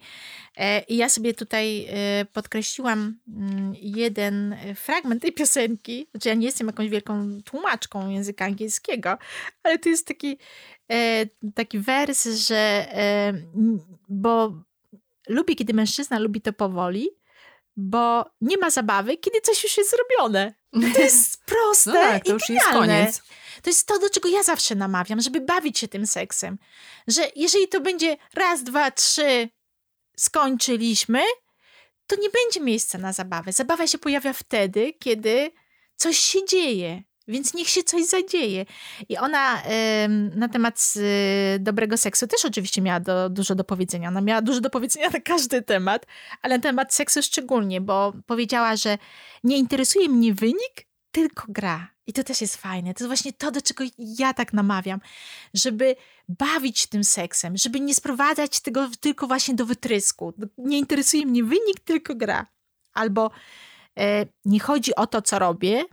E, 0.56 0.80
I 0.80 0.96
ja 0.96 1.08
sobie 1.08 1.34
tutaj 1.34 1.86
e, 1.88 2.24
podkreśliłam 2.24 3.18
mm, 3.28 3.74
jeden 3.80 4.56
fragment 4.74 5.22
tej 5.22 5.32
piosenki. 5.32 6.06
Znaczy, 6.10 6.28
ja 6.28 6.34
nie 6.34 6.46
jestem 6.46 6.66
jakąś 6.66 6.88
wielką 6.88 7.42
tłumaczką 7.44 8.10
języka 8.10 8.44
angielskiego, 8.44 9.18
ale 9.62 9.78
to 9.78 9.88
jest 9.88 10.06
taki, 10.06 10.38
e, 10.90 11.26
taki 11.54 11.78
wers, 11.78 12.28
że 12.28 12.86
bo 14.08 14.62
lubi, 15.28 15.56
kiedy 15.56 15.74
mężczyzna 15.74 16.18
lubi 16.18 16.40
to 16.40 16.52
powoli, 16.52 17.08
bo 17.76 18.30
nie 18.40 18.58
ma 18.58 18.70
zabawy, 18.70 19.16
kiedy 19.16 19.40
coś 19.40 19.64
już 19.64 19.76
jest 19.76 19.90
zrobione. 19.90 20.54
To 20.94 21.00
jest 21.00 21.44
proste 21.44 21.92
no 21.92 22.00
tak, 22.00 22.24
to 22.24 22.32
już 22.32 22.48
jest 22.48 22.66
koniec. 22.66 23.22
To 23.62 23.70
jest 23.70 23.86
to, 23.86 23.98
do 23.98 24.10
czego 24.10 24.28
ja 24.28 24.42
zawsze 24.42 24.74
namawiam, 24.74 25.20
żeby 25.20 25.40
bawić 25.40 25.78
się 25.78 25.88
tym 25.88 26.06
seksem. 26.06 26.58
Że 27.08 27.30
jeżeli 27.36 27.68
to 27.68 27.80
będzie 27.80 28.16
raz, 28.34 28.62
dwa, 28.62 28.90
trzy, 28.90 29.48
skończyliśmy, 30.16 31.20
to 32.06 32.16
nie 32.16 32.30
będzie 32.30 32.60
miejsca 32.60 32.98
na 32.98 33.12
zabawę. 33.12 33.52
Zabawa 33.52 33.86
się 33.86 33.98
pojawia 33.98 34.32
wtedy, 34.32 34.92
kiedy 34.98 35.50
coś 35.96 36.18
się 36.18 36.46
dzieje. 36.46 37.02
Więc 37.28 37.54
niech 37.54 37.68
się 37.68 37.82
coś 37.82 38.06
zadzieje. 38.06 38.66
I 39.08 39.16
ona 39.16 39.62
na 40.36 40.48
temat 40.48 40.94
dobrego 41.58 41.96
seksu 41.96 42.26
też 42.26 42.44
oczywiście 42.44 42.82
miała 42.82 43.00
do, 43.00 43.30
dużo 43.30 43.54
do 43.54 43.64
powiedzenia. 43.64 44.08
Ona 44.08 44.20
miała 44.20 44.42
dużo 44.42 44.60
do 44.60 44.70
powiedzenia 44.70 45.10
na 45.10 45.20
każdy 45.20 45.62
temat, 45.62 46.06
ale 46.42 46.56
na 46.56 46.62
temat 46.62 46.94
seksu 46.94 47.22
szczególnie, 47.22 47.80
bo 47.80 48.12
powiedziała, 48.26 48.76
że 48.76 48.98
nie 49.44 49.56
interesuje 49.56 50.08
mnie 50.08 50.34
wynik, 50.34 50.86
tylko 51.12 51.44
gra. 51.48 51.92
I 52.06 52.12
to 52.12 52.24
też 52.24 52.40
jest 52.40 52.56
fajne. 52.56 52.94
To 52.94 53.04
jest 53.04 53.08
właśnie 53.08 53.32
to, 53.32 53.50
do 53.50 53.62
czego 53.62 53.84
ja 53.98 54.34
tak 54.34 54.52
namawiam, 54.52 55.00
żeby 55.54 55.96
bawić 56.28 56.86
tym 56.86 57.04
seksem, 57.04 57.56
żeby 57.56 57.80
nie 57.80 57.94
sprowadzać 57.94 58.60
tego 58.60 58.88
tylko 59.00 59.26
właśnie 59.26 59.54
do 59.54 59.66
wytrysku. 59.66 60.32
Nie 60.58 60.78
interesuje 60.78 61.26
mnie 61.26 61.44
wynik, 61.44 61.80
tylko 61.84 62.14
gra. 62.14 62.46
Albo 62.94 63.30
e, 63.98 64.26
nie 64.44 64.60
chodzi 64.60 64.94
o 64.94 65.06
to, 65.06 65.22
co 65.22 65.38
robię, 65.38 65.84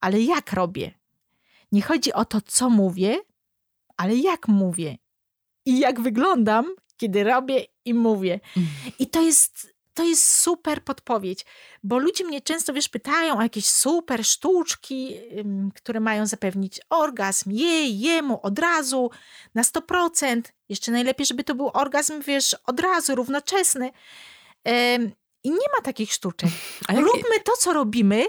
ale 0.00 0.20
jak 0.20 0.52
robię. 0.52 0.94
Nie 1.72 1.82
chodzi 1.82 2.12
o 2.12 2.24
to, 2.24 2.40
co 2.40 2.70
mówię, 2.70 3.18
ale 3.96 4.16
jak 4.16 4.48
mówię. 4.48 4.98
I 5.66 5.78
jak 5.78 6.00
wyglądam, 6.00 6.74
kiedy 6.96 7.24
robię 7.24 7.64
i 7.84 7.94
mówię. 7.94 8.40
Mhm. 8.56 8.92
I 8.98 9.06
to 9.06 9.22
jest 9.22 9.76
to 9.94 10.04
jest 10.04 10.30
super 10.30 10.84
podpowiedź, 10.84 11.44
bo 11.82 11.98
ludzie 11.98 12.24
mnie 12.24 12.40
często, 12.40 12.72
wiesz, 12.72 12.88
pytają 12.88 13.38
o 13.38 13.42
jakieś 13.42 13.66
super 13.66 14.24
sztuczki, 14.24 15.16
które 15.74 16.00
mają 16.00 16.26
zapewnić 16.26 16.80
orgazm 16.90 17.50
jej, 17.50 18.00
jemu 18.00 18.40
od 18.42 18.58
razu 18.58 19.10
na 19.54 19.62
100%. 19.62 20.42
Jeszcze 20.68 20.92
najlepiej, 20.92 21.26
żeby 21.26 21.44
to 21.44 21.54
był 21.54 21.70
orgazm, 21.74 22.22
wiesz, 22.22 22.56
od 22.66 22.80
razu, 22.80 23.14
równoczesny. 23.14 23.90
I 25.44 25.50
nie 25.50 25.68
ma 25.76 25.82
takich 25.82 26.12
sztuczek. 26.12 26.50
Róbmy 26.88 27.40
to, 27.44 27.52
co 27.52 27.72
robimy, 27.72 28.24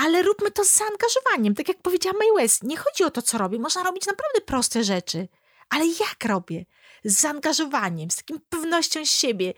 ale 0.00 0.22
róbmy 0.22 0.50
to 0.50 0.64
z 0.64 0.76
zaangażowaniem. 0.76 1.54
Tak 1.54 1.68
jak 1.68 1.82
powiedziała 1.82 2.18
May 2.18 2.42
West, 2.42 2.62
nie 2.62 2.76
chodzi 2.76 3.04
o 3.04 3.10
to, 3.10 3.22
co 3.22 3.38
robię. 3.38 3.58
Można 3.58 3.82
robić 3.82 4.06
naprawdę 4.06 4.40
proste 4.40 4.84
rzeczy. 4.84 5.28
Ale 5.68 5.86
jak 5.86 6.24
robię? 6.24 6.64
Z 7.04 7.20
zaangażowaniem, 7.20 8.10
z 8.10 8.16
taką 8.16 8.40
pewnością 8.48 9.04
siebie, 9.04 9.54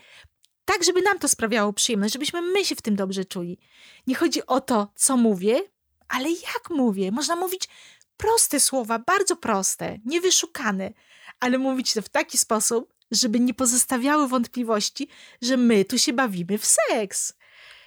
tak, 0.64 0.84
żeby 0.84 1.03
nam 1.03 1.18
to 1.18 1.28
sprawiało 1.28 1.72
przyjemność, 1.72 2.12
żebyśmy 2.12 2.43
my 2.43 2.64
się 2.64 2.74
w 2.74 2.82
tym 2.82 2.97
dobrze 2.97 3.24
czuli. 3.24 3.59
Nie 4.07 4.14
chodzi 4.14 4.47
o 4.47 4.61
to, 4.61 4.88
co 4.97 5.16
mówię, 5.16 5.61
ale 6.09 6.30
jak 6.30 6.70
mówię. 6.70 7.12
Można 7.12 7.36
mówić 7.36 7.68
proste 8.16 8.61
słowa, 8.61 8.99
bardzo 8.99 9.36
proste, 9.36 9.99
niewyszukane, 10.05 10.93
ale 11.40 11.59
mówić 11.59 11.95
to 11.95 12.03
w 12.03 12.09
taki 12.09 12.38
sposób, 12.38 12.95
żeby 13.11 13.40
nie 13.40 13.55
pozostawiały 13.55 14.28
wątpliwości, 14.28 15.09
że 15.43 15.57
my 15.57 15.84
tu 15.84 15.99
się 15.99 16.12
bawimy 16.12 16.59
w 16.59 16.66
seks. 16.66 17.34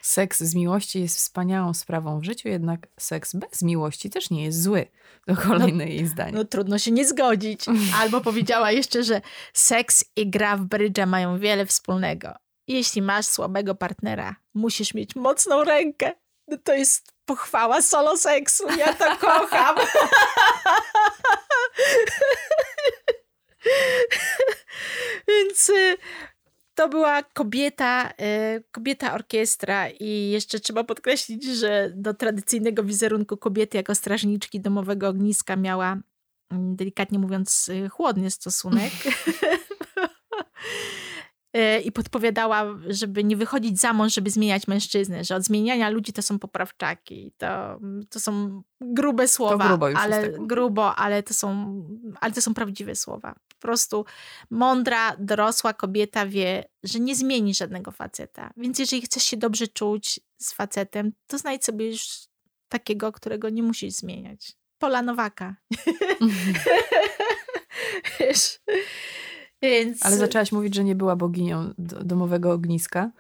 Seks 0.06 0.40
z 0.40 0.56
miłości 0.56 1.02
jest 1.02 1.18
wspaniałą 1.18 1.74
sprawą 1.74 2.20
w 2.20 2.24
życiu, 2.24 2.48
jednak 2.48 2.88
seks 3.00 3.36
bez 3.36 3.62
miłości 3.62 4.10
też 4.10 4.30
nie 4.30 4.44
jest 4.44 4.64
zły. 4.64 4.88
To 5.28 5.36
kolejne 5.36 5.86
no, 5.86 5.92
jej 5.92 6.08
zdanie. 6.08 6.32
No 6.32 6.46
trudno 6.46 6.80
się 6.80 6.92
nie 6.92 7.06
zgodzić. 7.06 7.66
Albo 8.02 8.22
powiedziała 8.22 8.72
jeszcze, 8.72 9.04
że 9.04 9.22
seks 9.54 10.06
i 10.16 10.30
gra 10.30 10.58
w 10.58 10.62
brydża 10.62 11.06
mają 11.06 11.40
wiele 11.40 11.66
wspólnego. 11.66 12.34
Jeśli 12.68 13.02
masz 13.02 13.26
słabego 13.26 13.76
partnera, 13.76 14.36
musisz 14.54 14.94
mieć 14.94 15.16
mocną 15.16 15.64
rękę. 15.64 16.12
No 16.48 16.58
to 16.64 16.74
jest 16.74 17.14
pochwała 17.26 17.82
solo 17.82 18.18
seksu. 18.18 18.64
Ja 18.78 18.94
to 18.94 19.16
kocham. 19.28 19.76
Więc 25.28 25.70
y, 25.70 25.98
to 26.76 26.90
była 26.90 27.24
kobieta, 27.24 28.12
y, 28.12 28.64
kobieta 28.72 29.14
orkiestra 29.14 29.90
i 29.90 30.30
jeszcze 30.30 30.60
trzeba 30.60 30.84
podkreślić, 30.84 31.44
że 31.44 31.92
do 31.96 32.14
tradycyjnego 32.14 32.84
wizerunku 32.84 33.38
kobiety 33.38 33.78
jako 33.78 33.96
strażniczki 33.96 34.62
domowego 34.62 35.08
ogniska 35.08 35.56
miała, 35.56 35.98
mm, 36.52 36.76
delikatnie 36.76 37.20
mówiąc, 37.20 37.70
y, 37.70 37.90
chłodny 37.90 38.32
stosunek. 38.32 38.92
E, 41.56 41.82
i 41.82 41.92
podpowiadała, 41.92 42.66
żeby 42.90 43.24
nie 43.24 43.38
wychodzić 43.38 43.80
za 43.80 43.94
mąż, 43.94 44.14
żeby 44.14 44.30
zmieniać 44.30 44.68
mężczyznę, 44.68 45.24
że 45.24 45.36
od 45.36 45.44
zmieniania 45.44 45.90
ludzi 45.90 46.14
to 46.14 46.22
są 46.22 46.40
poprawczaki. 46.40 47.34
To, 47.38 47.80
to 48.10 48.20
są 48.20 48.62
grube 48.82 49.28
słowa, 49.28 49.68
grubo 49.68 49.90
ale 50.00 50.30
grubo, 50.40 50.96
ale 50.96 51.24
to, 51.24 51.34
są, 51.34 51.82
ale 52.22 52.34
to 52.34 52.42
są 52.42 52.54
prawdziwe 52.54 52.96
słowa. 52.96 53.36
Po 53.48 53.56
prostu 53.60 54.06
mądra, 54.50 55.16
dorosła 55.20 55.74
kobieta 55.74 56.26
wie, 56.26 56.64
że 56.84 57.00
nie 57.00 57.16
zmieni 57.16 57.54
żadnego 57.54 57.92
faceta. 57.92 58.52
Więc 58.58 58.80
jeżeli 58.80 59.02
chcesz 59.02 59.24
się 59.24 59.38
dobrze 59.38 59.68
czuć 59.68 60.20
z 60.38 60.54
facetem, 60.54 61.12
to 61.28 61.38
znajdź 61.38 61.66
sobie 61.66 61.88
już 61.88 62.28
takiego, 62.70 63.12
którego 63.12 63.50
nie 63.50 63.64
musisz 63.64 63.94
zmieniać. 63.94 64.54
Pola 64.78 65.02
Nowaka. 65.02 65.56
Wiesz... 68.20 68.60
Więc... 69.70 70.06
Ale 70.06 70.18
zaczęłaś 70.18 70.52
mówić, 70.52 70.76
że 70.76 70.84
nie 70.84 70.96
była 70.96 71.16
boginią 71.16 71.74
domowego 71.78 72.52
ogniska. 72.52 73.12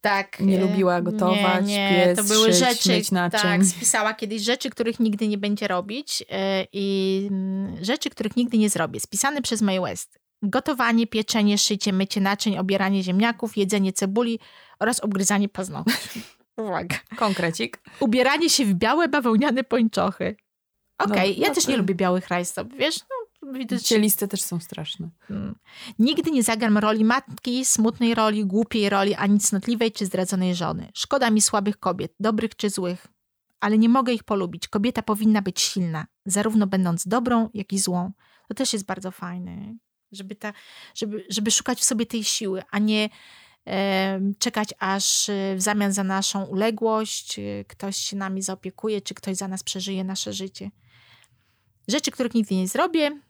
Tak. 0.00 0.40
Nie 0.40 0.58
e, 0.58 0.60
lubiła 0.60 1.02
gotować, 1.02 1.66
nie, 1.66 1.90
nie, 1.90 2.04
piec, 2.06 2.18
to 2.18 2.24
były 2.24 2.52
szyć, 2.52 2.58
rzeczy, 2.84 3.14
naczyń. 3.14 3.40
tak, 3.40 3.64
spisała 3.64 4.14
kiedyś 4.14 4.42
rzeczy, 4.42 4.70
których 4.70 5.00
nigdy 5.00 5.28
nie 5.28 5.38
będzie 5.38 5.68
robić 5.68 6.24
e, 6.30 6.66
i 6.72 7.26
mm, 7.30 7.84
rzeczy, 7.84 8.10
których 8.10 8.36
nigdy 8.36 8.58
nie 8.58 8.70
zrobię. 8.70 9.00
Spisane 9.00 9.42
przez 9.42 9.62
May 9.62 9.80
West. 9.80 10.18
Gotowanie, 10.42 11.06
pieczenie, 11.06 11.58
szycie, 11.58 11.92
mycie 11.92 12.20
naczyń, 12.20 12.58
obieranie 12.58 13.02
ziemniaków, 13.02 13.56
jedzenie 13.56 13.92
cebuli 13.92 14.38
oraz 14.80 15.00
obgryzanie 15.00 15.48
paznokci. 15.48 16.22
Uwaga. 16.56 16.96
Konkrecik. 17.16 17.80
Ubieranie 18.00 18.50
się 18.50 18.64
w 18.64 18.74
białe 18.74 19.08
bawełniane 19.08 19.64
pończochy. 19.64 20.36
Okej, 20.98 21.36
No, 21.36 21.42
ja 21.42 21.48
no 21.48 21.54
też 21.54 21.64
to- 21.64 21.70
nie 21.70 21.76
lubię 21.76 21.94
białych 21.94 22.28
rajstop, 22.28 22.68
wiesz? 22.78 23.00
No, 23.00 23.17
widać, 23.42 23.88
Te 23.88 23.98
listy 23.98 24.28
też 24.28 24.42
są 24.42 24.60
straszne. 24.60 25.10
Mm. 25.30 25.54
Nigdy 25.98 26.30
nie 26.30 26.42
zagram 26.42 26.78
roli 26.78 27.04
matki, 27.04 27.64
smutnej 27.64 28.14
roli, 28.14 28.46
głupiej 28.46 28.88
roli, 28.88 29.14
ani 29.14 29.38
cnotliwej 29.38 29.92
czy 29.92 30.06
zdradzonej 30.06 30.54
żony. 30.54 30.88
Szkoda 30.94 31.30
mi 31.30 31.42
słabych 31.42 31.78
kobiet, 31.78 32.14
dobrych 32.20 32.56
czy 32.56 32.70
złych, 32.70 33.06
ale 33.60 33.78
nie 33.78 33.88
mogę 33.88 34.12
ich 34.12 34.24
polubić. 34.24 34.68
Kobieta 34.68 35.02
powinna 35.02 35.42
być 35.42 35.60
silna, 35.60 36.06
zarówno 36.26 36.66
będąc 36.66 37.08
dobrą, 37.08 37.50
jak 37.54 37.72
i 37.72 37.78
złą. 37.78 38.12
To 38.48 38.54
też 38.54 38.72
jest 38.72 38.84
bardzo 38.84 39.10
fajne, 39.10 39.74
żeby, 40.12 40.34
ta, 40.34 40.52
żeby, 40.94 41.26
żeby 41.30 41.50
szukać 41.50 41.78
w 41.80 41.84
sobie 41.84 42.06
tej 42.06 42.24
siły, 42.24 42.62
a 42.70 42.78
nie 42.78 43.08
em, 43.64 44.34
czekać, 44.38 44.74
aż 44.78 45.28
e, 45.28 45.54
w 45.56 45.62
zamian 45.62 45.92
za 45.92 46.04
naszą 46.04 46.44
uległość 46.44 47.38
e, 47.38 47.64
ktoś 47.64 47.96
się 47.96 48.16
nami 48.16 48.42
zaopiekuje, 48.42 49.00
czy 49.00 49.14
ktoś 49.14 49.36
za 49.36 49.48
nas 49.48 49.62
przeżyje 49.62 50.04
nasze 50.04 50.32
życie. 50.32 50.70
Rzeczy, 51.88 52.10
których 52.10 52.34
nigdy 52.34 52.54
nie 52.54 52.68
zrobię, 52.68 53.20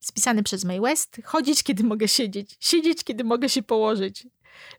spisany 0.00 0.42
przez 0.42 0.64
May 0.64 0.80
West. 0.80 1.20
Chodzić, 1.24 1.62
kiedy 1.62 1.84
mogę 1.84 2.08
siedzieć. 2.08 2.56
Siedzieć, 2.60 3.04
kiedy 3.04 3.24
mogę 3.24 3.48
się 3.48 3.62
położyć. 3.62 4.26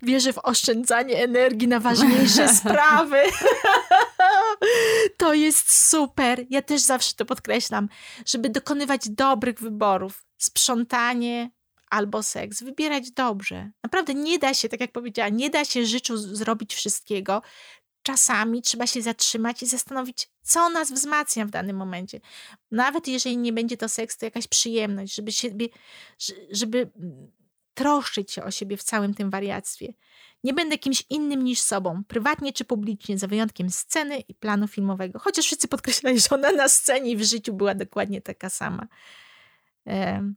Wierzę 0.02 0.34
w 0.34 0.38
oszczędzanie 0.38 1.24
energii 1.24 1.68
na 1.68 1.80
ważniejsze 1.80 2.50
sprawy. 2.60 3.18
to 5.18 5.34
jest 5.34 5.90
super. 5.90 6.46
Ja 6.50 6.62
też 6.62 6.82
zawsze 6.82 7.16
to 7.16 7.26
podkreślam, 7.26 7.90
żeby 8.26 8.50
dokonywać 8.50 9.10
dobrych 9.10 9.60
wyborów. 9.60 10.26
Sprzątanie 10.38 11.52
albo 11.90 12.24
seks. 12.24 12.64
Wybierać 12.64 13.12
dobrze. 13.12 13.72
Naprawdę 13.84 14.14
nie 14.14 14.40
da 14.40 14.54
się, 14.54 14.70
tak 14.70 14.80
jak 14.80 14.92
powiedziała, 14.92 15.30
nie 15.30 15.50
da 15.50 15.66
się 15.66 15.86
życiu 15.86 16.18
zrobić 16.18 16.76
wszystkiego. 16.76 17.42
Czasami 18.08 18.62
trzeba 18.62 18.88
się 18.88 19.02
zatrzymać 19.02 19.64
i 19.64 19.66
zastanowić, 19.66 20.30
co 20.42 20.70
nas 20.70 20.92
wzmacnia 20.92 21.46
w 21.46 21.50
danym 21.50 21.76
momencie 21.76 22.20
nawet 22.72 23.08
jeżeli 23.08 23.38
nie 23.38 23.54
będzie 23.54 23.78
to 23.78 23.90
seks, 23.90 24.18
to 24.18 24.26
jakaś 24.26 24.48
przyjemność, 24.48 25.16
żeby 25.16 25.32
siebie, 25.32 25.68
żeby 26.52 26.92
mm, 26.98 27.32
troszczyć 27.74 28.32
się 28.32 28.44
o 28.44 28.52
siebie 28.52 28.78
w 28.78 28.84
całym 28.84 29.14
tym 29.14 29.30
wariactwie. 29.30 29.94
Nie 30.44 30.54
będę 30.54 30.78
kimś 30.78 31.04
innym 31.10 31.44
niż 31.44 31.60
sobą, 31.60 32.04
prywatnie 32.08 32.54
czy 32.54 32.66
publicznie, 32.66 33.18
za 33.18 33.28
wyjątkiem 33.28 33.70
sceny 33.70 34.20
i 34.20 34.36
planu 34.36 34.68
filmowego. 34.68 35.20
Chociaż 35.20 35.46
wszyscy 35.46 35.68
podkreślali, 35.68 36.20
że 36.30 36.30
ona 36.32 36.52
na 36.52 36.70
scenie 36.70 37.12
i 37.12 37.18
w 37.18 37.24
życiu 37.24 37.54
była 37.54 37.76
dokładnie 37.76 38.22
taka 38.22 38.50
sama. 38.50 38.88
Em, 39.86 40.36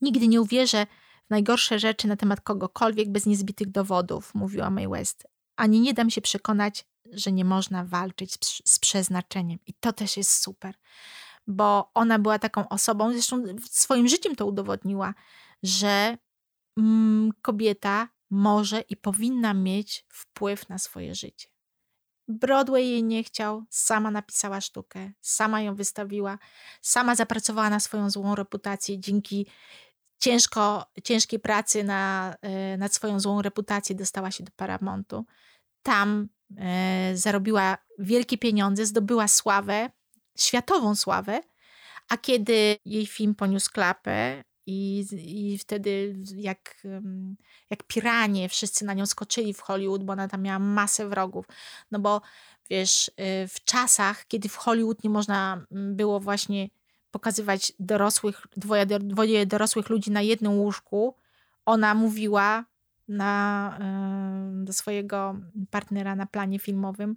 Nigdy 0.00 0.28
nie 0.28 0.40
uwierzę 0.40 0.86
w 1.26 1.30
najgorsze 1.30 1.78
rzeczy 1.78 2.08
na 2.08 2.16
temat 2.16 2.40
kogokolwiek 2.40 3.08
bez 3.08 3.26
niezbitych 3.26 3.70
dowodów, 3.70 4.34
mówiła 4.34 4.70
May 4.70 4.88
West. 4.88 5.26
Ani 5.60 5.80
nie 5.80 5.94
dam 5.94 6.10
się 6.10 6.20
przekonać, 6.20 6.84
że 7.12 7.32
nie 7.32 7.44
można 7.44 7.84
walczyć 7.84 8.38
z, 8.64 8.78
przeznaczeniem. 8.78 9.58
I 9.66 9.74
to 9.74 9.92
też 9.92 10.16
jest 10.16 10.42
super, 10.42 10.74
bo 11.46 11.90
ona 11.94 12.18
była 12.18 12.38
taką 12.38 12.68
osobą, 12.68 13.12
zresztą 13.12 13.44
swoim 13.70 14.08
życiem 14.08 14.36
to 14.36 14.46
udowodniła, 14.46 15.14
że 15.62 16.18
mm, 16.78 17.32
kobieta 17.42 18.08
może 18.30 18.80
i 18.80 18.96
powinna 18.96 19.54
mieć 19.54 20.04
wpływ 20.08 20.68
na 20.68 20.78
swoje 20.78 21.14
życie. 21.14 21.48
Broadway 22.28 22.88
jej 22.88 23.04
nie 23.04 23.24
chciał, 23.24 23.64
sama 23.70 24.10
napisała 24.10 24.60
sztukę, 24.60 25.12
sama 25.20 25.62
ją 25.62 25.74
wystawiła, 25.74 26.38
sama 26.82 27.14
zapracowała 27.14 27.70
na 27.70 27.80
swoją 27.80 28.10
złą 28.10 28.34
reputację 28.34 28.98
dzięki 28.98 29.46
ciężko, 30.20 30.86
ciężkiej 31.04 31.40
pracy 31.40 31.84
na, 31.84 32.34
e, 32.42 32.76
nad 32.76 32.94
swoją 32.94 33.20
złą 33.20 33.42
reputację 33.42 33.94
dostała 33.94 34.30
się 34.30 34.44
do 34.44 34.52
Paramountu. 34.56 35.24
Tam 35.82 36.28
e, 36.56 37.12
zarobiła 37.14 37.78
wielkie 37.98 38.38
pieniądze, 38.38 38.86
zdobyła 38.86 39.28
sławę, 39.28 39.90
światową 40.38 40.94
sławę, 40.94 41.40
a 42.08 42.16
kiedy 42.16 42.76
jej 42.84 43.06
film 43.06 43.34
poniósł 43.34 43.70
klapę 43.72 44.44
i, 44.66 45.06
i 45.12 45.58
wtedy 45.58 46.16
jak, 46.36 46.82
jak 47.70 47.82
piranie 47.82 48.48
wszyscy 48.48 48.84
na 48.84 48.94
nią 48.94 49.06
skoczyli 49.06 49.54
w 49.54 49.60
Hollywood, 49.60 50.04
bo 50.04 50.12
ona 50.12 50.28
tam 50.28 50.42
miała 50.42 50.58
masę 50.58 51.08
wrogów. 51.08 51.46
No 51.90 51.98
bo 51.98 52.22
wiesz, 52.70 53.08
y, 53.08 53.48
w 53.48 53.64
czasach, 53.64 54.26
kiedy 54.26 54.48
w 54.48 54.56
Hollywood 54.56 55.04
nie 55.04 55.10
można 55.10 55.66
było 55.70 56.20
właśnie 56.20 56.68
pokazywać 57.10 57.72
dorosłych, 57.78 58.46
dwoje, 58.56 58.86
dwoje 58.86 59.46
dorosłych 59.46 59.88
ludzi 59.88 60.10
na 60.10 60.22
jednym 60.22 60.52
łóżku, 60.52 61.14
ona 61.66 61.94
mówiła 61.94 62.64
na, 63.08 63.78
e, 63.80 64.64
do 64.64 64.72
swojego 64.72 65.36
partnera 65.70 66.16
na 66.16 66.26
planie 66.26 66.58
filmowym, 66.58 67.16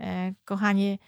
e, 0.00 0.34
kochanie, 0.44 0.98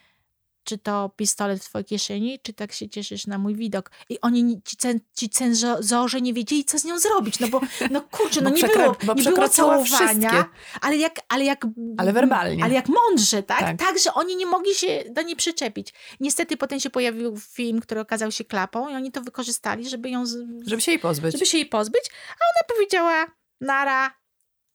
czy 0.64 0.78
to 0.78 1.10
pistolet 1.16 1.62
w 1.62 1.68
twojej 1.68 1.84
kieszeni, 1.84 2.38
czy 2.42 2.52
tak 2.52 2.72
się 2.72 2.88
cieszysz 2.88 3.26
na 3.26 3.38
mój 3.38 3.54
widok. 3.54 3.90
I 4.08 4.20
oni, 4.20 4.44
ni- 4.44 4.62
ci, 4.62 4.76
cen, 4.76 5.00
ci 5.16 5.28
cenzorzy 5.28 6.20
nie 6.20 6.34
wiedzieli, 6.34 6.64
co 6.64 6.78
z 6.78 6.84
nią 6.84 6.98
zrobić, 6.98 7.40
no 7.40 7.48
bo, 7.48 7.60
no 7.90 8.00
kurczę, 8.00 8.40
no 8.40 8.50
Bo 8.50 8.56
nie 8.56 8.62
było, 8.68 8.96
nie 9.16 9.22
było 9.32 9.48
całowania, 9.48 9.84
wszystkie. 9.84 10.44
ale 10.80 10.96
jak, 10.96 11.20
ale 11.28 11.44
jak... 11.44 11.66
Ale 11.98 12.12
werbalnie. 12.12 12.64
Ale 12.64 12.74
jak 12.74 12.88
mądrze, 12.88 13.42
tak? 13.42 13.60
Tak. 13.60 13.78
tak? 13.78 13.98
że 13.98 14.14
oni 14.14 14.36
nie 14.36 14.46
mogli 14.46 14.74
się 14.74 15.04
do 15.10 15.22
niej 15.22 15.36
przyczepić. 15.36 15.94
Niestety 16.20 16.56
potem 16.56 16.80
się 16.80 16.90
pojawił 16.90 17.36
film, 17.36 17.80
który 17.80 18.00
okazał 18.00 18.30
się 18.30 18.44
klapą 18.44 18.88
i 18.88 18.94
oni 18.94 19.12
to 19.12 19.20
wykorzystali, 19.20 19.88
żeby 19.88 20.10
ją... 20.10 20.24
Żeby 20.66 20.82
się 20.82 20.90
jej 20.92 20.98
pozbyć. 21.00 21.32
żeby 21.32 21.46
się 21.46 21.58
jej 21.58 21.66
pozbyć, 21.66 22.02
a 22.30 22.32
ona 22.32 22.74
powiedziała 22.76 23.26
nara, 23.60 24.14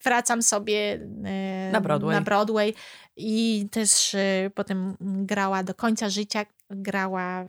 wracam 0.03 0.43
sobie 0.43 0.99
e, 1.25 1.69
Na 1.71 1.81
Broadway. 1.81 2.15
na 2.15 2.21
Broadway 2.21 2.73
i 3.21 3.69
też 3.71 4.15
e, 4.15 4.51
potem 4.55 4.97
grała 5.01 5.63
do 5.63 5.73
końca 5.73 6.09
życia, 6.09 6.45
grała 6.69 7.45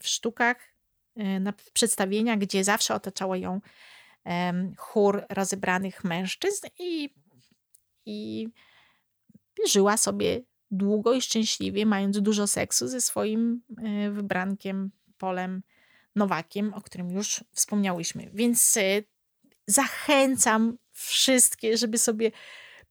w, 0.00 0.08
sztukach, 0.08 0.56
e, 1.16 1.40
na 1.40 1.52
w 1.52 1.70
przedstawieniach, 1.70 2.38
gdzie 2.38 2.64
zawsze 2.64 2.94
otaczało 2.94 3.36
ją 3.36 3.60
chór 4.76 5.24
rozebranych 5.28 6.04
mężczyzn 6.04 6.66
i, 6.78 7.14
i 8.06 8.48
żyła 9.68 9.96
sobie 9.96 10.40
długo 10.70 11.12
i 11.12 11.22
szczęśliwie, 11.22 11.86
mając 11.86 12.20
dużo 12.20 12.46
seksu 12.46 12.88
ze 12.88 13.00
swoim 13.00 13.62
e, 13.78 14.10
wybrankiem 14.10 14.90
Polem 15.18 15.62
Nowakiem, 16.16 16.74
o 16.74 16.80
którym 16.80 17.10
już 17.10 17.44
wspomniałyśmy. 17.52 18.30
Więc 18.34 18.78
zachęcam 19.66 20.78
wszystkie, 20.92 21.76
żeby 21.76 21.98
sobie 21.98 22.30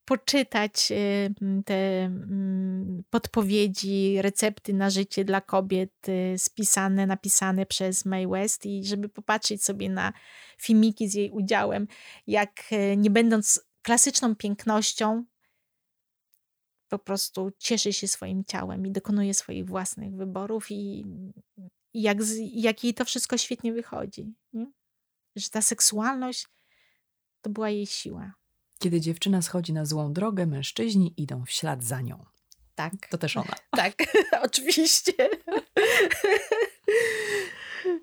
poczytać 0.07 0.91
m, 0.91 1.63
te 1.63 1.75
mm, 2.05 3.03
podpowiedzi, 3.09 4.21
recepty 4.21 4.73
na 4.73 4.89
życie 4.89 5.25
dla 5.25 5.41
kobiet 5.41 5.93
e, 6.07 6.37
spisane, 6.37 7.07
napisane 7.07 7.65
przez 7.65 8.05
May 8.05 8.27
West 8.27 8.65
i 8.65 8.85
żeby 8.85 9.09
popatrzeć 9.09 9.63
sobie 9.63 9.89
na 9.89 10.13
filmiki 10.57 11.09
z 11.09 11.13
jej 11.13 11.31
udziałem, 11.31 11.87
jak 12.27 12.63
e, 12.71 12.97
nie 12.97 13.09
będąc 13.09 13.61
klasyczną 13.81 14.35
pięknością, 14.35 15.25
po 16.89 16.99
prostu 16.99 17.51
cieszy 17.57 17.93
się 17.93 18.07
swoim 18.07 18.45
ciałem 18.45 18.87
i 18.87 18.91
dokonuje 18.91 19.33
swoich 19.33 19.65
własnych 19.65 20.15
wyborów 20.15 20.71
i, 20.71 21.05
jak, 21.93 22.17
jak 22.53 22.83
jej 22.83 22.93
to 22.93 23.05
wszystko 23.05 23.37
świetnie 23.37 23.73
wychodzi. 23.73 24.33
Nie? 24.53 24.71
Że 25.35 25.49
ta 25.49 25.61
seksualność 25.61 26.47
to 27.41 27.49
była 27.49 27.69
jej 27.69 27.85
siła. 27.85 28.33
Kiedy 28.79 29.01
dziewczyna 29.01 29.41
schodzi 29.41 29.73
na 29.73 29.85
złą 29.85 30.13
drogę, 30.13 30.45
mężczyźni 30.45 31.13
idą 31.17 31.45
w 31.45 31.51
ślad 31.51 31.83
za 31.83 32.01
nią. 32.01 32.25
Tak. 32.75 32.93
To 33.09 33.17
też 33.17 33.37
ona. 33.37 33.53
Tak, 33.71 33.93
oczywiście. 34.47 35.13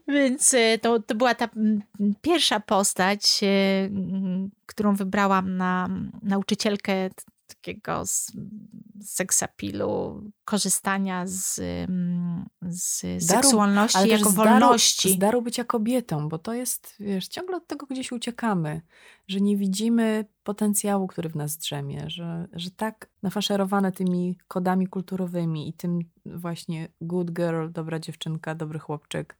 Więc 0.08 0.54
e, 0.54 0.78
to, 0.78 1.00
to 1.00 1.14
była 1.14 1.34
ta 1.34 1.48
pierwsza 2.22 2.60
postać, 2.60 3.40
e, 3.42 3.46
którą 4.66 4.94
wybrałam 4.94 5.56
na 5.56 5.88
nauczycielkę 6.22 7.10
takiego 7.46 8.02
seksapilu, 9.02 10.22
korzystania 10.44 11.22
z, 11.26 11.58
mm, 11.88 12.46
z 12.62 13.02
Daru- 13.02 13.20
seksualności 13.42 14.08
jako 14.08 14.30
z 14.30 14.34
daru- 14.34 14.36
wolności. 14.60 15.10
Z 15.12 15.18
daru 15.18 15.42
bycia 15.42 15.64
kobietą, 15.64 16.28
bo 16.28 16.38
to 16.38 16.54
jest, 16.54 16.94
wiesz, 17.00 17.28
ciągle 17.28 17.56
od 17.56 17.66
tego 17.66 17.86
gdzieś 17.86 18.12
uciekamy, 18.12 18.80
że 19.28 19.40
nie 19.40 19.56
widzimy 19.56 20.24
potencjału, 20.42 21.06
który 21.06 21.28
w 21.28 21.36
nas 21.36 21.56
drzemie, 21.56 22.04
że, 22.10 22.48
że 22.52 22.70
tak 22.70 23.10
nafaszerowane 23.22 23.92
tymi 23.92 24.38
kodami 24.48 24.86
kulturowymi 24.86 25.68
i 25.68 25.72
tym 25.72 25.98
właśnie 26.26 26.88
good 27.00 27.30
girl, 27.32 27.70
dobra 27.72 27.98
dziewczynka, 27.98 28.54
dobry 28.54 28.78
chłopczyk, 28.78 29.36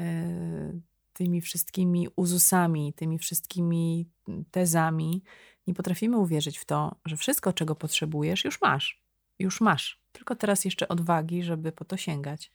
e, 0.00 0.72
tymi 1.14 1.40
wszystkimi 1.40 2.08
uzusami, 2.16 2.92
tymi 2.92 3.18
wszystkimi 3.18 4.06
tezami, 4.50 5.22
Nie 5.66 5.74
potrafimy 5.74 6.18
uwierzyć 6.18 6.58
w 6.58 6.64
to, 6.64 6.96
że 7.04 7.16
wszystko, 7.16 7.52
czego 7.52 7.74
potrzebujesz, 7.74 8.44
już 8.44 8.60
masz. 8.60 9.02
Już 9.38 9.60
masz. 9.60 10.00
Tylko 10.12 10.36
teraz 10.36 10.64
jeszcze 10.64 10.88
odwagi, 10.88 11.42
żeby 11.42 11.72
po 11.72 11.84
to 11.84 11.96
sięgać. 11.96 12.52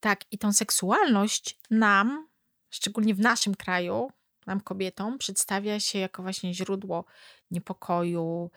Tak, 0.00 0.32
i 0.32 0.38
tą 0.38 0.52
seksualność 0.52 1.58
nam, 1.70 2.28
szczególnie 2.70 3.14
w 3.14 3.20
naszym 3.20 3.54
kraju, 3.54 4.10
nam 4.46 4.60
kobietom, 4.60 5.18
przedstawia 5.18 5.80
się 5.80 5.98
jako 5.98 6.22
właśnie 6.22 6.54
źródło 6.54 7.04
niepokoju, 7.50 8.50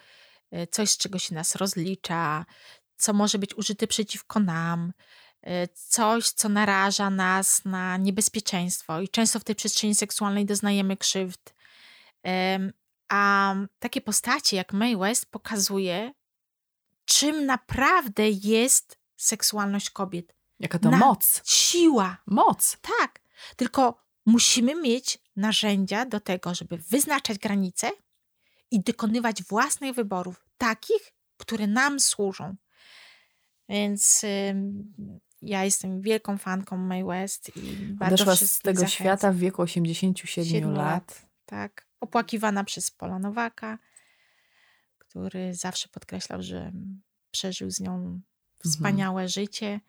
y, 0.54 0.68
coś, 0.68 0.90
z 0.90 0.98
czego 0.98 1.20
się 1.20 1.36
nas 1.36 1.56
rozlicza, 1.56 2.46
co 2.98 3.14
może 3.14 3.40
być 3.40 3.58
użyte 3.58 3.88
przeciwko 3.88 4.40
nam, 4.40 4.94
coś, 5.74 6.30
co 6.30 6.50
naraża 6.50 7.10
nas 7.10 7.66
na 7.66 7.98
niebezpieczeństwo. 7.98 9.02
I 9.02 9.10
często 9.10 9.40
w 9.40 9.44
tej 9.44 9.56
przestrzeni 9.56 9.96
seksualnej 9.96 10.46
doznajemy 10.46 10.98
krzywd. 10.98 11.56
A 13.10 13.56
takie 13.80 14.02
postacie 14.02 14.58
jak 14.58 14.74
Mae 14.74 14.98
West 14.98 15.26
pokazuje, 15.26 16.14
czym 17.06 17.46
naprawdę 17.46 18.30
jest 18.30 18.98
seksualność 19.18 19.90
kobiet. 19.90 20.36
Jaka 20.60 20.80
to 20.80 20.90
Na 20.90 20.98
moc. 20.98 21.42
Siła. 21.46 22.18
Moc. 22.26 22.78
Tak. 23.00 23.20
Tylko 23.56 24.04
musimy 24.26 24.76
mieć 24.76 25.18
narzędzia 25.36 26.06
do 26.06 26.20
tego, 26.20 26.56
żeby 26.56 26.78
wyznaczać 26.78 27.38
granice 27.38 27.92
i 28.72 28.80
dokonywać 28.80 29.44
własnych 29.44 29.96
wyborów, 29.96 30.46
takich, 30.58 31.14
które 31.38 31.68
nam 31.68 32.00
służą. 32.00 32.56
Więc 33.70 34.24
y, 34.24 34.56
ja 35.46 35.64
jestem 35.64 36.02
wielką 36.02 36.38
fanką 36.38 36.78
May 36.78 37.04
West 37.04 37.58
i 37.58 37.62
bardzo 37.94 38.24
Odeszła 38.24 38.48
z 38.48 38.60
tego 38.60 38.80
zachęcam. 38.80 39.06
świata 39.06 39.32
w 39.32 39.38
wieku 39.38 39.62
87 39.62 40.72
lat. 40.72 40.78
lat. 40.78 41.26
Tak. 41.46 41.86
Opłakiwana 42.00 42.64
przez 42.64 42.92
Pola 42.92 43.20
Nowaka, 43.20 43.78
który 44.98 45.54
zawsze 45.54 45.90
podkreślał, 45.90 46.44
że 46.44 46.72
przeżył 47.32 47.72
z 47.72 47.80
nią 47.80 47.96
mhm. 47.96 48.22
wspaniałe 48.64 49.22
mhm. 49.22 49.30
życie 49.30 49.80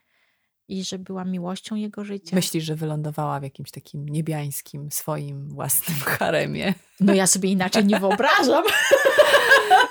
i 0.69 0.85
że 0.85 0.99
była 0.99 1.25
miłością 1.25 1.77
jego 1.77 2.05
życia. 2.05 2.37
Myślisz, 2.37 2.65
że 2.65 2.77
wylądowała 2.77 3.41
w 3.41 3.43
jakimś 3.43 3.71
takim 3.71 4.09
niebiańskim, 4.09 4.93
swoim 4.93 5.49
własnym 5.49 5.99
haremie? 5.99 6.75
No 7.01 7.15
ja 7.15 7.27
sobie 7.27 7.51
inaczej 7.51 7.85
nie 7.85 8.01
wyobrażam. 8.07 8.65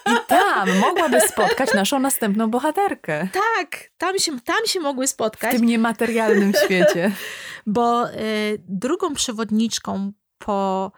I 0.09 0.15
tam 0.27 0.77
mogłaby 0.77 1.21
spotkać 1.21 1.73
naszą 1.73 1.99
następną 1.99 2.51
bohaterkę. 2.51 3.27
Tak, 3.33 3.91
tam 3.97 4.19
się, 4.19 4.39
tam 4.39 4.65
się 4.65 4.79
mogły 4.79 5.07
spotkać. 5.07 5.51
W 5.55 5.57
tym 5.57 5.65
niematerialnym 5.65 6.53
świecie. 6.65 7.11
Bo 7.65 8.09
y, 8.09 8.13
drugą 8.59 9.13
przewodniczką 9.13 10.11
po 10.37 10.91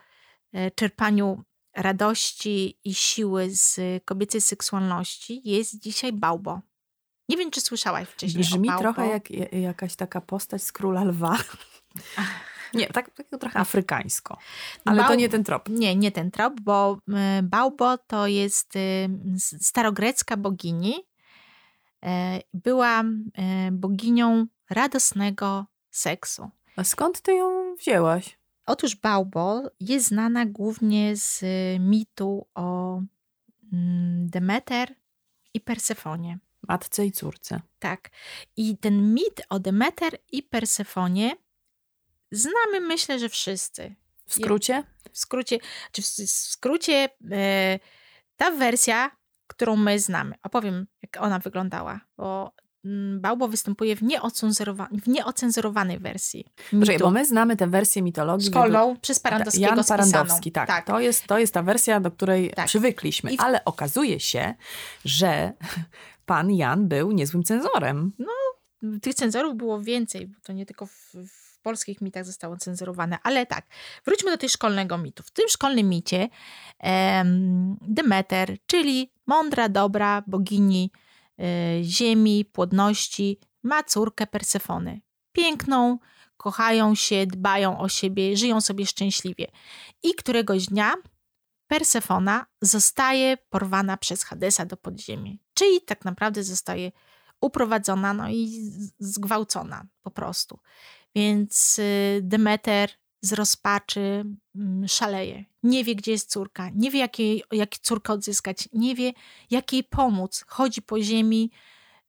y, 0.55 0.71
czerpaniu 0.75 1.43
radości 1.75 2.79
i 2.83 2.93
siły 2.93 3.49
z 3.49 3.79
kobiecej 4.05 4.41
seksualności 4.41 5.41
jest 5.49 5.79
dzisiaj 5.79 6.13
Baubo. 6.13 6.61
Nie 7.29 7.37
wiem, 7.37 7.51
czy 7.51 7.61
słyszałaś 7.61 8.07
wcześniej 8.07 8.43
Brzmi 8.43 8.69
trochę 8.79 9.07
jak 9.07 9.31
jakaś 9.51 9.95
taka 9.95 10.21
postać 10.21 10.63
z 10.63 10.71
Króla 10.71 11.03
Lwa. 11.03 11.37
Nie, 12.73 12.87
tak, 12.87 13.11
tak 13.11 13.27
trochę 13.39 13.59
afrykańsko. 13.59 14.37
Ale 14.85 14.97
Bał... 14.97 15.07
to 15.07 15.15
nie 15.15 15.29
ten 15.29 15.43
trop. 15.43 15.69
Nie, 15.69 15.95
nie 15.95 16.11
ten 16.11 16.31
trop, 16.31 16.61
bo 16.61 16.97
y, 17.39 17.43
Baubo 17.43 17.97
to 17.97 18.27
jest 18.27 18.75
y, 18.75 19.09
starogrecka 19.59 20.37
bogini. 20.37 20.95
E, 22.05 22.39
była 22.53 23.01
y, 23.01 23.71
boginią 23.71 24.47
radosnego 24.69 25.65
seksu. 25.91 26.49
A 26.75 26.83
skąd 26.83 27.21
ty 27.21 27.33
ją 27.33 27.75
wzięłaś? 27.75 28.37
Otóż 28.65 28.95
Baubo 28.95 29.61
jest 29.79 30.07
znana 30.07 30.45
głównie 30.45 31.15
z 31.15 31.43
mitu 31.79 32.47
o 32.55 33.01
mm, 33.73 34.29
Demeter 34.29 34.95
i 35.53 35.61
Persefonie. 35.61 36.39
Matce 36.67 37.05
i 37.05 37.11
córce. 37.11 37.61
Tak. 37.79 38.09
I 38.57 38.77
ten 38.77 39.13
mit 39.13 39.41
o 39.49 39.59
Demeter 39.59 40.17
i 40.31 40.43
Persefonie 40.43 41.35
znamy, 42.31 42.81
myślę, 42.81 43.19
że 43.19 43.29
wszyscy. 43.29 43.95
W 44.25 44.33
skrócie? 44.33 44.83
W 45.11 45.17
skrócie, 45.17 45.59
czy 45.91 46.01
w, 46.01 46.05
skrócie 46.29 47.09
e, 47.31 47.79
ta 48.37 48.51
wersja, 48.51 49.11
którą 49.47 49.75
my 49.75 49.99
znamy. 49.99 50.35
Opowiem, 50.43 50.87
jak 51.01 51.23
ona 51.23 51.39
wyglądała, 51.39 51.99
bo 52.17 52.53
mm, 52.85 53.21
Bałbo 53.21 53.47
występuje 53.47 53.95
w, 53.95 54.03
nieocenzurowa 54.03 54.89
w 55.03 55.07
nieocenzurowanej 55.07 55.99
wersji. 55.99 56.45
Poczekaj, 56.71 56.99
bo 56.99 57.11
my 57.11 57.25
znamy 57.25 57.57
tę 57.57 57.67
wersję 57.67 58.01
mitologii. 58.01 58.47
Szkolną, 58.47 58.97
przez 59.01 59.19
Parandowskiego 59.19 59.75
Jan 59.75 59.83
Parandowski, 59.85 60.51
tak, 60.51 60.67
tak. 60.67 60.85
To, 60.85 60.99
jest, 60.99 61.27
to 61.27 61.39
jest 61.39 61.53
ta 61.53 61.63
wersja, 61.63 61.99
do 61.99 62.11
której 62.11 62.49
tak. 62.49 62.65
przywykliśmy. 62.65 63.37
W... 63.37 63.41
Ale 63.41 63.65
okazuje 63.65 64.19
się, 64.19 64.53
że 65.05 65.53
pan 66.25 66.51
Jan 66.51 66.87
był 66.87 67.11
niezłym 67.11 67.43
cenzorem. 67.43 68.11
No, 68.19 68.31
tych 69.01 69.15
cenzorów 69.15 69.55
było 69.55 69.81
więcej, 69.81 70.27
bo 70.27 70.35
to 70.43 70.53
nie 70.53 70.65
tylko 70.65 70.85
w, 70.85 71.13
w 71.13 71.46
polskich 71.67 72.01
mitach 72.01 72.25
zostało 72.25 72.57
cenzurowane, 72.57 73.17
ale 73.23 73.45
tak, 73.45 73.65
wróćmy 74.05 74.31
do 74.31 74.37
tej 74.37 74.49
szkolnego 74.49 74.97
mitu. 74.97 75.23
W 75.23 75.31
tym 75.31 75.49
szkolnym 75.49 75.89
micie 75.89 76.29
em, 76.79 77.77
Demeter, 77.81 78.57
czyli 78.65 79.11
mądra, 79.25 79.69
dobra 79.69 80.23
bogini 80.27 80.91
e, 81.39 81.43
ziemi, 81.83 82.45
płodności, 82.45 83.39
ma 83.63 83.83
córkę 83.83 84.27
Persefony. 84.27 85.01
Piękną, 85.31 85.99
kochają 86.37 86.95
się, 86.95 87.25
dbają 87.25 87.79
o 87.79 87.89
siebie, 87.89 88.37
żyją 88.37 88.61
sobie 88.61 88.85
szczęśliwie. 88.85 89.47
I 90.03 90.13
któregoś 90.13 90.65
dnia 90.65 90.93
Persefona 91.67 92.45
zostaje 92.61 93.37
porwana 93.37 93.97
przez 93.97 94.23
Hadesa 94.23 94.65
do 94.65 94.77
podziemi. 94.77 95.39
Czyli 95.53 95.81
tak 95.81 96.05
naprawdę 96.05 96.43
zostaje 96.43 96.91
uprowadzona 97.41 98.13
no 98.13 98.29
i 98.29 98.71
zgwałcona 98.99 99.85
po 100.01 100.11
prostu. 100.11 100.59
Więc 101.17 101.79
y, 101.79 102.19
Demeter 102.23 102.89
z 103.21 103.33
rozpaczy 103.33 104.25
mm, 104.55 104.87
szaleje. 104.87 105.45
Nie 105.63 105.83
wie, 105.83 105.95
gdzie 105.95 106.11
jest 106.11 106.31
córka, 106.31 106.69
nie 106.75 106.91
wie, 106.91 106.99
jak, 106.99 107.19
jej, 107.19 107.43
jak 107.51 107.77
córkę 107.77 108.13
odzyskać, 108.13 108.69
nie 108.73 108.95
wie, 108.95 109.13
jak 109.49 109.73
jej 109.73 109.83
pomóc. 109.83 110.45
Chodzi 110.47 110.81
po 110.81 111.01
ziemi, 111.01 111.51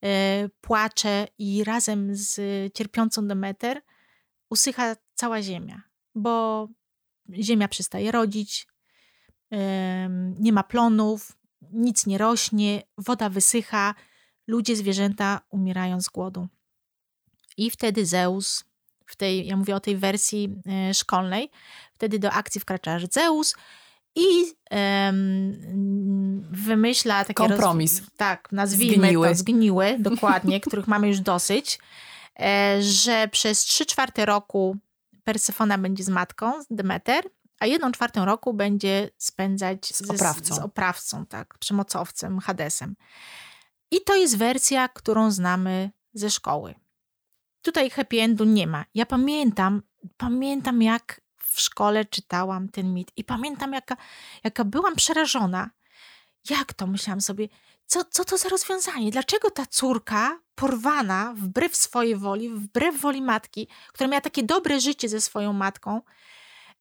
y, 0.05 0.51
płacze 0.61 1.29
i 1.39 1.65
razem 1.65 2.09
z 2.13 2.35
cierpiącą 2.75 3.29
Demeter 3.29 3.83
usycha 4.51 4.97
cała 5.15 5.43
ziemia, 5.43 5.83
bo 6.15 6.69
ziemia 7.33 7.69
przestaje 7.69 8.13
rodzić, 8.13 8.67
nie 10.39 10.53
ma 10.53 10.63
plonów, 10.63 11.39
nic 11.73 12.07
nie 12.07 12.19
rośnie, 12.19 12.83
woda 12.99 13.29
wysycha, 13.29 13.95
ludzie, 14.47 14.77
zwierzęta 14.77 15.41
umierają 15.51 16.01
z 16.01 16.09
głodu. 16.09 16.49
I 17.57 17.71
wtedy 17.71 18.07
Zeus, 18.07 18.68
w 19.09 19.17
tej, 19.17 19.47
ja 19.47 19.57
mówię 19.57 19.77
o 19.77 19.81
tej 19.81 19.97
wersji 19.97 20.57
e, 20.67 20.95
szkolnej, 20.95 21.51
wtedy 21.95 22.19
do 22.19 22.31
akcji 22.31 22.61
wkracza 22.61 22.99
Zeus 23.11 23.55
i 24.15 24.55
um, 24.71 26.49
wymyśla 26.51 27.25
taki 27.25 27.35
kompromis. 27.35 28.01
Roz, 28.01 28.09
tak, 28.17 28.53
nazwijmy 28.53 29.07
zgniły. 29.07 29.29
to 29.29 29.35
zgniły, 29.35 29.97
dokładnie, 29.99 30.61
których 30.67 30.89
mamy 30.89 31.09
już 31.09 31.21
dosyć, 31.21 31.79
e, 32.41 32.83
że 32.83 33.29
przez 33.29 33.61
3 33.61 33.87
czwarte 33.87 34.27
roku 34.27 34.77
Persefona 35.25 35.79
będzie 35.79 36.05
z 36.05 36.09
matką, 36.09 36.53
Demeter, 36.71 37.25
a 37.61 37.67
jedną 37.67 37.93
czwartą 37.93 38.25
roku 38.25 38.55
będzie 38.55 39.11
spędzać 39.19 39.87
z, 39.87 39.99
z 39.99 40.11
oprawcą. 40.11 40.55
Z, 40.55 40.59
oprawcą, 40.59 41.27
tak, 41.27 41.59
przemocowcem, 41.59 42.39
Hadesem. 42.39 42.97
I 43.91 44.01
to 44.01 44.15
jest 44.15 44.37
wersja, 44.37 44.89
którą 44.89 45.31
znamy 45.31 45.91
ze 46.15 46.31
szkoły. 46.31 46.75
Tutaj 47.69 47.91
happy 47.91 48.21
endu 48.21 48.45
nie 48.45 48.67
ma. 48.67 48.85
Ja 48.95 49.07
pamiętam, 49.07 49.83
pamiętam 50.17 50.83
jak 50.83 51.21
w 51.37 51.61
szkole 51.61 52.05
czytałam 52.05 52.69
ten 52.69 52.95
mit 52.95 53.13
i 53.17 53.25
pamiętam 53.25 53.73
jaka, 53.73 53.97
jaka 54.45 54.65
byłam 54.65 54.97
przerażona. 54.97 55.71
Jak 56.51 56.73
to? 56.73 56.87
Myślałam 56.87 57.21
sobie, 57.21 57.49
co, 57.87 58.05
co 58.05 58.25
to 58.25 58.39
za 58.39 58.49
rozwiązanie? 58.49 59.11
Dlaczego 59.11 59.51
ta 59.51 59.67
córka 59.67 60.41
porwana 60.55 61.35
wbrew 61.37 61.77
swojej 61.77 62.17
woli, 62.17 62.49
wbrew 62.49 63.01
woli 63.01 63.23
matki, 63.23 63.69
która 63.89 64.09
miała 64.09 64.21
takie 64.21 64.43
dobre 64.43 64.81
życie 64.81 65.09
ze 65.09 65.21
swoją 65.21 65.53
matką, 65.53 66.01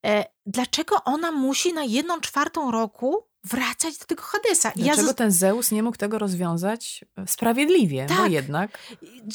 E, 0.06 0.26
dlaczego 0.46 1.04
ona 1.04 1.32
musi 1.32 1.74
na 1.74 1.84
jedną 1.84 2.22
czwartą 2.22 2.72
roku 2.72 3.26
wracać 3.44 3.98
do 3.98 4.06
tego 4.06 4.24
Hadesa. 4.24 4.72
Dlaczego 4.76 5.08
ja 5.08 5.14
ten 5.14 5.32
Zeus 5.32 5.72
nie 5.72 5.84
mógł 5.84 5.98
tego 5.98 6.20
rozwiązać 6.20 7.06
e, 7.18 7.28
sprawiedliwie? 7.28 8.06
Tak. 8.06 8.18
Bo 8.18 8.26
jednak. 8.26 8.80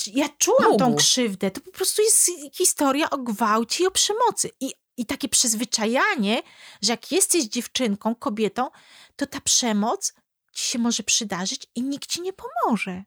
Ja 0.07 0.29
czułam 0.39 0.71
mógł. 0.71 0.79
tą 0.79 0.95
krzywdę. 0.95 1.51
To 1.51 1.61
po 1.61 1.71
prostu 1.71 2.03
jest 2.03 2.31
historia 2.53 3.11
o 3.11 3.19
gwałcie 3.19 3.85
i 3.85 3.87
o 3.87 3.91
przemocy. 3.91 4.51
I, 4.61 4.73
I 4.97 5.07
takie 5.07 5.29
przyzwyczajanie, 5.29 6.43
że 6.83 6.93
jak 6.93 7.13
jesteś 7.13 7.45
dziewczynką, 7.45 8.15
kobietą, 8.15 8.71
to 9.17 9.27
ta 9.27 9.41
przemoc 9.41 10.15
ci 10.53 10.65
się 10.65 10.79
może 10.79 11.03
przydarzyć 11.03 11.67
i 11.75 11.83
nikt 11.83 12.07
ci 12.09 12.23
nie 12.23 12.33
pomoże. 12.33 13.05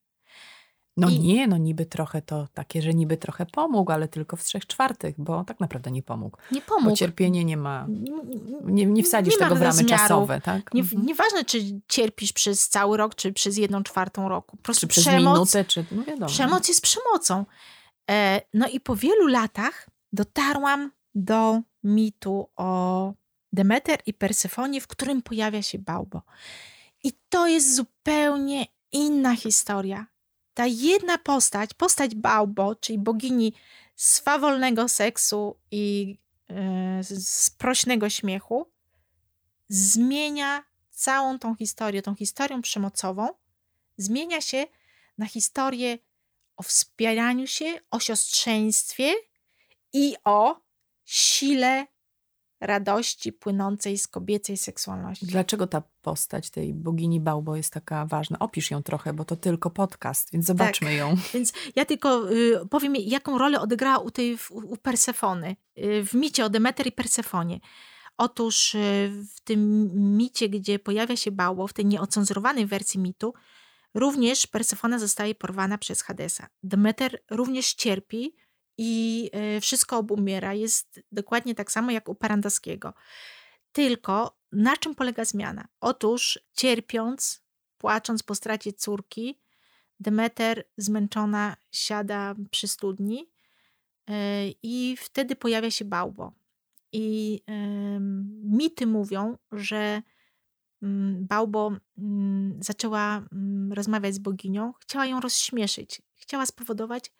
No 0.97 1.09
I- 1.09 1.19
nie, 1.19 1.47
no 1.47 1.57
niby 1.57 1.85
trochę 1.85 2.21
to 2.21 2.47
takie, 2.53 2.81
że 2.81 2.93
niby 2.93 3.17
trochę 3.17 3.45
pomógł, 3.45 3.91
ale 3.91 4.07
tylko 4.07 4.37
w 4.37 4.43
trzech 4.43 4.67
czwartych, 4.67 5.15
bo 5.17 5.43
tak 5.43 5.59
naprawdę 5.59 5.91
nie 5.91 6.03
pomógł. 6.03 6.37
Nie 6.51 6.61
Bo 6.61 6.75
pomógł. 6.75 6.95
cierpienie 6.95 7.45
nie 7.45 7.57
ma, 7.57 7.87
nie, 8.65 8.85
nie 8.85 9.03
wsadzisz 9.03 9.33
nie 9.33 9.39
tego 9.39 9.55
w 9.55 9.61
ramy 9.61 9.85
czasowe, 9.85 10.41
tak? 10.41 10.73
Nie, 10.73 10.81
Mhm. 10.81 11.05
Nieważne, 11.05 11.45
czy 11.45 11.59
cierpisz 11.87 12.33
przez 12.33 12.69
cały 12.69 12.97
rok, 12.97 13.15
czy 13.15 13.33
przez 13.33 13.57
jedną 13.57 13.83
czwartą 13.83 14.29
roku. 14.29 14.57
Po 14.57 14.63
prostu 14.63 14.81
Czy 14.81 14.87
przez 14.87 15.03
przemoc, 15.03 15.33
minutę, 15.33 15.65
czy 15.65 15.85
no 15.91 16.03
wiadomo. 16.03 16.27
przemoc 16.27 16.67
jest 16.67 16.81
przemocą. 16.81 17.45
E, 18.11 18.41
no 18.53 18.67
i 18.67 18.79
po 18.79 18.95
wielu 18.95 19.27
latach 19.27 19.89
dotarłam 20.13 20.91
do 21.15 21.61
mitu 21.83 22.49
o 22.55 23.13
Demeter 23.53 23.99
i 24.05 24.13
Persefonie, 24.13 24.81
w 24.81 24.87
którym 24.87 25.21
pojawia 25.21 25.61
się 25.61 25.79
Baubo. 25.79 26.21
I 27.03 27.11
to 27.29 27.47
jest 27.47 27.75
zupełnie 27.75 28.65
inna 28.91 29.35
historia. 29.35 30.05
Ta 30.55 30.65
jedna 30.65 31.17
postać, 31.17 31.73
postać 31.73 32.15
Baubo, 32.15 32.75
czyli 32.75 32.99
bogini 32.99 33.53
swawolnego 33.95 34.87
seksu 34.87 35.55
i 35.71 36.17
e, 36.49 37.03
sprośnego 37.19 38.09
śmiechu, 38.09 38.71
zmienia 39.69 40.63
całą 40.89 41.39
tą 41.39 41.55
historię, 41.55 42.01
tą 42.01 42.15
historią 42.15 42.61
przemocową, 42.61 43.27
zmienia 43.97 44.41
się 44.41 44.67
na 45.17 45.25
historię 45.25 45.97
o 46.57 46.63
wspieraniu 46.63 47.47
się, 47.47 47.79
o 47.91 47.99
siostrzeństwie 47.99 49.13
i 49.93 50.15
o 50.23 50.61
sile 51.05 51.87
radości 52.65 53.33
płynącej 53.33 53.97
z 53.97 54.07
kobiecej 54.07 54.57
seksualności. 54.57 55.25
Dlaczego 55.25 55.67
ta 55.67 55.83
postać 56.01 56.49
tej 56.49 56.73
bogini 56.73 57.19
Baubo 57.19 57.55
jest 57.55 57.73
taka 57.73 58.05
ważna? 58.05 58.39
Opisz 58.39 58.71
ją 58.71 58.83
trochę, 58.83 59.13
bo 59.13 59.25
to 59.25 59.35
tylko 59.35 59.69
podcast, 59.69 60.31
więc 60.33 60.45
zobaczmy 60.45 60.87
Tak. 60.87 60.97
ją. 60.97 61.15
Więc 61.33 61.53
ja 61.75 61.85
tylko 61.85 62.31
y, 62.31 62.67
powiem, 62.69 62.95
jaką 62.95 63.37
rolę 63.37 63.61
odegrała 63.61 63.97
u 63.97 64.11
tej 64.11 64.37
w, 64.37 64.51
u 64.51 64.77
Persefony, 64.77 65.55
y, 65.77 66.05
w 66.05 66.13
micie 66.13 66.45
o 66.45 66.49
Demeter 66.49 66.87
i 66.87 66.91
Persefonie. 66.91 67.59
Otóż 68.17 68.75
y, 68.75 69.11
w 69.35 69.41
tym 69.41 69.91
micie, 70.17 70.49
gdzie 70.49 70.79
pojawia 70.79 71.15
się 71.15 71.31
Baubo, 71.31 71.67
w 71.67 71.73
tej 71.73 71.85
nieocenzurowanej 71.85 72.65
wersji 72.65 72.99
mitu, 72.99 73.33
również 73.93 74.47
Persefona 74.47 74.99
zostaje 74.99 75.35
porwana 75.35 75.77
przez 75.77 76.01
Hadesa. 76.01 76.47
Demeter 76.63 77.19
również 77.29 77.73
cierpi 77.73 78.35
i 78.77 79.29
y, 79.57 79.61
wszystko 79.61 79.97
obumiera. 79.97 80.53
Jest 80.53 80.99
dokładnie 81.11 81.55
tak 81.55 81.71
samo 81.71 81.91
jak 81.91 82.09
u 82.09 82.15
Parandaskiego. 82.15 82.93
Tylko 83.71 84.37
na 84.51 84.77
czym 84.77 84.95
polega 84.95 85.25
zmiana? 85.25 85.67
Otóż 85.81 86.39
cierpiąc, 86.53 87.41
płacząc 87.77 88.23
po 88.23 88.35
stracie 88.35 88.73
córki, 88.73 89.39
Demeter 89.99 90.63
zmęczona 90.77 91.57
siada 91.71 92.35
przy 92.51 92.67
studni 92.67 93.29
e, 94.07 94.47
i 94.63 94.97
wtedy 94.99 95.35
pojawia 95.35 95.71
się 95.71 95.85
Baubo. 95.85 96.31
I 96.91 97.41
mity 98.43 98.87
mówią, 98.87 99.37
że 99.51 100.01
mm, 100.81 101.27
Baubo 101.27 101.71
mm, 101.97 102.59
zaczęła 102.63 103.17
mm, 103.17 103.73
rozmawiać 103.73 104.15
z 104.15 104.19
boginią, 104.19 104.73
chciała 104.79 105.05
ją 105.05 105.19
rozśmieszyć, 105.19 106.01
chciała 106.15 106.45
spowodować, 106.45 107.11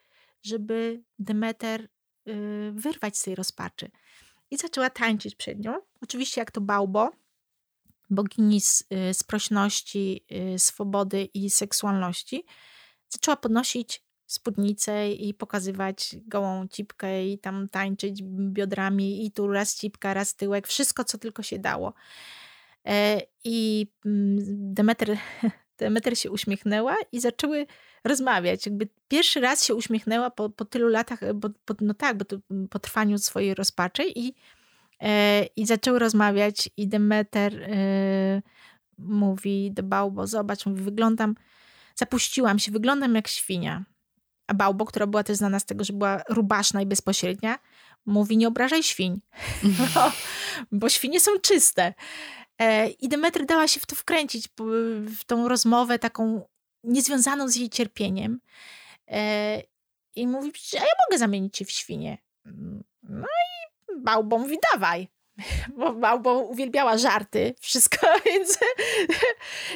żeby 0.45 1.03
Demeter 1.19 1.81
y, 2.27 2.71
wyrwać 2.71 3.17
z 3.17 3.23
tej 3.23 3.35
rozpaczy. 3.35 3.91
I 4.51 4.57
zaczęła 4.57 4.89
tańczyć 4.89 5.35
przed 5.35 5.59
nią. 5.59 5.73
Oczywiście 6.01 6.41
jak 6.41 6.51
to 6.51 6.61
Baubo, 6.61 7.11
bogini 8.09 8.61
y, 9.09 9.13
sprośności, 9.13 10.25
y, 10.55 10.59
swobody 10.59 11.23
i 11.33 11.49
seksualności, 11.49 12.45
zaczęła 13.09 13.37
podnosić 13.37 14.05
spódnicę 14.25 15.11
i 15.11 15.33
pokazywać 15.33 16.15
gołą 16.27 16.67
cipkę 16.67 17.27
i 17.27 17.39
tam 17.39 17.69
tańczyć 17.69 18.23
biodrami 18.23 19.25
i 19.25 19.31
tu 19.31 19.47
raz 19.47 19.75
cipka, 19.75 20.13
raz 20.13 20.35
tyłek, 20.35 20.67
wszystko 20.67 21.03
co 21.03 21.17
tylko 21.17 21.43
się 21.43 21.59
dało. 21.59 21.93
E, 22.85 23.21
I 23.43 23.87
mm, 24.05 24.37
Demeter, 24.73 25.17
Demeter 25.77 26.17
się 26.17 26.31
uśmiechnęła 26.31 26.95
i 27.11 27.19
zaczęły 27.19 27.67
rozmawiać. 28.03 28.65
Jakby 28.65 28.89
pierwszy 29.07 29.41
raz 29.41 29.65
się 29.65 29.75
uśmiechnęła 29.75 30.29
po, 30.29 30.49
po 30.49 30.65
tylu 30.65 30.87
latach, 30.87 31.33
bo, 31.33 31.49
po, 31.65 31.73
no 31.81 31.93
tak, 31.93 32.17
bo 32.17 32.25
to, 32.25 32.37
po 32.69 32.79
trwaniu 32.79 33.17
swojej 33.17 33.53
rozpaczy 33.53 34.03
i, 34.15 34.33
e, 35.01 35.45
i 35.45 35.65
zaczęły 35.65 35.99
rozmawiać 35.99 36.69
i 36.77 36.87
Demeter 36.87 37.63
e, 37.63 38.41
mówi 38.97 39.71
do 39.71 39.83
Baubo, 39.83 40.27
zobacz, 40.27 40.65
mówi, 40.65 40.81
wyglądam, 40.81 41.35
zapuściłam 41.95 42.59
się, 42.59 42.71
wyglądam 42.71 43.15
jak 43.15 43.27
świnia. 43.27 43.83
A 44.47 44.53
Baubo, 44.53 44.85
która 44.85 45.07
była 45.07 45.23
też 45.23 45.37
znana 45.37 45.59
z 45.59 45.65
tego, 45.65 45.83
że 45.83 45.93
była 45.93 46.21
rubaszna 46.29 46.81
i 46.81 46.85
bezpośrednia, 46.85 47.59
mówi, 48.05 48.37
nie 48.37 48.47
obrażaj 48.47 48.83
świń, 48.83 49.21
bo, 49.93 50.11
bo 50.71 50.89
świnie 50.89 51.19
są 51.19 51.31
czyste. 51.41 51.93
E, 52.61 52.87
I 52.89 53.09
Demetr 53.09 53.45
dała 53.45 53.67
się 53.67 53.79
w 53.79 53.85
to 53.85 53.95
wkręcić, 53.95 54.47
p- 54.47 54.63
w 55.19 55.23
tą 55.25 55.47
rozmowę 55.47 55.99
taką 55.99 56.47
niezwiązaną 56.83 57.47
z 57.47 57.55
jej 57.55 57.69
cierpieniem. 57.69 58.39
E, 59.07 59.61
I 60.15 60.27
mówi, 60.27 60.51
że 60.69 60.77
ja 60.77 60.83
mogę 61.09 61.17
zamienić 61.19 61.57
cię 61.57 61.65
w 61.65 61.71
świnię. 61.71 62.17
No 63.03 63.27
i 63.27 64.01
Baubo 64.01 64.37
mówi, 64.37 64.57
dawaj. 64.73 65.07
Bo 65.77 65.93
Baubo 65.93 66.39
uwielbiała 66.39 66.97
żarty, 66.97 67.55
wszystko, 67.59 68.07
więc 68.25 68.57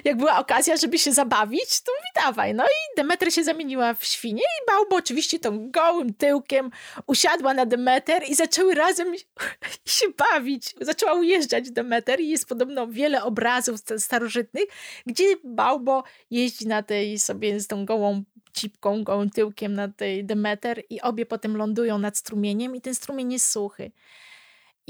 jak 0.03 0.17
była 0.17 0.39
okazja, 0.39 0.77
żeby 0.77 0.99
się 0.99 1.11
zabawić, 1.11 1.81
to 1.81 1.91
mówi, 1.91 2.25
dawaj. 2.25 2.53
No 2.53 2.65
i 2.65 2.95
Demeter 2.97 3.33
się 3.33 3.43
zamieniła 3.43 3.93
w 3.93 4.05
świnię 4.05 4.41
i 4.41 4.71
Baubo 4.71 4.95
oczywiście 4.95 5.39
tą 5.39 5.71
gołym 5.71 6.13
tyłkiem 6.13 6.71
usiadła 7.07 7.53
na 7.53 7.65
Demeter 7.65 8.23
i 8.27 8.35
zaczęły 8.35 8.75
razem 8.75 9.13
się 9.85 10.05
bawić. 10.17 10.75
Zaczęła 10.81 11.13
ujeżdżać 11.13 11.71
Demeter 11.71 12.19
i 12.19 12.29
jest 12.29 12.47
podobno 12.47 12.87
wiele 12.87 13.23
obrazów 13.23 13.79
sta- 13.79 13.99
starożytnych, 13.99 14.65
gdzie 15.05 15.23
Baubo 15.43 16.03
jeździ 16.31 16.67
na 16.67 16.83
tej 16.83 17.19
sobie 17.19 17.59
z 17.59 17.67
tą 17.67 17.85
gołą 17.85 18.23
cipką, 18.53 19.03
gołym 19.03 19.29
tyłkiem 19.29 19.73
na 19.73 19.87
tej 19.87 20.25
Demeter 20.25 20.83
i 20.89 21.01
obie 21.01 21.25
potem 21.25 21.57
lądują 21.57 21.97
nad 21.97 22.17
strumieniem 22.17 22.75
i 22.75 22.81
ten 22.81 22.95
strumień 22.95 23.33
jest 23.33 23.49
suchy. 23.51 23.91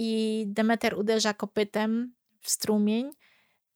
I 0.01 0.45
Demeter 0.47 0.99
uderza 0.99 1.33
kopytem 1.33 2.13
w 2.41 2.49
strumień, 2.49 3.11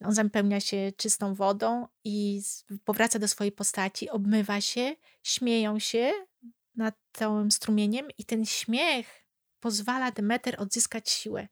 on 0.04 0.14
zapełnia 0.14 0.60
się 0.60 0.92
czystą 0.98 1.36
wodą 1.36 1.88
i 2.04 2.42
powraca 2.86 3.20
do 3.20 3.28
swojej 3.28 3.52
postaci, 3.52 4.10
obmywa 4.10 4.62
się, 4.62 4.96
śmieją 5.24 5.80
się 5.80 6.12
nad 6.76 6.96
całym 7.14 7.52
strumieniem 7.52 8.08
i 8.18 8.26
ten 8.26 8.46
śmiech 8.46 9.26
pozwala 9.60 10.12
Demeter 10.12 10.56
odzyskać 10.62 11.10
siłę. 11.10 11.48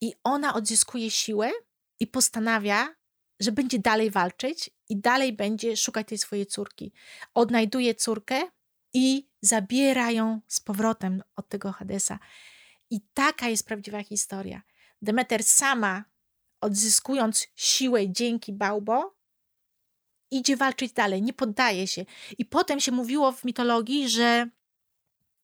I 0.00 0.14
ona 0.24 0.54
odzyskuje 0.54 1.10
siłę 1.10 1.50
i 2.00 2.06
postanawia, 2.06 2.94
że 3.40 3.52
będzie 3.52 3.78
dalej 3.78 4.10
walczyć 4.10 4.70
i 4.88 4.96
dalej 4.96 5.32
będzie 5.32 5.76
szukać 5.76 6.08
tej 6.08 6.18
swojej 6.18 6.46
córki. 6.46 6.92
Odnajduje 7.34 7.94
córkę 7.94 8.42
i 8.94 9.28
zabiera 9.40 10.10
ją 10.10 10.40
z 10.46 10.60
powrotem 10.60 11.22
od 11.36 11.48
tego 11.48 11.72
Hadesa. 11.72 12.18
I 12.92 13.00
taka 13.14 13.48
jest 13.48 13.66
prawdziwa 13.66 14.02
historia. 14.02 14.62
Demeter 15.02 15.44
sama, 15.44 16.04
odzyskując 16.60 17.46
siłę 17.54 18.08
dzięki 18.08 18.52
Baubo, 18.52 19.16
idzie 20.30 20.56
walczyć 20.56 20.92
dalej, 20.92 21.22
nie 21.22 21.32
poddaje 21.32 21.86
się. 21.86 22.04
I 22.38 22.44
potem 22.44 22.80
się 22.80 22.92
mówiło 22.92 23.32
w 23.32 23.44
mitologii, 23.44 24.08
że 24.08 24.48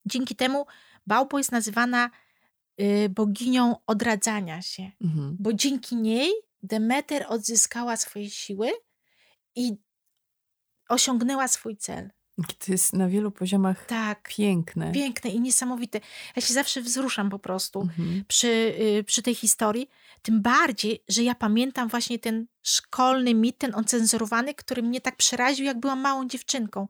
dzięki 0.07 0.37
temu 0.37 0.67
Baubo 1.07 1.39
jest 1.39 1.53
nazywana 1.53 2.11
y, 2.81 3.09
boginią 3.09 3.77
odradzania 3.87 4.63
się, 4.63 4.91
Mhm. 5.01 5.37
bo 5.41 5.53
dzięki 5.53 5.97
niej 5.97 6.33
Demeter 6.63 7.27
odzyskała 7.29 7.97
swoje 7.97 8.31
siły 8.31 8.71
i 9.55 9.77
osiągnęła 10.89 11.49
swój 11.49 11.77
cel. 11.77 12.11
To 12.47 12.73
jest 12.73 12.93
na 12.93 13.09
wielu 13.09 13.31
poziomach 13.31 13.87
Tak, 13.87 14.29
piękne. 14.37 14.93
piękne 14.93 15.31
i 15.31 15.41
niesamowite. 15.41 16.01
Ja 16.37 16.43
się 16.43 16.55
zawsze 16.55 16.83
wzruszam 16.83 17.31
po 17.31 17.39
prostu 17.39 17.81
Mhm. 17.81 18.25
przy, 18.29 18.49
y, 18.99 19.05
przy 19.07 19.23
tej 19.23 19.35
historii. 19.35 19.89
Tym 20.23 20.43
bardziej, 20.43 21.05
że 21.09 21.23
ja 21.23 21.35
pamiętam 21.35 21.89
właśnie 21.89 22.19
ten 22.19 22.47
szkolny 22.63 23.35
mit, 23.35 23.59
ten 23.59 23.75
ocenzurowany, 23.75 24.55
który 24.55 24.83
mnie 24.83 25.01
tak 25.01 25.17
przeraził, 25.17 25.65
jak 25.67 25.81
byłam 25.81 26.01
małą 26.01 26.29
dziewczynką. 26.29 26.89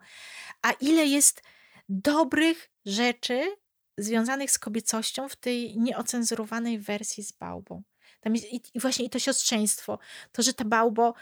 A 0.62 0.72
ile 0.72 1.06
jest 1.06 1.42
dobrych 1.88 2.70
rzeczy 2.86 3.56
związanych 3.98 4.50
z 4.50 4.58
kobiecością 4.58 5.28
w 5.28 5.36
tej 5.36 5.78
nieocenzurowanej 5.78 6.78
wersji 6.78 7.24
z 7.24 7.32
Bałbą. 7.32 7.82
Tam 8.20 8.34
jest, 8.34 8.52
i, 8.52 8.60
I 8.74 8.80
właśnie 8.80 9.04
i 9.04 9.10
to 9.10 9.18
siostrzeństwo, 9.18 9.98
to, 10.32 10.42
że 10.42 10.52
ta 10.54 10.64
Bałbo 10.64 11.14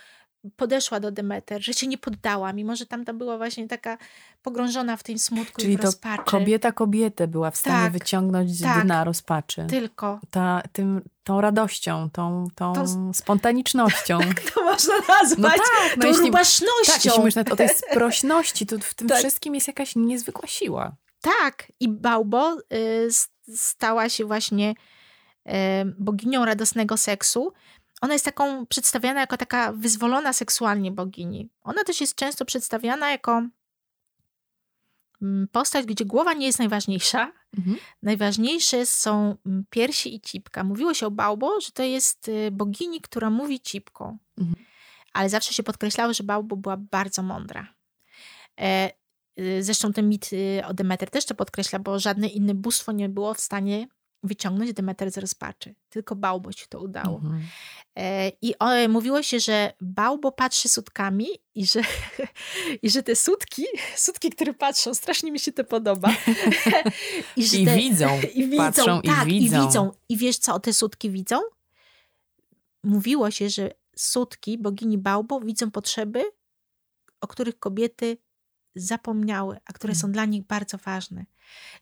podeszła 0.56 1.00
do 1.00 1.10
Demeter, 1.10 1.62
że 1.64 1.74
się 1.74 1.86
nie 1.86 1.98
poddała, 1.98 2.52
mimo 2.52 2.76
że 2.76 2.86
tam 2.86 3.04
to 3.04 3.14
była 3.14 3.36
właśnie 3.36 3.68
taka 3.68 3.98
pogrążona 4.42 4.96
w 4.96 5.02
tym 5.02 5.18
smutku 5.18 5.60
Czyli 5.60 5.72
i 5.72 5.76
w 5.76 5.80
to 5.80 5.86
rozpaczy. 5.86 6.22
kobieta 6.30 6.72
kobietę 6.72 7.28
była 7.28 7.50
w 7.50 7.56
stanie 7.56 7.82
Tak, 7.84 7.92
wyciągnąć 7.92 8.56
z 8.58 8.62
tak. 8.62 8.84
dna 8.84 9.04
rozpaczy. 9.04 9.66
Tylko. 9.70 10.20
Ta, 10.30 10.62
tym, 10.72 11.02
tą 11.24 11.40
radością, 11.40 12.10
tą, 12.12 12.46
tą 12.54 12.72
To 12.72 12.84
spontanicznością. 13.12 14.18
To 14.54 14.64
można 14.64 14.94
nazwać 15.08 15.38
No 15.38 15.48
tak, 15.48 15.96
no 15.96 16.02
tą 16.02 16.08
jeśli- 16.08 16.26
rubasznością. 16.26 16.92
Tak, 17.12 17.24
jeśli 17.26 17.52
o 17.52 17.56
tej 17.56 17.68
sprośności, 17.90 18.66
to 18.66 18.78
w 18.78 18.94
tym 18.94 19.08
Tak. 19.08 19.18
wszystkim 19.18 19.54
jest 19.54 19.66
jakaś 19.68 19.96
niezwykła 19.96 20.48
siła. 20.48 20.96
Tak, 21.20 21.72
i 21.80 21.88
Baubo 21.88 22.56
y, 22.72 23.08
stała 23.56 24.08
się 24.08 24.24
właśnie 24.24 24.74
y, 25.46 25.52
boginią 25.98 26.44
radosnego 26.44 26.96
seksu. 26.96 27.52
Ona 28.00 28.12
jest 28.12 28.24
taką 28.24 28.66
przedstawiana 28.66 29.20
jako 29.20 29.36
taka 29.36 29.72
wyzwolona 29.72 30.32
seksualnie 30.32 30.92
bogini. 30.92 31.48
Ona 31.62 31.84
też 31.84 32.00
jest 32.00 32.14
często 32.14 32.44
przedstawiana 32.44 33.10
jako 33.10 33.42
mm, 35.22 35.48
postać, 35.52 35.86
gdzie 35.86 36.04
głowa 36.04 36.32
nie 36.32 36.46
jest 36.46 36.58
najważniejsza. 36.58 37.32
Mhm. 37.58 37.76
Najważniejsze 38.02 38.86
są 38.86 39.36
mm, 39.46 39.64
piersi 39.70 40.14
i 40.14 40.20
cipka. 40.20 40.64
Mówiło 40.64 40.94
się 40.94 41.06
o 41.06 41.10
Baubo, 41.10 41.60
że 41.60 41.72
to 41.72 41.82
jest 41.82 42.28
y, 42.28 42.50
bogini, 42.50 43.00
która 43.00 43.30
mówi 43.30 43.60
cipką. 43.60 44.18
Mhm. 44.38 44.66
Ale 45.12 45.28
zawsze 45.28 45.52
się 45.52 45.62
podkreślało, 45.62 46.14
że 46.14 46.24
Baubo 46.24 46.56
była 46.56 46.76
bardzo 46.76 47.22
mądra. 47.22 47.74
E, 48.60 48.90
y, 49.38 49.62
Zresztą 49.62 49.92
ten 49.92 50.08
mit 50.08 50.30
y, 50.32 50.62
o 50.66 50.74
Demeter 50.74 51.10
też 51.10 51.26
to 51.26 51.34
podkreśla, 51.34 51.78
bo 51.78 51.98
żadne 51.98 52.28
inne 52.28 52.54
bóstwo 52.54 52.92
nie 52.92 53.08
było 53.08 53.34
w 53.34 53.40
stanie 53.40 53.88
wyciągnąć 54.22 54.72
Demeter 54.72 55.12
z 55.12 55.18
rozpaczy. 55.18 55.74
Tylko 55.88 56.16
Baubo 56.16 56.52
się 56.52 56.66
to 56.68 56.80
udało. 56.80 57.16
Mhm. 57.16 57.42
E, 57.96 58.32
I 58.42 58.58
o, 58.58 58.88
mówiło 58.88 59.22
się, 59.22 59.40
że 59.40 59.72
Baubo 59.80 60.32
patrzy 60.32 60.68
sutkami 60.68 61.26
i 61.54 61.66
że, 61.66 61.80
i 62.82 62.90
że 62.90 63.02
te 63.02 63.16
sutki, 63.16 63.64
sutki, 63.96 64.30
które 64.30 64.54
patrzą, 64.54 64.94
strasznie 64.94 65.32
mi 65.32 65.38
się 65.38 65.52
to 65.52 65.64
podoba. 65.64 66.08
że 67.36 67.56
I 67.56 67.64
te- 67.64 67.76
widzą, 67.76 68.20
i 68.34 68.48
widzą, 68.48 68.56
patrzą 68.64 69.00
i 69.00 69.08
tak, 69.08 69.24
widzą. 69.26 69.62
i 69.62 69.66
widzą. 69.66 69.92
I 70.08 70.16
wiesz, 70.16 70.38
co 70.38 70.60
te 70.60 70.72
sutki 70.72 71.10
widzą? 71.10 71.40
Mówiło 72.84 73.30
się, 73.30 73.50
że 73.50 73.70
sutki 73.96 74.58
bogini 74.58 74.98
Baubo 74.98 75.40
widzą 75.40 75.70
potrzeby, 75.70 76.24
o 77.20 77.26
których 77.26 77.58
kobiety 77.58 78.18
zapomniały, 78.76 79.60
a 79.64 79.72
które 79.72 79.90
Mm. 79.92 80.00
są 80.00 80.12
dla 80.12 80.24
nich 80.24 80.42
bardzo 80.46 80.78
ważne. 80.78 81.26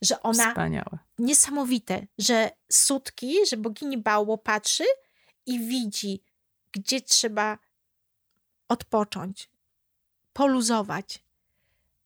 Że 0.02 0.22
ona 0.22 0.48
Wspaniałe. 0.48 0.98
niesamowite, 1.18 2.06
że 2.18 2.50
sutki, 2.72 3.46
że 3.50 3.56
bogini 3.56 3.98
Baubo 3.98 4.38
patrzy 4.38 4.84
i 5.46 5.58
widzi, 5.60 6.22
gdzie 6.72 7.00
trzeba 7.00 7.58
odpocząć, 8.68 9.50
poluzować, 10.32 11.24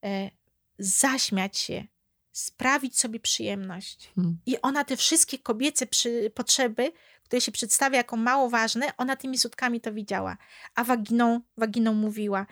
e, 0.05 0.31
zaśmiać 0.79 1.59
się, 1.59 1.87
sprawić 2.33 2.99
sobie 3.01 3.21
przyjemność. 3.21 4.11
Hmm. 4.15 4.39
I 4.47 4.61
ona 4.61 4.85
te 4.85 4.97
wszystkie 4.97 5.39
kobiece 5.39 5.87
przy, 5.87 6.33
potrzeby, 6.35 6.93
które 7.29 7.41
się 7.41 7.53
przedstawia 7.53 7.97
jako 7.97 8.17
mało 8.17 8.51
ważne, 8.51 8.97
ona 8.97 9.17
tymi 9.17 9.39
sutkami 9.39 9.81
to 9.81 9.93
widziała. 9.93 10.37
A 10.75 10.85
waginą, 10.85 11.41
waginą 11.57 11.95
mówiła. 11.95 12.47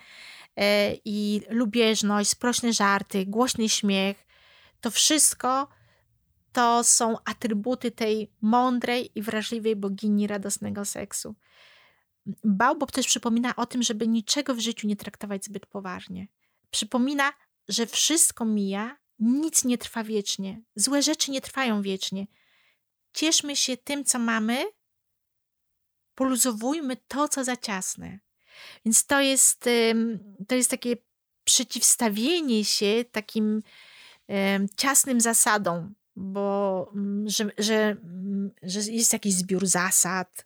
E, 0.56 0.92
I 1.04 1.42
lubieżność, 1.50 2.30
sprośne 2.30 2.72
żarty, 2.72 3.26
głośny 3.26 3.68
śmiech, 3.68 4.26
to 4.80 4.90
wszystko 4.90 5.68
to 6.52 6.84
są 6.84 7.16
atrybuty 7.24 7.90
tej 7.90 8.30
mądrej 8.40 9.10
i 9.14 9.22
wrażliwej 9.22 9.76
bogini 9.76 10.26
radosnego 10.26 10.84
seksu. 10.84 11.34
Baobab 12.44 12.92
też 12.92 13.06
przypomina 13.06 13.56
o 13.56 13.66
tym, 13.66 13.82
żeby 13.82 14.08
niczego 14.08 14.54
w 14.54 14.60
życiu 14.60 14.86
nie 14.86 14.96
traktować 14.96 15.44
zbyt 15.44 15.66
poważnie. 15.66 16.28
Przypomina, 16.70 17.32
że 17.68 17.86
wszystko 17.86 18.44
mija, 18.44 18.96
nic 19.18 19.64
nie 19.64 19.78
trwa 19.78 20.04
wiecznie, 20.04 20.62
złe 20.74 21.02
rzeczy 21.02 21.30
nie 21.30 21.40
trwają 21.40 21.82
wiecznie. 21.82 22.26
Cieszmy 23.16 23.56
się 23.56 23.76
tym, 23.76 24.04
co 24.04 24.18
mamy, 24.18 24.64
poluzowujmy 26.14 26.96
to, 27.08 27.28
co 27.28 27.44
za 27.44 27.56
ciasne. 27.56 28.18
Więc 28.84 29.06
to 29.06 29.20
jest, 29.20 29.64
to 30.48 30.54
jest 30.54 30.70
takie 30.70 30.96
przeciwstawienie 31.44 32.64
się 32.64 33.04
takim 33.12 33.62
ciasnym 34.76 35.20
zasadom, 35.20 35.94
bo 36.16 36.90
mm, 36.94 37.28
że, 37.28 37.50
że, 37.58 37.74
mm, 37.74 38.50
że 38.62 38.80
jest 38.80 39.12
jakiś 39.12 39.34
zbiór 39.34 39.66
zasad. 39.66 40.45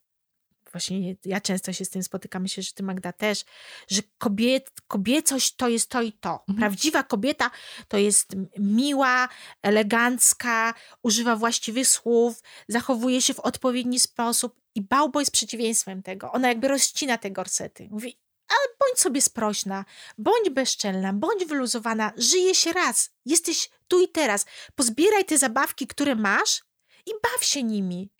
Właśnie 0.73 1.17
ja 1.25 1.41
często 1.41 1.73
się 1.73 1.85
z 1.85 1.91
tym 1.91 2.03
spotykam, 2.03 2.43
myślę, 2.43 2.63
że 2.63 2.73
ty 2.73 2.83
Magda 2.83 3.13
też, 3.13 3.45
że 3.89 4.03
kobiet, 4.19 4.71
kobiecość 4.87 5.57
to 5.57 5.69
jest 5.69 5.89
to 5.89 6.03
i 6.03 6.13
to. 6.13 6.33
Mhm. 6.33 6.59
Prawdziwa 6.59 7.03
kobieta 7.03 7.51
to 7.89 7.99
jest 7.99 8.37
miła, 8.59 9.29
elegancka, 9.63 10.75
używa 11.03 11.37
właściwych 11.37 11.89
słów, 11.89 12.43
zachowuje 12.69 13.23
się 13.23 13.35
w 13.35 13.41
odpowiedni 13.41 14.01
sposób 14.01 14.61
i 14.75 14.83
Bałbo 14.83 15.21
jest 15.21 15.33
przeciwieństwem 15.33 16.03
tego. 16.03 16.33
Ona 16.33 16.49
jakby 16.49 16.69
rozcina 16.69 17.19
te 17.19 17.31
gorsety. 17.31 17.89
Mówi, 17.91 18.19
ale 18.49 18.75
bądź 18.81 19.01
sobie 19.01 19.23
sprośna, 19.23 19.85
bądź 20.19 20.51
bezczelna, 20.51 21.13
bądź 21.13 21.45
wyluzowana, 21.45 22.13
żyje 22.17 22.55
się 22.55 22.73
raz, 22.73 23.11
jesteś 23.27 23.71
tu 23.89 24.01
i 24.01 24.09
teraz. 24.09 24.47
Pozbieraj 24.75 25.25
te 25.25 25.39
zabawki, 25.39 25.87
które 25.87 26.15
masz 26.15 26.63
i 27.07 27.11
baw 27.23 27.45
się 27.45 27.63
nimi. 27.63 28.11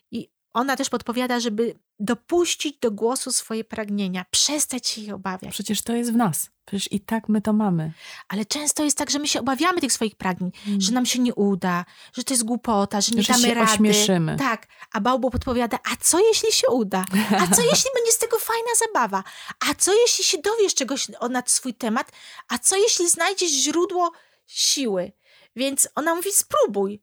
Ona 0.53 0.75
też 0.77 0.89
podpowiada, 0.89 1.39
żeby 1.39 1.75
dopuścić 1.99 2.77
do 2.79 2.91
głosu 2.91 3.31
swoje 3.31 3.63
pragnienia, 3.63 4.25
przestać 4.31 4.87
się 4.87 5.01
ich 5.01 5.13
obawiać. 5.13 5.51
Przecież 5.51 5.81
to 5.81 5.93
jest 5.93 6.13
w 6.13 6.15
nas. 6.15 6.49
Przecież 6.65 6.91
i 6.91 6.99
tak 6.99 7.29
my 7.29 7.41
to 7.41 7.53
mamy. 7.53 7.91
Ale 8.27 8.45
często 8.45 8.83
jest 8.83 8.97
tak, 8.97 9.09
że 9.09 9.19
my 9.19 9.27
się 9.27 9.39
obawiamy 9.39 9.81
tych 9.81 9.93
swoich 9.93 10.15
pragnień, 10.15 10.51
Mm. 10.67 10.81
że 10.81 10.91
nam 10.91 11.05
się 11.05 11.19
nie 11.19 11.35
uda, 11.35 11.85
że 12.13 12.23
to 12.23 12.33
jest 12.33 12.43
głupota, 12.43 13.01
że 13.01 13.11
nie 13.15 13.23
Że 13.23 13.33
damy 13.33 13.47
się 13.47 13.53
rady. 13.53 13.71
ośmieszymy. 13.71 14.35
Tak, 14.39 14.67
a 14.93 15.01
Bałbo 15.01 15.29
podpowiada, 15.31 15.79
a 15.91 15.95
co 15.95 16.19
jeśli 16.19 16.51
się 16.51 16.67
uda? 16.67 17.05
A 17.39 17.55
co 17.55 17.61
jeśli 17.61 17.89
będzie 17.95 18.11
z 18.11 18.17
tego 18.17 18.39
fajna 18.39 18.69
zabawa? 18.87 19.23
A 19.69 19.73
co 19.75 19.93
jeśli 19.93 20.23
się 20.23 20.37
dowiesz 20.37 20.75
czegoś 20.75 21.07
na 21.29 21.43
swój 21.45 21.73
temat? 21.73 22.11
A 22.47 22.57
co 22.57 22.75
jeśli 22.75 23.09
znajdziesz 23.09 23.51
źródło 23.51 24.11
siły? 24.47 25.11
Więc 25.55 25.87
ona 25.95 26.15
mówi, 26.15 26.31
spróbuj. 26.31 27.01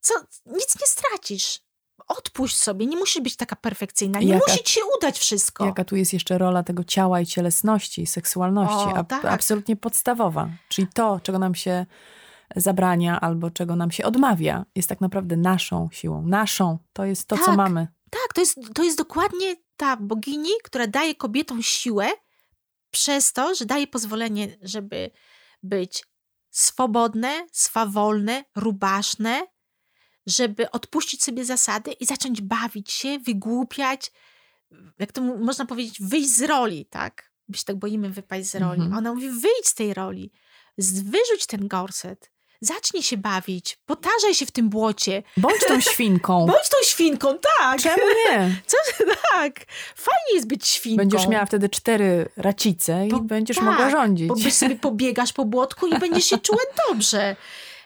Co, 0.00 0.14
nic 0.46 0.80
nie 0.80 0.86
stracisz. 0.86 1.60
Odpuść 2.08 2.56
sobie, 2.56 2.86
nie 2.86 2.96
musisz 2.96 3.22
być 3.22 3.36
taka 3.36 3.56
perfekcyjna, 3.56 4.20
nie 4.20 4.26
Jaka- 4.26 4.52
musi 4.52 4.64
ci 4.64 4.72
się 4.74 4.80
udać 4.98 5.18
wszystko. 5.18 5.66
Jaka 5.66 5.84
tu 5.84 5.96
jest 5.96 6.12
jeszcze 6.12 6.38
rola 6.38 6.62
tego 6.62 6.84
ciała 6.84 7.20
i 7.20 7.26
cielesności, 7.26 8.06
seksualności, 8.06 8.74
O, 8.74 8.96
ab- 8.96 9.08
tak. 9.08 9.24
absolutnie 9.24 9.76
podstawowa. 9.76 10.48
Czyli 10.68 10.88
to, 10.94 11.20
czego 11.22 11.38
nam 11.38 11.54
się 11.54 11.86
zabrania 12.56 13.20
albo 13.20 13.50
czego 13.50 13.76
nam 13.76 13.90
się 13.90 14.04
odmawia, 14.04 14.64
jest 14.74 14.88
tak 14.88 15.00
naprawdę 15.00 15.36
naszą 15.36 15.88
siłą. 15.92 16.22
Naszą. 16.26 16.78
To 16.92 17.04
jest 17.04 17.28
to, 17.28 17.36
co 17.38 17.44
Tak. 17.44 17.56
mamy. 17.56 17.88
Tak, 18.10 18.32
to 18.34 18.40
jest, 18.40 18.58
to 18.74 18.82
jest 18.82 18.98
dokładnie 18.98 19.56
ta 19.76 19.96
bogini, 19.96 20.50
która 20.64 20.86
daje 20.86 21.14
kobietom 21.14 21.62
siłę 21.62 22.06
przez 22.90 23.32
to, 23.32 23.54
że 23.54 23.64
daje 23.64 23.86
pozwolenie, 23.86 24.56
żeby 24.62 25.10
być 25.62 26.04
swobodne, 26.50 27.46
swawolne, 27.52 28.44
rubaszne, 28.56 29.46
żeby 30.28 30.70
odpuścić 30.70 31.24
sobie 31.24 31.44
zasady 31.44 31.92
i 31.92 32.06
zacząć 32.06 32.40
bawić 32.40 32.92
się, 32.92 33.18
wygłupiać, 33.18 34.12
jak 34.98 35.12
to 35.12 35.20
można 35.22 35.66
powiedzieć, 35.66 35.96
wyjść 36.00 36.30
z 36.30 36.42
roli, 36.42 36.86
tak? 36.86 37.30
My 37.48 37.56
się 37.56 37.64
tak 37.64 37.76
boimy 37.76 38.10
wypaść 38.10 38.46
z 38.50 38.54
roli. 38.54 38.80
Mhm. 38.80 38.98
Ona 38.98 39.14
mówi, 39.14 39.30
wyjdź 39.30 39.66
z 39.66 39.74
tej 39.74 39.94
roli, 39.94 40.32
wyrzuć 40.78 41.46
ten 41.46 41.68
gorset, 41.68 42.30
zacznij 42.60 43.02
się 43.02 43.16
bawić, 43.16 43.78
potarzaj 43.86 44.34
się 44.34 44.46
w 44.46 44.50
tym 44.50 44.68
błocie, 44.68 45.22
Bądź 45.36 45.60
tą 45.68 45.80
świnką. 45.92 46.46
bądź 46.46 46.68
tą 46.68 46.76
świnką, 46.84 47.38
tak! 47.58 47.80
Czemu 47.82 48.02
nie? 48.30 48.60
Co, 48.66 48.76
tak, 49.34 49.54
fajnie 49.96 50.34
jest 50.34 50.46
być 50.46 50.66
świnką. 50.68 50.96
Będziesz 50.96 51.26
miała 51.28 51.46
wtedy 51.46 51.68
cztery 51.68 52.28
racice 52.36 53.06
i 53.06 53.10
Bo- 53.10 53.20
będziesz 53.20 53.56
tak, 53.56 53.66
mogła 53.66 53.90
rządzić. 53.90 54.28
Bo 54.28 54.50
sobie 54.50 54.76
pobiegasz 54.76 55.32
po 55.32 55.44
błotku 55.44 55.86
i 55.86 55.98
będziesz 55.98 56.24
się 56.24 56.38
czuła 56.46 56.62
dobrze. 56.88 57.36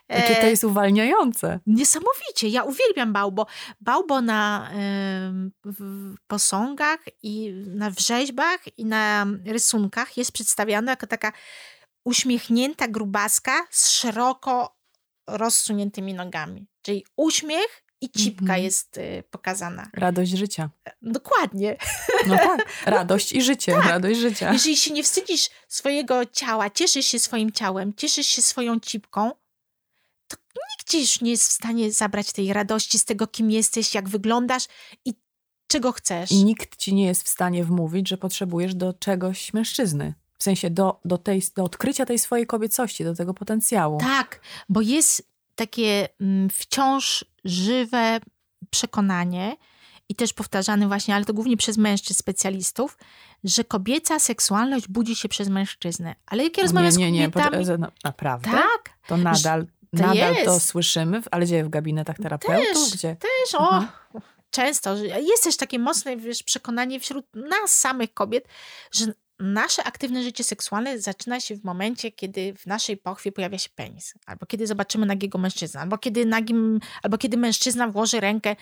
Jakie 0.09 0.35
to 0.35 0.43
E, 0.43 0.51
jest 0.51 0.65
uwalniające. 0.65 1.61
Niesamowicie. 1.67 2.49
Ja 2.49 2.63
uwielbiam 2.65 3.13
Bałbo. 3.13 3.47
Bałbo 3.81 4.21
na 4.21 4.71
posągach 6.27 7.01
i 7.23 7.53
na 7.67 7.91
wrzeźbach 7.91 8.79
i 8.79 8.85
na 8.85 9.27
rysunkach 9.47 10.17
jest 10.17 10.33
przedstawiana 10.33 10.93
jako 10.93 11.07
taka 11.07 11.33
uśmiechnięta 12.05 12.89
grubaska 12.89 13.67
z 13.71 13.91
szeroko 13.91 14.77
rozsuniętymi 15.27 16.15
nogami. 16.15 16.67
Czyli 16.83 17.07
uśmiech 17.17 17.83
i 18.01 18.11
cipka 18.11 18.43
Mhm. 18.43 18.63
jest 18.63 18.99
y, 18.99 19.25
pokazana. 19.31 19.89
Radość 19.95 20.31
życia. 20.31 20.71
Dokładnie. 21.03 21.77
No 22.27 22.37
tak. 22.37 22.67
Radość 22.87 23.33
i 23.33 23.43
życie. 23.43 23.73
Tak. 23.73 23.85
Radość 23.85 24.21
życia. 24.21 24.53
Jeżeli 24.53 24.77
się 24.77 24.93
nie 24.95 25.03
wstydzisz 25.03 25.51
swojego 25.69 26.27
ciała, 26.27 26.71
cieszysz 26.71 27.07
się 27.07 27.19
swoim 27.19 27.53
ciałem, 27.53 27.95
cieszysz 27.95 28.27
się 28.27 28.43
swoją 28.43 28.81
cipką, 28.81 29.31
to 30.37 30.61
nikt 30.73 30.91
ci 30.91 31.01
już 31.01 31.21
nie 31.21 31.31
jest 31.31 31.49
w 31.49 31.53
stanie 31.53 31.93
zabrać 31.93 32.33
tej 32.33 32.53
radości 32.53 32.99
z 32.99 33.05
tego, 33.05 33.27
kim 33.27 33.51
jesteś, 33.51 33.95
jak 33.95 34.09
wyglądasz 34.09 34.65
i 35.05 35.15
czego 35.67 35.93
chcesz. 35.93 36.31
I 36.33 36.45
nikt 36.45 36.77
ci 36.77 36.95
nie 36.95 37.07
jest 37.07 37.23
w 37.23 37.29
stanie 37.29 37.65
wmówić, 37.65 38.09
że 38.09 38.17
potrzebujesz 38.17 38.75
do 38.75 38.93
czegoś 38.93 39.53
mężczyzny. 39.53 40.15
W 40.39 40.43
sensie 40.43 40.71
do, 40.71 41.01
do, 41.05 41.19
tej, 41.19 41.43
do 41.57 41.65
odkrycia 41.65 42.07
tej 42.07 42.19
swojej 42.19 42.47
kobiecości, 42.47 43.05
do 43.05 43.15
tego 43.15 43.35
potencjału. 43.35 43.99
Tak, 44.01 44.41
bo 44.69 44.81
jest 44.81 45.29
takie 45.55 46.09
mm, 46.21 46.51
wciąż 46.51 47.25
żywe 47.45 48.21
przekonanie 48.71 49.57
i 50.09 50.15
też 50.15 50.33
powtarzane 50.33 50.87
właśnie, 50.87 51.15
ale 51.15 51.25
to 51.25 51.35
głównie 51.35 51.57
przez 51.57 51.79
mężczyzn 51.79 52.19
specjalistów, 52.19 52.99
że 53.45 53.65
kobieca 53.65 54.19
seksualność 54.19 54.89
budzi 54.89 55.17
się 55.17 55.29
przez 55.29 55.49
mężczyznę. 55.49 56.15
Ale 56.27 56.45
jak 56.45 56.57
ja 56.57 56.63
rozmawiam 56.63 56.97
nie, 56.97 57.13
nie, 57.13 57.19
nie, 57.19 57.27
z 57.29 57.33
kobietami... 57.33 57.67
pod- 57.67 57.81
no, 57.81 57.89
naprawdę? 58.05 58.51
tak, 58.51 58.91
To 59.07 59.17
nadal, 59.17 59.67
to 59.97 60.03
nadal 60.07 60.35
jest. 60.35 60.45
to 60.45 60.61
słyszymy, 60.61 61.21
ale 61.31 61.45
gdzie 61.45 61.65
w 61.65 61.69
gabinetach 61.69 62.17
terapeutów? 62.17 62.85
Też, 62.91 62.95
Gdzie? 62.95 63.17
też, 63.17 63.55
o, 63.55 63.69
Aha. 63.71 64.03
często. 64.51 64.97
Jest 64.97 65.45
też 65.45 65.57
takie 65.57 65.79
mocne 65.79 66.17
wiesz, 66.17 66.43
przekonanie 66.43 67.01
wśród 67.01 67.27
nas 67.35 67.79
samych 67.79 68.15
kobiet, 68.15 68.49
że 68.93 69.07
nasze 69.39 69.85
aktywne 69.85 70.23
życie 70.23 70.45
seksualne 70.45 70.99
zaczyna 70.99 71.41
się 71.41 71.57
w 71.57 71.65
momencie, 71.65 72.13
kiedy 72.13 72.55
w 72.55 72.67
naszej 72.67 72.97
pochwie 72.97 73.33
pojawia 73.33 73.59
się 73.59 73.69
penis, 73.75 74.15
albo 74.27 74.47
kiedy 74.47 74.67
zobaczymy 74.67 75.07
nagiego 75.07 75.39
mężczyznę, 75.39 75.81
albo 75.81 75.99
kiedy, 75.99 76.27
nagim, 76.27 76.81
albo 77.03 77.19
kiedy 77.19 77.37
mężczyzna 77.37 77.89
włoży 77.89 78.21
rękę 78.21 78.57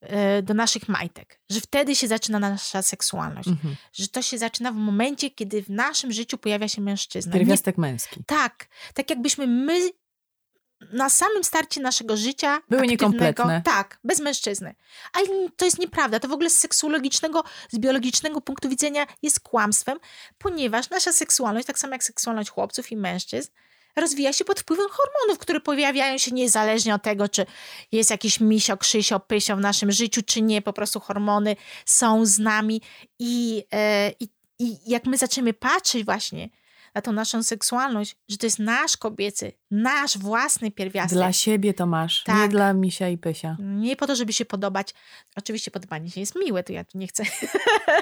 e, 0.00 0.42
do 0.42 0.54
naszych 0.54 0.88
majtek, 0.88 1.40
że 1.50 1.60
wtedy 1.60 1.94
się 1.96 2.08
zaczyna 2.08 2.38
nasza 2.38 2.82
seksualność, 2.82 3.48
Mhm. 3.48 3.76
że 3.92 4.08
to 4.08 4.22
się 4.22 4.38
zaczyna 4.38 4.72
w 4.72 4.76
momencie, 4.76 5.30
kiedy 5.30 5.62
w 5.62 5.68
naszym 5.68 6.12
życiu 6.12 6.38
pojawia 6.38 6.68
się 6.68 6.80
mężczyzna. 6.82 7.32
Pierwiastek 7.32 7.78
męski. 7.78 8.24
tak, 8.26 8.66
tak 8.94 9.10
jakbyśmy 9.10 9.46
my 9.46 9.90
na 10.92 11.10
samym 11.10 11.44
starcie 11.44 11.80
naszego 11.80 12.16
życia 12.16 12.62
Były 12.68 12.86
niekompletne. 12.86 13.62
Tak, 13.64 13.98
bez 14.04 14.20
mężczyzny. 14.20 14.74
A 15.12 15.18
to 15.56 15.64
jest 15.64 15.78
nieprawda. 15.78 16.20
To 16.20 16.28
w 16.28 16.32
ogóle 16.32 16.50
z 16.50 16.58
seksuologicznego, 16.58 17.44
z 17.70 17.78
biologicznego 17.78 18.40
punktu 18.40 18.68
widzenia 18.68 19.06
jest 19.22 19.40
kłamstwem, 19.40 19.98
ponieważ 20.38 20.90
nasza 20.90 21.12
seksualność, 21.12 21.66
tak 21.66 21.78
samo 21.78 21.92
jak 21.92 22.04
seksualność 22.04 22.50
chłopców 22.50 22.92
i 22.92 22.96
mężczyzn, 22.96 23.50
rozwija 23.96 24.32
się 24.32 24.44
pod 24.44 24.60
wpływem 24.60 24.86
hormonów, 24.90 25.38
które 25.38 25.60
pojawiają 25.60 26.18
się 26.18 26.30
niezależnie 26.30 26.94
od 26.94 27.02
tego, 27.02 27.28
czy 27.28 27.46
jest 27.92 28.10
jakiś 28.10 28.40
misio, 28.40 28.76
krzysio, 28.76 29.20
pysio 29.20 29.56
w 29.56 29.60
naszym 29.60 29.92
życiu, 29.92 30.22
czy 30.22 30.42
nie. 30.42 30.62
Po 30.62 30.72
prostu 30.72 31.00
hormony 31.00 31.56
są 31.86 32.26
z 32.26 32.38
nami 32.38 32.82
i, 33.18 33.64
e, 33.72 34.10
i, 34.20 34.28
i 34.58 34.90
jak 34.90 35.06
my 35.06 35.16
zaczniemy 35.16 35.52
patrzeć 35.52 36.04
właśnie 36.04 36.48
na 36.94 37.00
tą 37.02 37.12
naszą 37.12 37.42
seksualność, 37.42 38.16
że 38.28 38.36
to 38.36 38.46
jest 38.46 38.58
nasz 38.58 38.96
kobiecy, 38.96 39.52
nasz 39.70 40.18
własny 40.18 40.70
pierwiastek. 40.70 41.18
Dla 41.18 41.32
siebie 41.32 41.74
to 41.74 41.86
masz, 41.86 42.24
nie 42.28 42.34
Tak. 42.34 42.50
dla 42.50 42.72
misia 42.72 43.08
i 43.08 43.18
pysia. 43.18 43.56
Nie 43.60 43.96
po 43.96 44.06
to, 44.06 44.16
żeby 44.16 44.32
się 44.32 44.44
podobać. 44.44 44.94
Oczywiście 45.36 45.70
podobanie 45.70 46.10
się 46.10 46.20
jest 46.20 46.34
miłe, 46.36 46.62
to 46.62 46.72
ja 46.72 46.84
tu 46.84 46.98
nie 46.98 47.06
chcę. 47.06 47.24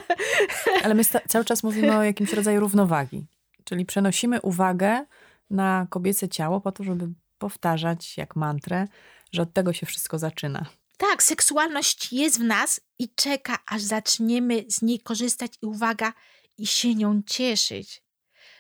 Ale 0.85 0.95
my 0.95 1.03
cały 1.29 1.45
czas 1.45 1.63
mówimy 1.63 1.97
o 1.97 2.03
jakimś 2.03 2.33
rodzaju 2.33 2.61
równowagi. 2.61 3.27
Czyli 3.65 3.87
przenosimy 3.87 4.41
uwagę 4.41 5.07
na 5.51 5.87
kobiece 5.91 6.29
ciało 6.29 6.61
po 6.61 6.73
to, 6.73 6.85
żeby 6.85 7.09
powtarzać 7.39 8.17
jak 8.17 8.37
mantrę, 8.37 8.89
że 9.33 9.43
od 9.43 9.53
tego 9.53 9.73
się 9.73 9.87
wszystko 9.87 10.19
zaczyna. 10.19 10.67
Tak, 10.97 11.23
seksualność 11.23 12.13
jest 12.13 12.39
w 12.41 12.45
nas 12.45 12.81
i 12.99 13.09
czeka, 13.15 13.59
aż 13.67 13.83
zaczniemy 13.83 14.65
z 14.69 14.83
niej 14.83 15.01
korzystać 15.01 15.53
i 15.63 15.67
uwaga, 15.67 16.13
i 16.59 16.67
się 16.67 16.95
nią 16.95 17.23
cieszyć. 17.27 18.03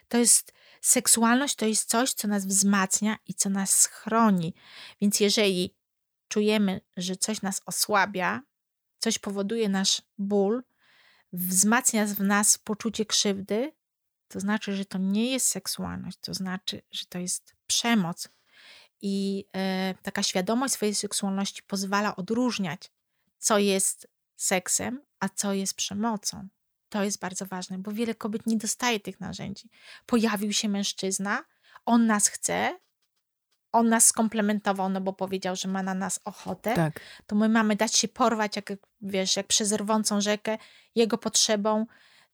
To 0.09 0.18
jest 0.18 0.52
seksualność, 0.80 1.54
to 1.54 1.66
jest 1.66 1.88
coś, 1.88 2.12
co 2.12 2.28
nas 2.28 2.46
wzmacnia 2.46 3.16
i 3.26 3.34
co 3.34 3.50
nas 3.50 3.86
chroni. 3.86 4.54
Więc 5.00 5.20
jeżeli 5.20 5.74
czujemy, 6.28 6.80
że 6.96 7.16
coś 7.16 7.42
nas 7.42 7.62
osłabia, 7.66 8.42
coś 8.98 9.18
powoduje 9.18 9.68
nasz 9.68 10.02
ból, 10.18 10.62
wzmacnia 11.32 12.06
w 12.06 12.20
nas 12.20 12.59
poczucie 12.59 13.06
krzywdy, 13.06 13.72
to 14.28 14.40
znaczy, 14.40 14.76
że 14.76 14.84
to 14.84 14.98
nie 14.98 15.30
jest 15.32 15.46
seksualność, 15.46 16.18
to 16.20 16.34
znaczy, 16.34 16.82
że 16.90 17.06
to 17.06 17.18
jest 17.18 17.54
przemoc. 17.66 18.28
I 19.00 19.44
e, 19.56 19.94
taka 20.02 20.22
świadomość 20.22 20.74
swojej 20.74 20.94
seksualności 20.94 21.62
pozwala 21.62 22.16
odróżniać, 22.16 22.90
co 23.38 23.59
jest 23.59 24.09
seksem, 24.36 25.00
a 25.20 25.28
co 25.28 25.52
jest 25.52 25.74
przemocą. 25.74 26.48
To 26.89 27.05
jest 27.05 27.20
bardzo 27.20 27.47
ważne, 27.47 27.78
bo 27.78 27.93
wiele 27.93 28.14
kobiet 28.14 28.47
nie 28.47 28.57
dostaje 28.57 29.01
tych 29.01 29.20
narzędzi. 29.20 29.70
Pojawił 30.07 30.53
się 30.53 30.68
mężczyzna, 30.68 31.45
on 31.86 32.07
nas 32.07 32.28
chce, 32.28 32.78
on 33.72 33.89
nas 33.89 34.07
skomplementował, 34.07 34.89
no 34.89 35.01
bo 35.01 35.12
powiedział, 35.12 35.57
że 35.57 35.68
ma 35.68 35.82
na 35.82 35.95
nas 35.95 36.20
ochotę, 36.24 36.74
Tak. 36.74 37.01
to 37.26 37.36
my 37.36 37.49
mamy 37.49 37.76
dać 37.76 37.97
się 37.97 38.09
porwać, 38.09 38.57
jak 38.57 38.72
wiesz, 39.01 39.36
jak 39.36 39.47
przez 39.47 39.72
rwącą 39.72 40.20
rzekę, 40.20 40.59
jego 40.95 41.18
potrzebą 41.18 41.86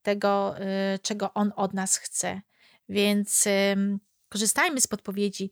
tego, 0.02 0.54
y, 0.94 0.98
czego 0.98 1.34
on 1.34 1.52
od 1.56 1.74
nas 1.74 1.96
chce. 1.96 2.42
Więc 2.88 3.44
ym, 3.72 4.00
korzystajmy 4.28 4.80
z 4.80 4.86
podpowiedzi 4.86 5.50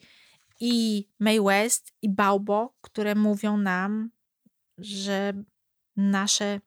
i 0.61 1.09
May 1.19 1.41
West, 1.41 1.93
i 2.03 2.09
Baubo, 2.09 2.75
które 2.81 3.15
mówią 3.15 3.57
nam, 3.57 4.11
że 4.79 5.33
nasze 5.97 6.61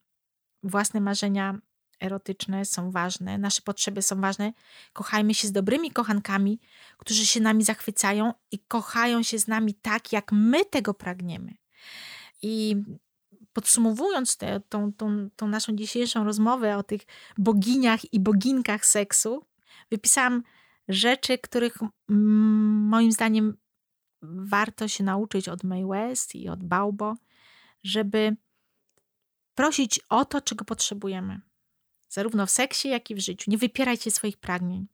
własne 0.62 1.00
marzenia 1.00 1.58
erotyczne 2.00 2.64
są 2.64 2.90
ważne, 2.90 3.38
nasze 3.38 3.62
potrzeby 3.62 4.02
są 4.02 4.20
ważne. 4.20 4.52
Kochajmy 4.92 5.34
się 5.34 5.48
z 5.48 5.52
dobrymi 5.52 5.90
kochankami, 5.90 6.60
którzy 6.98 7.26
się 7.26 7.40
nami 7.40 7.64
zachwycają 7.64 8.32
i 8.52 8.58
kochają 8.58 9.22
się 9.22 9.38
z 9.38 9.48
nami 9.48 9.74
tak, 9.74 10.12
jak 10.12 10.32
my 10.32 10.64
tego 10.64 10.94
pragniemy. 10.94 11.54
I 12.42 12.76
podsumowując 13.52 14.36
tę 14.36 14.60
tą, 14.68 14.92
tą, 14.92 15.30
tą 15.36 15.48
naszą 15.48 15.76
dzisiejszą 15.76 16.24
rozmowę 16.24 16.76
o 16.76 16.82
tych 16.82 17.00
boginiach 17.38 18.12
i 18.12 18.20
boginkach 18.20 18.86
seksu, 18.86 19.46
wypisałam 19.90 20.42
rzeczy, 20.88 21.38
których 21.38 21.78
moim 22.08 23.12
zdaniem 23.12 23.56
warto 24.22 24.88
się 24.88 25.04
nauczyć 25.04 25.48
od 25.48 25.64
May 25.64 25.86
West 25.86 26.34
i 26.34 26.48
od 26.48 26.64
Baubo, 26.64 27.14
żeby 27.82 28.36
prosić 29.54 30.00
o 30.08 30.24
to, 30.24 30.40
czego 30.40 30.64
potrzebujemy. 30.64 31.40
Zarówno 32.16 32.46
w 32.46 32.50
seksie, 32.50 32.88
jak 32.88 33.10
i 33.10 33.14
w 33.14 33.18
życiu. 33.18 33.50
Nie 33.50 33.58
wypierajcie 33.58 34.10
swoich 34.10 34.36
pragnień. 34.36 34.86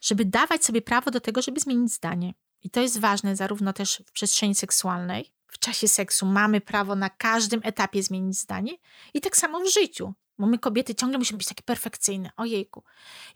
Żeby 0.00 0.24
dawać 0.24 0.64
sobie 0.64 0.82
prawo 0.82 1.10
do 1.10 1.20
tego, 1.20 1.42
żeby 1.42 1.60
zmienić 1.60 1.92
zdanie. 1.92 2.34
I 2.62 2.70
to 2.70 2.80
jest 2.80 3.00
ważne 3.00 3.36
zarówno 3.36 3.72
też 3.72 4.02
w 4.06 4.12
przestrzeni 4.12 4.54
seksualnej. 4.54 5.32
W 5.46 5.58
czasie 5.58 5.88
seksu 5.88 6.26
mamy 6.26 6.60
prawo 6.60 6.94
na 6.94 7.10
każdym 7.10 7.60
etapie 7.64 8.02
zmienić 8.02 8.38
zdanie 8.38 8.72
i 9.14 9.20
tak 9.20 9.36
samo 9.36 9.60
w 9.60 9.72
życiu. 9.72 10.14
Bo 10.38 10.46
my 10.46 10.58
kobiety 10.58 10.94
ciągle 10.94 11.18
musimy 11.18 11.38
być 11.38 11.48
takie 11.48 11.62
perfekcyjne. 11.62 12.30
Ojejku. 12.36 12.82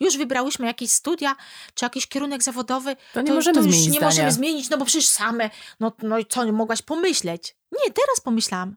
Już 0.00 0.16
wybrałyśmy 0.16 0.66
jakieś 0.66 0.90
studia, 0.90 1.36
czy 1.74 1.84
jakiś 1.84 2.06
kierunek 2.06 2.42
zawodowy. 2.42 2.96
To 3.12 3.22
nie 3.22 3.32
możemy 3.32 3.54
to 3.54 3.60
już 3.60 3.70
zmienić 3.70 3.86
nie 3.86 3.92
zdania. 3.92 4.06
możemy 4.06 4.32
zmienić, 4.32 4.70
no 4.70 4.78
bo 4.78 4.84
przecież 4.84 5.08
same. 5.08 5.50
No, 5.80 5.92
no 6.02 6.18
i 6.18 6.26
co, 6.26 6.44
nie 6.44 6.52
mogłaś 6.52 6.82
pomyśleć? 6.82 7.56
Nie, 7.72 7.92
teraz 7.92 8.20
pomyślałam. 8.24 8.76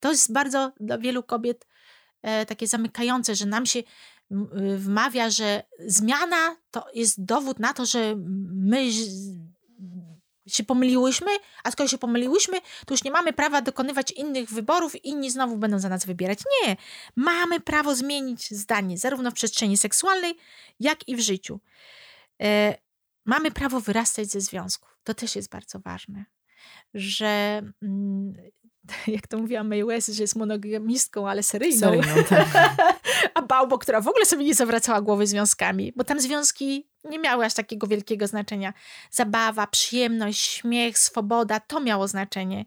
To 0.00 0.10
jest 0.10 0.32
bardzo 0.32 0.72
dla 0.80 0.98
wielu 0.98 1.22
kobiet 1.22 1.66
takie 2.48 2.66
zamykające, 2.66 3.34
że 3.34 3.46
nam 3.46 3.66
się 3.66 3.78
y, 3.78 3.84
wmawia, 4.78 5.30
że 5.30 5.62
zmiana 5.86 6.56
to 6.70 6.86
jest 6.94 7.24
dowód 7.24 7.58
na 7.58 7.74
to, 7.74 7.86
że 7.86 8.14
my 8.54 8.90
się 10.46 10.64
pomyliłyśmy, 10.64 11.30
a 11.64 11.70
skoro 11.70 11.88
się 11.88 11.98
pomyliłyśmy, 11.98 12.60
to 12.86 12.94
już 12.94 13.04
nie 13.04 13.10
mamy 13.10 13.32
prawa 13.32 13.62
dokonywać 13.62 14.10
innych 14.12 14.50
wyborów, 14.50 15.04
inni 15.04 15.30
znowu 15.30 15.56
będą 15.56 15.78
za 15.78 15.88
nas 15.88 16.06
wybierać. 16.06 16.38
Nie, 16.62 16.76
mamy 17.16 17.60
prawo 17.60 17.94
zmienić 17.94 18.50
zdanie, 18.50 18.98
zarówno 18.98 19.30
w 19.30 19.34
przestrzeni 19.34 19.76
seksualnej, 19.76 20.36
jak 20.80 21.08
i 21.08 21.16
w 21.16 21.20
życiu. 21.20 21.60
E, 22.42 22.78
mamy 23.24 23.50
prawo 23.50 23.80
wyrastać 23.80 24.26
ze 24.26 24.40
związków. 24.40 24.98
To 25.04 25.14
też 25.14 25.36
jest 25.36 25.50
bardzo 25.50 25.78
ważne, 25.78 26.24
że 26.94 27.62
mm, 27.82 28.34
jak 29.06 29.26
to 29.26 29.38
mówiła 29.38 29.64
May 29.64 29.84
West, 29.84 30.08
że 30.08 30.22
jest 30.22 30.36
monogamistką, 30.36 31.28
ale 31.28 31.42
seryjną. 31.42 31.80
Seryjną, 31.80 32.24
tak. 32.28 32.48
A 33.34 33.42
Baubo, 33.42 33.78
która 33.78 34.00
w 34.00 34.08
ogóle 34.08 34.26
sobie 34.26 34.44
nie 34.44 34.54
zawracała 34.54 35.00
głowy 35.00 35.26
związkami, 35.26 35.92
bo 35.96 36.04
tam 36.04 36.20
związki 36.20 36.88
nie 37.04 37.18
miały 37.18 37.44
aż 37.44 37.54
takiego 37.54 37.86
wielkiego 37.86 38.26
znaczenia. 38.26 38.72
Zabawa, 39.10 39.66
przyjemność, 39.66 40.40
śmiech, 40.40 40.98
swoboda, 40.98 41.60
to 41.60 41.80
miało 41.80 42.08
znaczenie. 42.08 42.64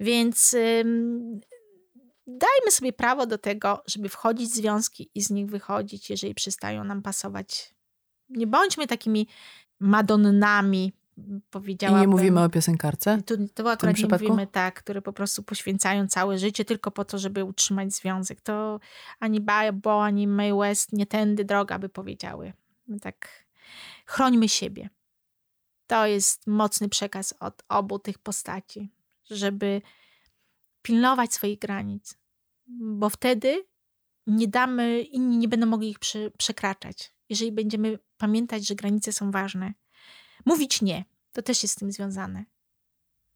Więc 0.00 0.54
ym, 0.54 1.40
dajmy 2.26 2.70
sobie 2.70 2.92
prawo 2.92 3.26
do 3.26 3.38
tego, 3.38 3.82
żeby 3.86 4.08
wchodzić 4.08 4.50
w 4.50 4.54
związki 4.54 5.10
i 5.14 5.22
z 5.22 5.30
nich 5.30 5.46
wychodzić, 5.46 6.10
jeżeli 6.10 6.34
przestają 6.34 6.84
nam 6.84 7.02
pasować. 7.02 7.74
Nie 8.28 8.46
bądźmy 8.46 8.86
takimi 8.86 9.28
madonnami, 9.80 10.92
I 11.28 11.40
powiedziałabym. 11.50 12.00
nie 12.00 12.08
mówimy 12.08 12.42
o 12.42 12.48
piosenkarce? 12.48 13.22
Tu, 13.22 13.48
to 13.54 13.70
akurat 13.70 13.82
nie 13.82 13.94
przypadku? 13.94 14.28
mówimy 14.28 14.46
tak, 14.46 14.74
które 14.82 15.02
po 15.02 15.12
prostu 15.12 15.42
poświęcają 15.42 16.06
całe 16.06 16.38
życie 16.38 16.64
tylko 16.64 16.90
po 16.90 17.04
to, 17.04 17.18
żeby 17.18 17.44
utrzymać 17.44 17.94
związek. 17.94 18.40
To 18.40 18.80
ani 19.20 19.40
Bo, 19.72 20.04
ani 20.04 20.26
May 20.26 20.52
West 20.54 20.92
nie 20.92 21.06
tędy 21.06 21.44
droga, 21.44 21.78
by 21.78 21.88
powiedziały. 21.88 22.52
My 22.86 23.00
tak 23.00 23.28
chrońmy 24.06 24.48
siebie. 24.48 24.90
To 25.86 26.06
jest 26.06 26.46
mocny 26.46 26.88
przekaz 26.88 27.34
od 27.40 27.62
obu 27.68 27.98
tych 27.98 28.18
postaci, 28.18 28.92
żeby 29.30 29.82
pilnować 30.82 31.34
swoich 31.34 31.58
granic, 31.58 32.18
bo 32.80 33.08
wtedy 33.08 33.64
nie 34.26 34.48
damy, 34.48 35.00
inni 35.00 35.38
nie 35.38 35.48
będą 35.48 35.66
mogli 35.66 35.90
ich 35.90 35.98
przekraczać. 36.38 37.12
Jeżeli 37.28 37.52
będziemy 37.52 37.98
pamiętać, 38.16 38.66
że 38.66 38.74
granice 38.74 39.12
są 39.12 39.30
ważne. 39.30 39.74
Mówić 40.44 40.82
nie, 40.82 41.04
to 41.32 41.42
też 41.42 41.62
jest 41.62 41.74
z 41.74 41.78
tym 41.78 41.92
związane. 41.92 42.44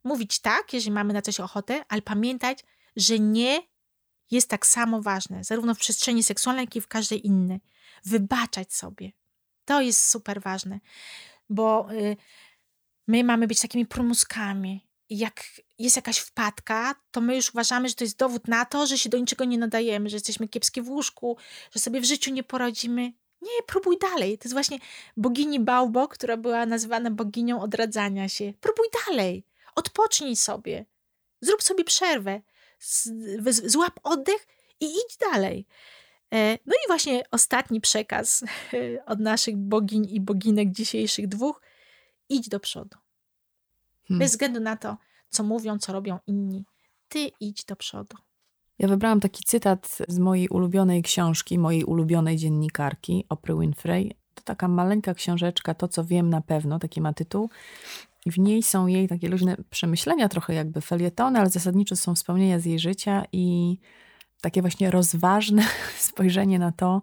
Mówić 0.05 0.39
tak, 0.39 0.73
jeżeli 0.73 0.91
mamy 0.91 1.13
na 1.13 1.23
coś 1.23 1.41
ochotę, 1.41 1.85
ale 1.89 2.03
pamiętać, 2.03 2.65
że 2.97 3.19
nie 3.19 3.63
jest 4.31 4.49
tak 4.49 4.67
samo 4.67 5.03
ważne, 5.03 5.45
zarówno 5.45 5.75
w 5.75 5.79
przestrzeni 5.79 6.23
seksualnej, 6.23 6.65
jak 6.65 6.77
i 6.77 6.81
w 6.81 6.89
każdej 6.89 7.27
innej. 7.27 7.61
Wybaczać 8.05 8.75
sobie. 8.75 9.13
To 9.65 9.81
jest 9.81 10.09
super 10.09 10.43
ważne, 10.43 10.81
bo 11.51 11.93
y, 11.93 12.17
my 13.07 13.25
mamy 13.25 13.47
być 13.47 13.61
takimi 13.61 13.87
prumuskami. 13.87 14.87
I 15.09 15.19
jak 15.19 15.45
jest 15.79 15.97
jakaś 15.97 16.19
wpadka, 16.19 16.95
to 17.11 17.21
my 17.21 17.37
już 17.37 17.51
uważamy, 17.51 17.89
że 17.89 17.95
to 17.95 18.05
jest 18.05 18.19
dowód 18.19 18.49
na 18.49 18.65
to, 18.65 18.87
że 18.87 18.99
się 18.99 19.09
do 19.09 19.19
niczego 19.19 19.45
nie 19.45 19.59
nadajemy, 19.59 20.09
że 20.09 20.17
jesteśmy 20.17 20.49
kiepskie 20.49 20.83
w 20.83 20.89
łóżku, 20.89 21.37
że 21.75 21.81
sobie 21.81 22.01
w 22.01 22.05
życiu 22.05 22.33
nie 22.33 22.43
poradzimy. 22.43 23.13
Nie, 23.45 23.63
próbuj 23.67 23.99
dalej. 23.99 24.39
To 24.39 24.45
jest 24.45 24.53
właśnie 24.53 24.79
bogini 25.17 25.61
Baubo, 25.61 26.09
która 26.09 26.37
była 26.37 26.67
nazywana 26.67 27.11
boginią 27.11 27.63
odradzania 27.63 28.29
się. 28.29 28.53
Próbuj 28.61 28.87
dalej. 29.07 29.45
Odpocznij 29.75 30.37
sobie. 30.37 30.85
Zrób 31.41 31.63
sobie 31.63 31.85
przerwę. 31.85 32.41
Złap 33.65 34.01
oddech 34.03 34.47
i 34.81 34.87
idź 34.87 35.17
dalej. 35.33 35.67
E, 36.33 36.59
no 36.67 36.75
i 36.75 36.87
właśnie 36.87 37.23
ostatni 37.31 37.81
przekaz 37.81 38.45
od 39.07 39.21
naszych 39.21 39.57
bogiń 39.57 40.07
i 40.11 40.21
boginek 40.21 40.71
dzisiejszych 40.71 41.29
dwóch. 41.29 41.63
Idź 42.29 42.49
do 42.49 42.61
przodu. 42.61 42.99
Hmm. 44.09 44.19
Bez 44.19 44.31
względu 44.31 44.61
na 44.61 44.77
to, 44.77 44.97
co 45.31 45.43
mówią, 45.43 45.79
co 45.79 45.93
robią 45.93 46.19
inni. 46.27 46.65
Ty 47.09 47.31
idź 47.41 47.65
do 47.65 47.77
przodu. 47.77 48.17
Ja 48.79 48.89
wybrałam 48.89 49.21
taki 49.21 49.45
cytat 49.45 49.99
z 50.09 50.19
mojej 50.19 50.49
ulubionej 50.49 51.03
książki, 51.03 51.59
mojej 51.59 51.85
ulubionej 51.85 52.37
dziennikarki, 52.37 53.25
Oprah 53.29 53.59
Winfrey. 53.59 54.17
To 54.35 54.43
taka 54.43 54.69
maleńka 54.69 55.15
książeczka, 55.15 55.75
to 55.75 55.89
co 55.89 56.05
wiem 56.05 56.31
na 56.31 56.41
pewno, 56.41 56.79
taki 56.79 57.01
ma 57.01 57.13
tytuł. 57.13 57.51
I 58.27 58.31
w 58.31 58.39
niej 58.39 58.63
są 58.63 58.87
jej 58.87 59.09
takie 59.09 59.29
luźne 59.29 59.57
przemyślenia, 59.71 60.29
trochę 60.29 60.55
jakby 60.55 60.81
felietony, 60.81 61.39
ale 61.39 61.51
zasadniczo 61.51 61.97
są 61.97 62.15
wspomnienia 62.15 62.59
z 62.59 62.65
jej 62.65 62.79
życia 62.79 63.25
i 63.33 63.79
takie 64.41 64.61
właśnie 64.61 64.91
rozważne 64.91 65.63
spojrzenie 65.99 66.59
na 66.59 66.73
to, 66.73 67.03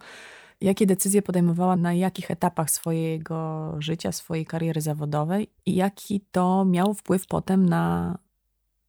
jakie 0.62 0.86
decyzje 0.86 1.22
podejmowała 1.22 1.76
na 1.76 1.94
jakich 1.94 2.32
etapach 2.32 2.72
swojego 2.72 3.76
życia, 3.80 4.12
swojej 4.12 4.46
kariery 4.46 4.82
zawodowej 4.82 5.48
i 5.66 5.76
jaki 5.76 6.22
to 6.32 6.66
miał 6.66 6.94
wpływ 6.94 7.28
potem 7.28 7.70
na, 7.70 8.18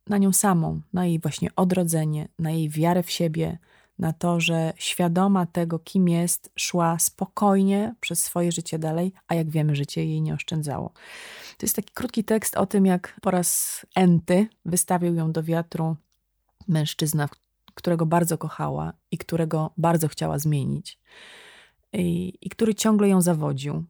na 0.09 0.19
nią 0.19 0.33
samą, 0.33 0.81
na 0.93 1.07
jej 1.07 1.19
właśnie 1.19 1.49
odrodzenie, 1.57 2.29
na 2.39 2.51
jej 2.51 2.69
wiarę 2.69 3.03
w 3.03 3.11
siebie, 3.11 3.59
na 3.99 4.13
to, 4.13 4.41
że 4.41 4.73
świadoma 4.77 5.47
tego, 5.47 5.79
kim 5.79 6.09
jest, 6.09 6.51
szła 6.57 6.99
spokojnie 6.99 7.95
przez 8.01 8.23
swoje 8.23 8.53
życie 8.53 8.79
dalej, 8.79 9.13
a 9.29 9.35
jak 9.35 9.51
wiemy, 9.51 9.77
życie 9.77 10.05
jej 10.05 10.23
nie 10.23 10.35
oszczędzało. 10.35 10.93
To 11.59 11.67
jest 11.67 11.77
taki 11.77 11.93
krótki 11.95 12.25
tekst 12.25 12.57
o 12.57 12.67
tym, 12.67 12.87
jak 12.87 13.19
po 13.23 13.31
raz 13.31 13.81
enty 13.97 14.47
wystawił 14.65 15.15
ją 15.15 15.33
do 15.33 15.43
wiatru 15.43 15.97
mężczyzna, 16.69 17.29
którego 17.75 18.07
bardzo 18.07 18.39
kochała 18.39 18.93
i 19.11 19.19
którego 19.19 19.73
bardzo 19.77 20.09
chciała 20.09 20.39
zmienić, 20.39 20.99
i, 21.93 22.39
i 22.41 22.51
który 22.51 22.75
ciągle 22.75 23.09
ją 23.09 23.21
zawodził. 23.21 23.85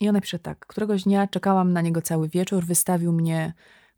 I 0.00 0.08
ona 0.08 0.20
pisze 0.20 0.38
tak: 0.38 0.66
Któregoś 0.66 1.02
dnia 1.02 1.26
czekałam 1.26 1.72
na 1.72 1.80
niego 1.80 2.02
cały 2.02 2.28
wieczór, 2.28 2.64
wystawił 2.64 3.12
mnie 3.12 3.52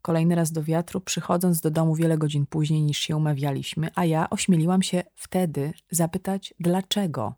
kolejny 0.05 0.35
raz 0.35 0.51
do 0.51 0.63
wiatru, 0.63 1.01
przychodząc 1.01 1.61
do 1.61 1.71
domu 1.71 1.95
wiele 1.95 2.17
godzin 2.17 2.45
później 2.45 2.83
niż 2.83 2.97
się 2.97 3.15
umawialiśmy, 3.15 3.89
a 3.95 4.05
ja 4.05 4.29
ośmieliłam 4.29 4.81
się 4.81 5.03
wtedy 5.15 5.73
zapytać, 5.91 6.53
dlaczego. 6.59 7.33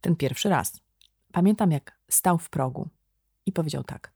Ten 0.00 0.16
pierwszy 0.16 0.48
raz. 0.48 0.80
Pamiętam, 1.32 1.70
jak 1.70 1.98
stał 2.08 2.38
w 2.38 2.50
progu 2.50 2.88
i 3.46 3.52
powiedział 3.52 3.84
tak: 3.84 4.12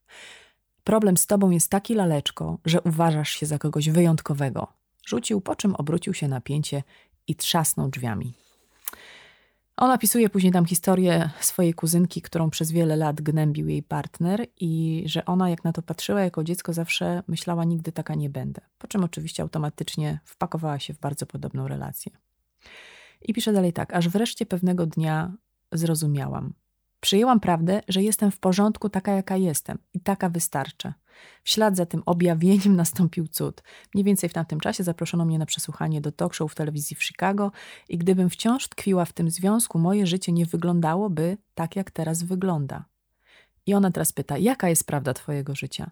Problem 0.85 1.17
z 1.17 1.27
tobą 1.27 1.51
jest 1.51 1.71
taki 1.71 1.95
laleczko, 1.95 2.59
że 2.65 2.81
uważasz 2.81 3.31
się 3.31 3.47
za 3.47 3.59
kogoś 3.59 3.91
wyjątkowego. 3.91 4.67
Rzucił, 5.07 5.41
po 5.41 5.57
czym 5.57 5.75
obrócił 5.75 6.15
się 6.15 6.29
na 6.29 6.41
pięcie 6.41 6.83
i 7.27 7.37
trzasnął 7.37 7.89
drzwiami. 7.89 8.44
On 9.77 9.91
opisuje 9.91 10.29
później 10.29 10.53
tam 10.53 10.67
historię 10.67 11.31
swojej 11.41 11.75
kuzynki, 11.75 12.23
którą 12.23 12.51
przez 12.51 12.73
wiele 12.73 12.97
lat 12.97 13.21
gnębił 13.21 13.69
jej 13.69 13.83
partner 13.83 14.47
i 14.61 15.03
że 15.07 15.25
ona 15.25 15.51
jak 15.51 15.65
na 15.65 15.73
to 15.73 15.83
patrzyła 15.83 16.21
jako 16.21 16.45
dziecko 16.45 16.73
zawsze 16.73 17.23
myślała 17.29 17.65
nigdy 17.65 17.93
taka 17.93 18.15
nie 18.15 18.31
będę. 18.31 18.61
Po 18.79 18.87
czym 18.87 19.05
oczywiście 19.05 19.43
automatycznie 19.43 20.21
wpakowała 20.25 20.79
się 20.79 20.95
w 20.95 20.99
bardzo 20.99 21.27
podobną 21.27 21.69
relację. 21.69 22.13
I 23.23 23.35
pisze 23.35 23.53
dalej 23.53 23.73
tak, 23.73 23.95
aż 23.95 24.09
wreszcie 24.09 24.47
pewnego 24.47 24.87
dnia 24.87 25.33
zrozumiałam. 25.73 26.53
Przyjęłam 27.05 27.41
prawdę, 27.41 27.81
że 27.89 28.03
jestem 28.03 28.31
w 28.31 28.39
porządku 28.39 28.89
taka, 28.89 29.13
jaka 29.13 29.37
jestem 29.37 29.79
i 29.95 30.01
taka 30.01 30.29
wystarcza. 30.29 30.95
W 31.43 31.51
ślad 31.51 31.77
za 31.77 31.87
tym 31.87 32.03
objawieniem 32.07 32.77
nastąpił 32.83 33.29
cud. 33.29 33.63
Mniej 33.95 34.05
więcej 34.05 34.29
w 34.29 34.33
tamtym 34.33 34.61
czasie 34.61 34.85
zaproszono 34.85 35.25
mnie 35.25 35.39
na 35.39 35.47
przesłuchanie 35.47 36.01
do 36.01 36.13
talk 36.13 36.35
show 36.35 36.53
w 36.53 36.55
telewizji 36.55 36.97
w 36.97 37.05
Chicago 37.05 37.53
i 37.89 37.99
gdybym 37.99 38.31
wciąż 38.31 38.69
tkwiła 38.69 39.05
w 39.05 39.13
tym 39.13 39.31
związku, 39.31 39.79
moje 39.79 40.07
życie 40.07 40.33
nie 40.33 40.47
wyglądałoby 40.47 41.37
tak, 41.55 41.77
jak 41.77 41.91
teraz 41.91 42.23
wygląda. 42.23 42.85
I 43.67 43.75
ona 43.75 43.91
teraz 43.91 44.13
pyta, 44.13 44.39
jaka 44.39 44.69
jest 44.69 44.87
prawda 44.87 45.15
twojego 45.15 45.55
życia? 45.55 45.91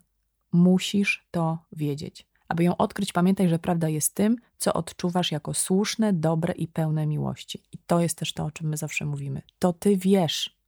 Musisz 0.52 1.26
to 1.30 1.58
wiedzieć. 1.72 2.26
Aby 2.48 2.64
ją 2.64 2.76
odkryć, 2.76 3.12
pamiętaj, 3.12 3.48
że 3.48 3.58
prawda 3.58 3.88
jest 3.88 4.14
tym, 4.14 4.36
co 4.58 4.72
odczuwasz 4.72 5.32
jako 5.32 5.54
słuszne, 5.54 6.12
dobre 6.12 6.54
i 6.54 6.68
pełne 6.68 7.06
miłości. 7.06 7.62
I 7.72 7.78
to 7.86 8.00
jest 8.00 8.18
też 8.18 8.32
to, 8.32 8.44
o 8.44 8.50
czym 8.50 8.68
my 8.68 8.76
zawsze 8.76 9.04
mówimy. 9.04 9.42
To 9.58 9.72
ty 9.72 9.96
wiesz, 9.96 10.61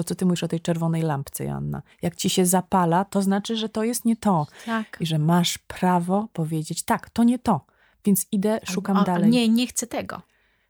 to, 0.00 0.04
co 0.04 0.14
ty 0.14 0.26
mówisz 0.26 0.42
o 0.42 0.48
tej 0.48 0.60
czerwonej 0.60 1.02
lampce, 1.02 1.44
Joanna. 1.44 1.82
Jak 2.02 2.16
ci 2.16 2.30
się 2.30 2.46
zapala, 2.46 3.04
to 3.04 3.22
znaczy, 3.22 3.56
że 3.56 3.68
to 3.68 3.84
jest 3.84 4.04
nie 4.04 4.16
to. 4.16 4.46
Tak. 4.66 4.96
I 5.00 5.06
że 5.06 5.18
masz 5.18 5.58
prawo 5.58 6.28
powiedzieć, 6.32 6.82
tak, 6.82 7.10
to 7.10 7.24
nie 7.24 7.38
to. 7.38 7.66
Więc 8.04 8.26
idę, 8.32 8.60
szukam 8.64 8.96
o, 8.96 9.04
dalej. 9.04 9.30
Nie, 9.30 9.48
nie 9.48 9.66
chcę 9.66 9.86
tego. 9.86 10.22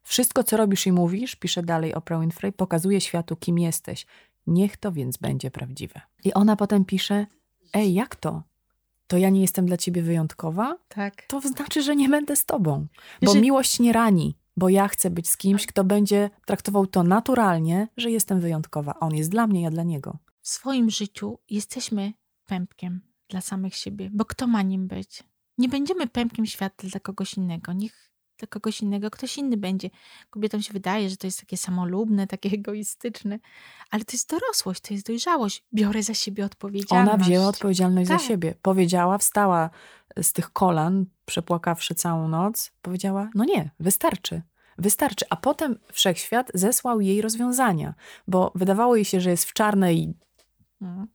Wszystko, 0.03 0.45
co 0.45 0.57
robisz 0.57 0.87
i 0.87 0.93
mówisz, 0.93 1.37
pisze 1.37 1.63
dalej 1.63 1.95
Oprah 1.95 2.21
Winfrey, 2.21 2.53
pokazuje 2.53 3.01
światu, 3.01 3.37
kim 3.37 3.59
jesteś. 3.59 4.07
Niech 4.47 4.77
to 4.77 4.93
więc 4.93 5.17
będzie 5.17 5.51
prawdziwe. 5.51 6.01
I 6.25 6.35
ona 6.35 6.57
potem 6.57 6.85
pisze, 6.85 7.27
ej, 7.73 7.95
jak 7.95 8.17
to? 8.17 8.43
To 9.07 9.19
ja 9.19 9.31
nie 9.31 9.41
jestem 9.41 9.67
dla 9.67 9.77
ciebie 9.77 10.03
wyjątkowa? 10.03 10.79
Tak. 10.89 11.23
To 11.29 11.41
znaczy, 11.41 11.83
że 11.83 11.97
nie 11.97 12.09
będę 12.09 12.37
z 12.37 12.45
tobą. 12.45 12.87
Bo 13.23 13.33
że... 13.33 13.41
miłość 13.41 13.81
nie 13.81 13.93
rani 13.93 14.40
bo 14.57 14.69
ja 14.69 14.89
chcę 14.89 15.11
być 15.11 15.29
z 15.29 15.37
kimś, 15.37 15.67
kto 15.67 15.85
będzie 15.85 16.31
traktował 16.47 16.87
to 16.87 17.03
naturalnie, 17.03 17.89
że 17.97 18.11
jestem 18.11 18.41
wyjątkowa. 18.41 18.95
On 19.01 19.15
jest 19.15 19.31
dla 19.31 19.47
mnie, 19.47 19.63
ja 19.63 19.71
dla 19.71 19.83
niego. 19.83 20.19
W 20.41 20.49
swoim 20.49 20.91
życiu 20.91 21.39
jesteśmy 21.51 22.13
pępkiem 22.47 23.01
dla 23.29 23.41
samych 23.41 23.75
siebie, 23.75 24.11
bo 24.13 24.25
kto 24.25 24.47
ma 24.47 24.63
nim 24.63 24.89
być? 24.89 25.25
Nie 25.59 25.69
będziemy 25.69 26.07
pępkiem 26.07 26.47
świata 26.47 26.89
dla 26.89 27.01
kogoś 27.01 27.35
innego. 27.35 27.73
Niech 27.73 28.10
dla 28.41 28.49
kogoś 28.49 28.81
innego 28.81 29.11
ktoś 29.11 29.39
inny 29.39 29.57
będzie. 29.57 29.91
Kobietom 30.31 30.63
się 30.63 30.73
wydaje, 30.73 31.11
że 31.11 31.17
to 31.17 31.27
jest 31.27 31.41
takie 31.41 31.57
samolubne, 31.57 32.27
takie 32.27 32.51
egoistyczne, 32.59 33.39
ale 33.91 34.05
to 34.05 34.13
jest 34.13 34.31
dorosłość, 34.31 34.81
to 34.81 34.95
jest 34.95 35.07
dojrzałość. 35.07 35.65
Biorę 35.75 36.03
za 36.03 36.15
siebie 36.15 36.45
odpowiedzialność. 36.45 37.15
Ona 37.15 37.25
wzięła 37.25 37.47
odpowiedzialność 37.47 38.09
tak. 38.09 38.21
za 38.21 38.27
siebie. 38.27 38.55
Powiedziała, 38.63 39.19
wstała 39.19 39.71
z 40.23 40.33
tych 40.33 40.53
kolan, 40.53 41.07
przepłakawszy 41.27 41.95
całą 41.95 42.29
noc, 42.29 42.73
powiedziała: 42.83 43.31
No 43.35 43.45
nie, 43.45 43.71
wystarczy. 43.81 44.43
Wystarczy. 44.79 45.25
A 45.31 45.37
potem 45.37 45.79
wszechświat 45.93 46.51
zesłał 46.55 47.01
jej 47.01 47.23
rozwiązania, 47.23 47.95
bo 48.29 48.53
wydawało 48.55 48.97
jej 48.97 49.05
się, 49.05 49.21
że 49.21 49.31
jest 49.31 49.45
w 49.45 49.53
czarnej. 49.53 50.15
Mhm. 50.83 51.07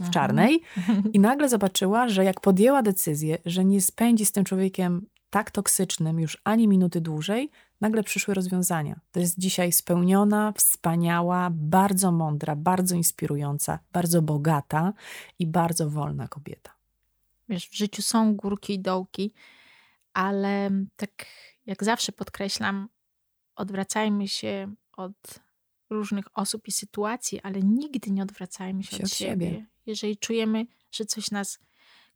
W 0.00 0.10
czarnej, 0.10 0.62
i 1.14 1.20
nagle 1.20 1.48
zobaczyła, 1.48 2.08
że 2.08 2.24
jak 2.24 2.40
podjęła 2.40 2.82
decyzję, 2.82 3.38
że 3.46 3.64
nie 3.64 3.80
spędzi 3.80 4.26
z 4.26 4.32
tym 4.32 4.44
człowiekiem 4.44 5.06
tak 5.30 5.50
toksycznym 5.50 6.20
już 6.20 6.38
ani 6.44 6.68
minuty 6.68 7.00
dłużej, 7.00 7.50
nagle 7.80 8.02
przyszły 8.02 8.34
rozwiązania. 8.34 9.00
To 9.12 9.20
jest 9.20 9.38
dzisiaj 9.38 9.72
spełniona, 9.72 10.52
wspaniała, 10.52 11.50
bardzo 11.52 12.12
mądra, 12.12 12.56
bardzo 12.56 12.94
inspirująca, 12.94 13.78
bardzo 13.92 14.22
bogata 14.22 14.92
i 15.38 15.46
bardzo 15.46 15.90
wolna 15.90 16.28
kobieta. 16.28 16.74
Wiesz, 17.48 17.68
w 17.68 17.74
życiu 17.74 18.02
są 18.02 18.36
górki 18.36 18.74
i 18.74 18.80
dołki, 18.80 19.32
ale 20.12 20.70
tak 20.96 21.26
jak 21.66 21.84
zawsze 21.84 22.12
podkreślam, 22.12 22.88
odwracajmy 23.56 24.28
się 24.28 24.74
od 24.96 25.40
różnych 25.90 26.38
osób 26.38 26.68
i 26.68 26.72
sytuacji, 26.72 27.40
ale 27.40 27.62
nigdy 27.62 28.10
nie 28.10 28.22
odwracajmy 28.22 28.82
się, 28.82 28.96
się 28.96 29.02
od, 29.02 29.10
siebie. 29.10 29.46
siebie. 29.46 29.66
Jeżeli 29.86 30.16
czujemy, 30.16 30.66
że 30.90 31.04
coś 31.04 31.30
nas 31.30 31.58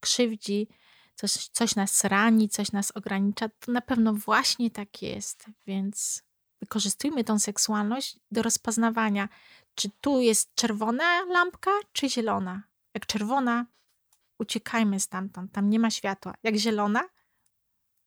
krzywdzi, 0.01 0.69
coś, 1.15 1.33
coś 1.33 1.77
nas 1.77 2.05
rani, 2.05 2.49
coś 2.49 2.73
nas 2.73 2.91
ogranicza, 2.91 3.49
to 3.49 3.73
na 3.73 3.81
pewno 3.81 4.13
właśnie 4.15 4.71
tak 4.71 5.03
jest. 5.03 5.47
Więc 5.67 6.23
wykorzystujmy 6.61 7.25
tą 7.25 7.39
seksualność 7.39 8.19
do 8.31 8.43
rozpoznawania, 8.43 9.29
czy 9.75 9.91
tu 10.01 10.21
jest 10.21 10.55
czerwona 10.55 11.25
lampka, 11.25 11.71
czy 11.93 12.11
zielona. 12.11 12.63
Jak 12.95 13.07
czerwona, 13.07 13.67
uciekajmy 14.39 15.01
stamtąd, 15.01 15.53
tam 15.53 15.71
nie 15.71 15.79
ma 15.79 15.91
światła. 15.91 16.35
Jak 16.43 16.57
zielona, 16.57 17.09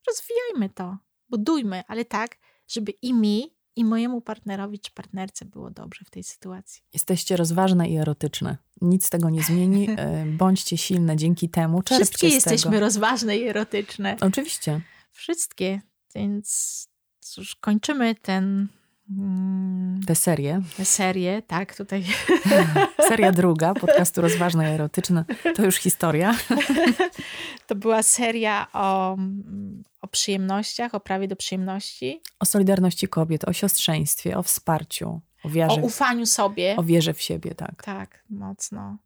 rozwijajmy 0.06 0.70
to. 0.74 0.96
budujmy, 1.28 1.82
ale 1.88 2.04
tak, 2.04 2.38
żeby 2.68 2.92
i 2.92 3.14
mi, 3.14 3.55
i 3.76 3.84
mojemu 3.84 4.20
partnerowi 4.20 4.78
czy 4.78 4.90
partnerce 4.90 5.44
było 5.44 5.70
dobrze 5.70 6.04
w 6.04 6.10
tej 6.10 6.22
sytuacji. 6.24 6.82
Jesteście 6.94 7.36
rozważne 7.36 7.88
i 7.88 7.96
erotyczne. 7.96 8.56
Nic 8.80 9.10
tego 9.10 9.30
nie 9.30 9.42
zmieni. 9.42 9.86
E, 9.98 10.26
bądźcie 10.26 10.78
silne 10.78 11.16
dzięki 11.16 11.48
temu. 11.48 11.82
Czerpcie 11.82 12.04
Wszystkie 12.04 12.28
jesteśmy 12.28 12.70
tego. 12.70 12.80
rozważne 12.80 13.36
i 13.36 13.48
erotyczne. 13.48 14.16
Oczywiście. 14.20 14.80
Wszystkie. 15.12 15.80
Więc 16.14 16.88
cóż, 17.20 17.54
kończymy 17.56 18.14
ten, 18.14 18.68
mm, 19.10 20.00
Tę 20.06 20.14
serię. 20.14 20.62
tę 20.76 20.84
serię, 20.84 21.42
tak, 21.42 21.76
tutaj 21.76 22.04
Seria 23.08 23.32
druga 23.42 23.74
podcastu 23.74 24.20
Rozważne 24.22 24.70
i 24.70 24.74
Erotyczne 24.74 25.24
to 25.54 25.64
już 25.64 25.76
historia. 25.76 26.34
to 27.66 27.74
była 27.74 28.02
seria 28.02 28.66
o, 28.72 29.12
mm, 29.14 29.82
o 30.06 30.08
przyjemnościach, 30.08 30.94
o 30.94 31.00
prawie 31.00 31.28
do 31.28 31.36
przyjemności, 31.36 32.22
O 32.40 32.44
solidarności 32.44 33.08
kobiet, 33.08 33.44
o 33.44 33.52
siostrzeństwie, 33.52 34.38
o 34.38 34.42
wsparciu, 34.42 35.08
o 35.08 35.48
o 35.48 35.50
wierze, 35.50 35.80
ufaniu 35.82 36.26
sobie. 36.26 36.74
o 36.78 36.82
wierze 36.82 37.14
w 37.14 37.20
siebie, 37.22 37.54
tak. 37.54 37.82
Tak, 37.84 38.24
mocno. 38.30 38.98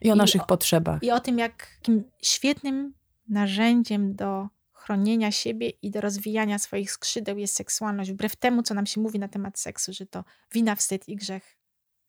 I 0.00 0.10
o 0.10 0.14
I 0.14 0.18
naszych 0.18 0.42
o- 0.42 0.46
potrzebach. 0.46 1.02
I 1.02 1.10
o 1.10 1.20
tym, 1.20 1.38
jakim 1.38 2.04
świetnym 2.22 2.94
narzędziem 3.28 4.14
do 4.16 4.48
chronienia 4.72 5.30
siebie 5.32 5.68
i 5.82 5.90
do 5.90 6.00
rozwijania 6.00 6.58
swoich 6.58 6.92
skrzydeł 6.92 7.38
jest 7.38 7.54
seksualność, 7.54 8.12
wbrew 8.12 8.36
temu, 8.36 8.62
co 8.62 8.74
nam 8.74 8.86
się 8.86 9.00
mówi 9.00 9.18
na 9.18 9.28
temat 9.28 9.58
seksu, 9.58 9.92
że 9.92 10.06
to 10.06 10.24
wina, 10.52 10.74
wstyd 10.76 11.08
i 11.08 11.16
grzech. 11.16 11.56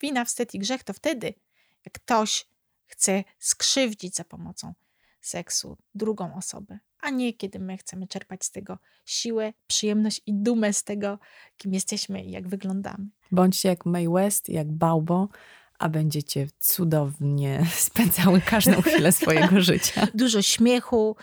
Wina, 0.01 0.25
wstyd 0.25 0.53
i 0.55 0.59
grzech 0.59 0.83
to 0.83 0.93
wtedy, 0.93 1.33
jak 1.85 1.93
ktoś 1.93 2.47
chce 2.85 3.23
skrzywdzić 3.39 4.15
za 4.15 4.23
pomocą 4.23 4.73
seksu 5.21 5.77
drugą 5.95 6.35
osobę, 6.35 6.79
a 7.05 7.09
nie 7.09 7.33
kiedy 7.33 7.59
my 7.59 7.77
chcemy 7.77 8.07
czerpać 8.07 8.45
z 8.45 8.51
tego 8.51 8.77
siłę, 9.05 9.53
przyjemność 9.67 10.21
i 10.25 10.33
dumę 10.33 10.73
z 10.73 10.83
tego, 10.83 11.19
kim 11.57 11.73
jesteśmy 11.73 12.23
i 12.23 12.31
jak 12.31 12.47
wyglądamy. 12.47 13.07
Bądźcie 13.31 13.69
jak 13.69 13.85
May 13.85 14.07
West, 14.09 14.49
jak 14.49 14.71
Baubo, 14.71 15.27
a 15.79 15.89
będziecie 15.89 16.47
cudownie 16.59 17.65
spędzały 17.89 18.41
każdą 18.41 18.81
chwilę 18.87 19.11
swojego 19.11 19.61
życia. 19.61 20.07
Dużo 20.13 20.41
śmiechu, 20.41 21.15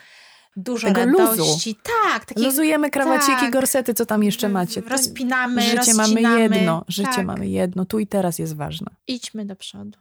dużo 0.57 0.89
Tego 0.93 1.05
luzu. 1.07 1.19
radości. 1.31 1.77
Tak, 2.05 2.25
takie 2.25 2.43
Luzujemy 2.43 2.91
krawaciki, 2.91 3.41
tak. 3.41 3.53
gorsety, 3.53 3.95
co 3.95 4.07
tam 4.07 4.23
jeszcze 4.23 4.49
macie. 4.49 4.81
Rozpinamy, 4.81 5.63
Życie 5.63 5.95
mamy 5.95 6.23
jedno, 6.41 6.85
życie 6.89 7.11
tak. 7.15 7.27
mamy 7.27 7.49
jedno, 7.49 7.85
tu 7.85 7.99
i 7.99 8.07
teraz 8.07 8.39
jest 8.39 8.57
ważne. 8.57 8.87
Idźmy 9.07 9.47
do 9.47 9.57
przodu. 9.57 9.99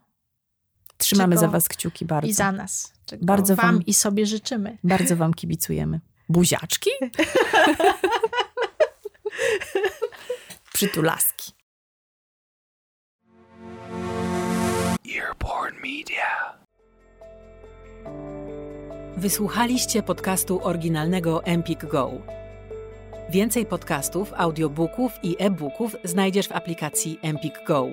Trzymamy 1.01 1.37
za 1.37 1.47
was 1.47 1.67
kciuki 1.67 2.05
bardzo. 2.05 2.29
I 2.29 2.33
za 2.33 2.51
nas. 2.51 2.93
Czego 3.05 3.25
Bardzo 3.25 3.55
wam 3.55 3.65
wam- 3.65 3.85
i 3.85 3.93
sobie 3.93 4.25
życzymy. 4.25 4.77
Bardzo 4.83 5.15
wam 5.15 5.33
kibicujemy. 5.33 5.99
Buziaczki? 6.29 6.89
Przytulaski. 10.73 11.51
Earborn 15.17 15.75
Media. 15.75 16.57
Wysłuchaliście 19.17 20.03
podcastu 20.03 20.59
oryginalnego 20.63 21.43
Empik 21.43 21.85
Go. 21.85 22.11
Więcej 23.29 23.65
podcastów, 23.65 24.33
audiobooków 24.37 25.11
i 25.23 25.35
e-booków 25.39 25.95
znajdziesz 26.03 26.47
w 26.47 26.51
aplikacji 26.51 27.19
Empik 27.21 27.53
Go. 27.67 27.87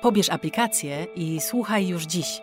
Pobierz 0.00 0.30
aplikację 0.30 1.06
i 1.16 1.40
słuchaj 1.40 1.88
już 1.88 2.04
dziś. 2.04 2.42